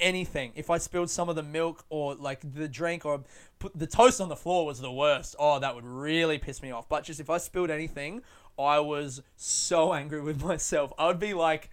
anything, 0.00 0.52
if 0.54 0.70
I 0.70 0.78
spilled 0.78 1.10
some 1.10 1.28
of 1.28 1.36
the 1.36 1.42
milk 1.42 1.84
or 1.88 2.14
like 2.14 2.40
the 2.54 2.68
drink 2.68 3.04
or 3.04 3.22
put 3.58 3.78
the 3.78 3.86
toast 3.86 4.20
on 4.20 4.28
the 4.28 4.36
floor 4.36 4.66
was 4.66 4.80
the 4.80 4.92
worst. 4.92 5.36
Oh, 5.38 5.58
that 5.58 5.74
would 5.74 5.86
really 5.86 6.38
piss 6.38 6.62
me 6.62 6.70
off. 6.70 6.88
But 6.88 7.04
just 7.04 7.20
if 7.20 7.30
I 7.30 7.38
spilled 7.38 7.70
anything, 7.70 8.22
I 8.58 8.80
was 8.80 9.22
so 9.36 9.92
angry 9.94 10.20
with 10.20 10.42
myself. 10.42 10.92
I 10.98 11.06
would 11.06 11.20
be 11.20 11.34
like, 11.34 11.70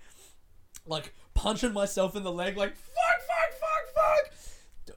like 0.85 1.13
punching 1.33 1.73
myself 1.73 2.15
in 2.15 2.23
the 2.23 2.31
leg, 2.31 2.57
like 2.57 2.75
fuck, 2.75 3.21
fuck, 3.27 3.59
fuck, 3.59 3.95
fuck 3.95 4.41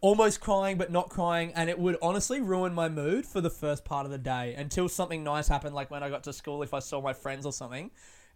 almost 0.00 0.38
crying 0.40 0.76
but 0.76 0.92
not 0.92 1.08
crying 1.08 1.50
and 1.54 1.70
it 1.70 1.78
would 1.78 1.96
honestly 2.02 2.38
ruin 2.38 2.74
my 2.74 2.90
mood 2.90 3.24
for 3.24 3.40
the 3.40 3.48
first 3.48 3.86
part 3.86 4.04
of 4.04 4.12
the 4.12 4.18
day 4.18 4.54
until 4.54 4.86
something 4.86 5.24
nice 5.24 5.48
happened 5.48 5.74
like 5.74 5.90
when 5.90 6.02
i 6.02 6.10
got 6.10 6.22
to 6.22 6.32
school 6.32 6.62
if 6.62 6.74
i 6.74 6.78
saw 6.78 7.00
my 7.00 7.14
friends 7.14 7.46
or 7.46 7.52
something 7.52 7.90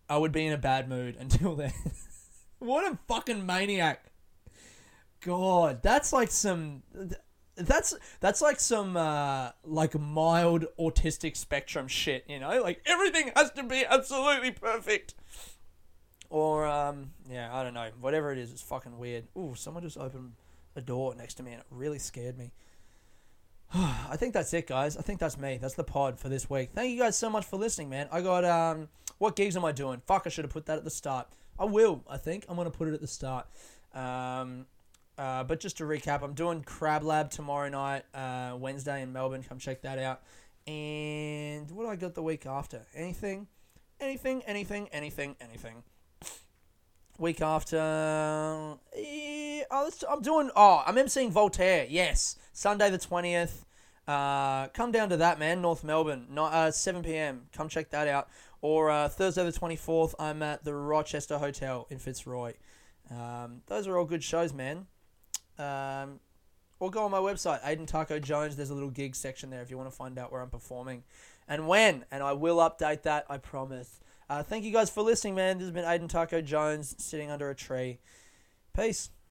i 0.08 0.16
would 0.16 0.32
be 0.32 0.46
in 0.46 0.52
a 0.54 0.58
bad 0.58 0.88
mood 0.88 1.14
until 1.20 1.54
then 1.54 1.72
what 2.58 2.90
a 2.90 2.98
fucking 3.06 3.44
maniac 3.44 4.07
god 5.20 5.82
that's 5.82 6.12
like 6.12 6.30
some 6.30 6.82
that's 7.56 7.94
that's 8.20 8.40
like 8.40 8.60
some 8.60 8.96
uh, 8.96 9.50
like 9.64 9.98
mild 9.98 10.66
autistic 10.78 11.36
spectrum 11.36 11.88
shit 11.88 12.24
you 12.28 12.38
know 12.38 12.62
like 12.62 12.80
everything 12.86 13.32
has 13.34 13.50
to 13.50 13.64
be 13.64 13.84
absolutely 13.88 14.52
perfect 14.52 15.14
or 16.30 16.66
um 16.66 17.10
yeah 17.28 17.54
i 17.54 17.62
don't 17.62 17.74
know 17.74 17.90
whatever 18.00 18.30
it 18.30 18.38
is 18.38 18.52
it's 18.52 18.62
fucking 18.62 18.98
weird 18.98 19.24
ooh 19.36 19.54
someone 19.56 19.82
just 19.82 19.98
opened 19.98 20.32
a 20.78 20.80
door 20.80 21.14
next 21.14 21.34
to 21.34 21.42
me 21.42 21.52
and 21.52 21.60
it 21.60 21.66
really 21.70 21.98
scared 21.98 22.38
me. 22.38 22.52
I 23.74 24.16
think 24.16 24.32
that's 24.32 24.54
it, 24.54 24.66
guys. 24.66 24.96
I 24.96 25.02
think 25.02 25.20
that's 25.20 25.36
me. 25.36 25.58
That's 25.60 25.74
the 25.74 25.84
pod 25.84 26.18
for 26.18 26.30
this 26.30 26.48
week. 26.48 26.70
Thank 26.74 26.90
you 26.90 26.98
guys 26.98 27.18
so 27.18 27.28
much 27.28 27.44
for 27.44 27.58
listening, 27.58 27.90
man. 27.90 28.08
I 28.10 28.22
got 28.22 28.44
um, 28.46 28.88
what 29.18 29.36
gigs 29.36 29.56
am 29.56 29.64
I 29.64 29.72
doing? 29.72 30.00
Fuck, 30.06 30.22
I 30.24 30.30
should 30.30 30.44
have 30.44 30.52
put 30.52 30.64
that 30.66 30.78
at 30.78 30.84
the 30.84 30.90
start. 30.90 31.28
I 31.58 31.66
will. 31.66 32.02
I 32.08 32.16
think 32.16 32.46
I'm 32.48 32.56
gonna 32.56 32.70
put 32.70 32.88
it 32.88 32.94
at 32.94 33.00
the 33.02 33.06
start. 33.06 33.46
Um, 33.92 34.66
uh, 35.18 35.44
but 35.44 35.60
just 35.60 35.76
to 35.78 35.84
recap, 35.84 36.22
I'm 36.22 36.32
doing 36.32 36.62
Crab 36.62 37.02
Lab 37.02 37.30
tomorrow 37.30 37.68
night, 37.68 38.04
uh, 38.14 38.56
Wednesday 38.56 39.02
in 39.02 39.12
Melbourne. 39.12 39.42
Come 39.42 39.58
check 39.58 39.82
that 39.82 39.98
out. 39.98 40.22
And 40.66 41.70
what 41.70 41.84
do 41.84 41.88
I 41.90 41.96
got 41.96 42.14
the 42.14 42.22
week 42.22 42.46
after? 42.46 42.82
Anything? 42.94 43.48
Anything? 44.00 44.42
Anything? 44.46 44.88
Anything? 44.92 45.36
Anything? 45.40 45.82
Week 47.18 47.40
after, 47.40 47.76
eh, 48.96 49.62
oh, 49.72 49.90
I'm 50.08 50.22
doing. 50.22 50.50
Oh, 50.54 50.84
I'm 50.86 50.94
emceeing 50.94 51.32
Voltaire. 51.32 51.84
Yes, 51.90 52.36
Sunday 52.52 52.90
the 52.90 52.98
twentieth. 52.98 53.64
Uh, 54.06 54.68
come 54.68 54.90
down 54.90 55.10
to 55.10 55.18
that, 55.18 55.38
man. 55.38 55.60
North 55.60 55.84
Melbourne, 55.84 56.28
not, 56.30 56.54
uh, 56.54 56.70
7 56.70 57.02
p.m. 57.02 57.42
Come 57.52 57.68
check 57.68 57.90
that 57.90 58.08
out. 58.08 58.28
Or 58.62 58.88
uh, 58.88 59.08
Thursday 59.10 59.44
the 59.44 59.52
24th, 59.52 60.14
I'm 60.18 60.42
at 60.42 60.64
the 60.64 60.74
Rochester 60.74 61.36
Hotel 61.36 61.86
in 61.90 61.98
Fitzroy. 61.98 62.54
Um, 63.10 63.60
those 63.66 63.86
are 63.86 63.98
all 63.98 64.06
good 64.06 64.24
shows, 64.24 64.54
man. 64.54 64.86
Um, 65.58 66.20
or 66.80 66.90
go 66.90 67.04
on 67.04 67.10
my 67.10 67.18
website, 67.18 67.60
Aiden 67.62 67.86
Taco 67.86 68.18
Jones. 68.18 68.56
There's 68.56 68.70
a 68.70 68.74
little 68.74 68.90
gig 68.90 69.16
section 69.16 69.50
there 69.50 69.62
if 69.62 69.70
you 69.70 69.76
want 69.76 69.90
to 69.90 69.96
find 69.96 70.18
out 70.18 70.30
where 70.30 70.40
I'm 70.40 70.50
performing 70.50 71.02
and 71.48 71.66
when. 71.66 72.04
And 72.10 72.22
I 72.22 72.32
will 72.32 72.58
update 72.58 73.02
that, 73.02 73.26
I 73.28 73.38
promise. 73.38 74.00
Uh, 74.30 74.42
thank 74.42 74.64
you 74.64 74.70
guys 74.70 74.90
for 74.90 75.02
listening, 75.02 75.34
man. 75.34 75.58
This 75.58 75.64
has 75.64 75.72
been 75.72 75.84
Aiden 75.84 76.08
Taco 76.08 76.40
Jones 76.40 76.94
sitting 76.98 77.30
under 77.30 77.50
a 77.50 77.54
tree. 77.54 77.98
Peace. 78.76 79.10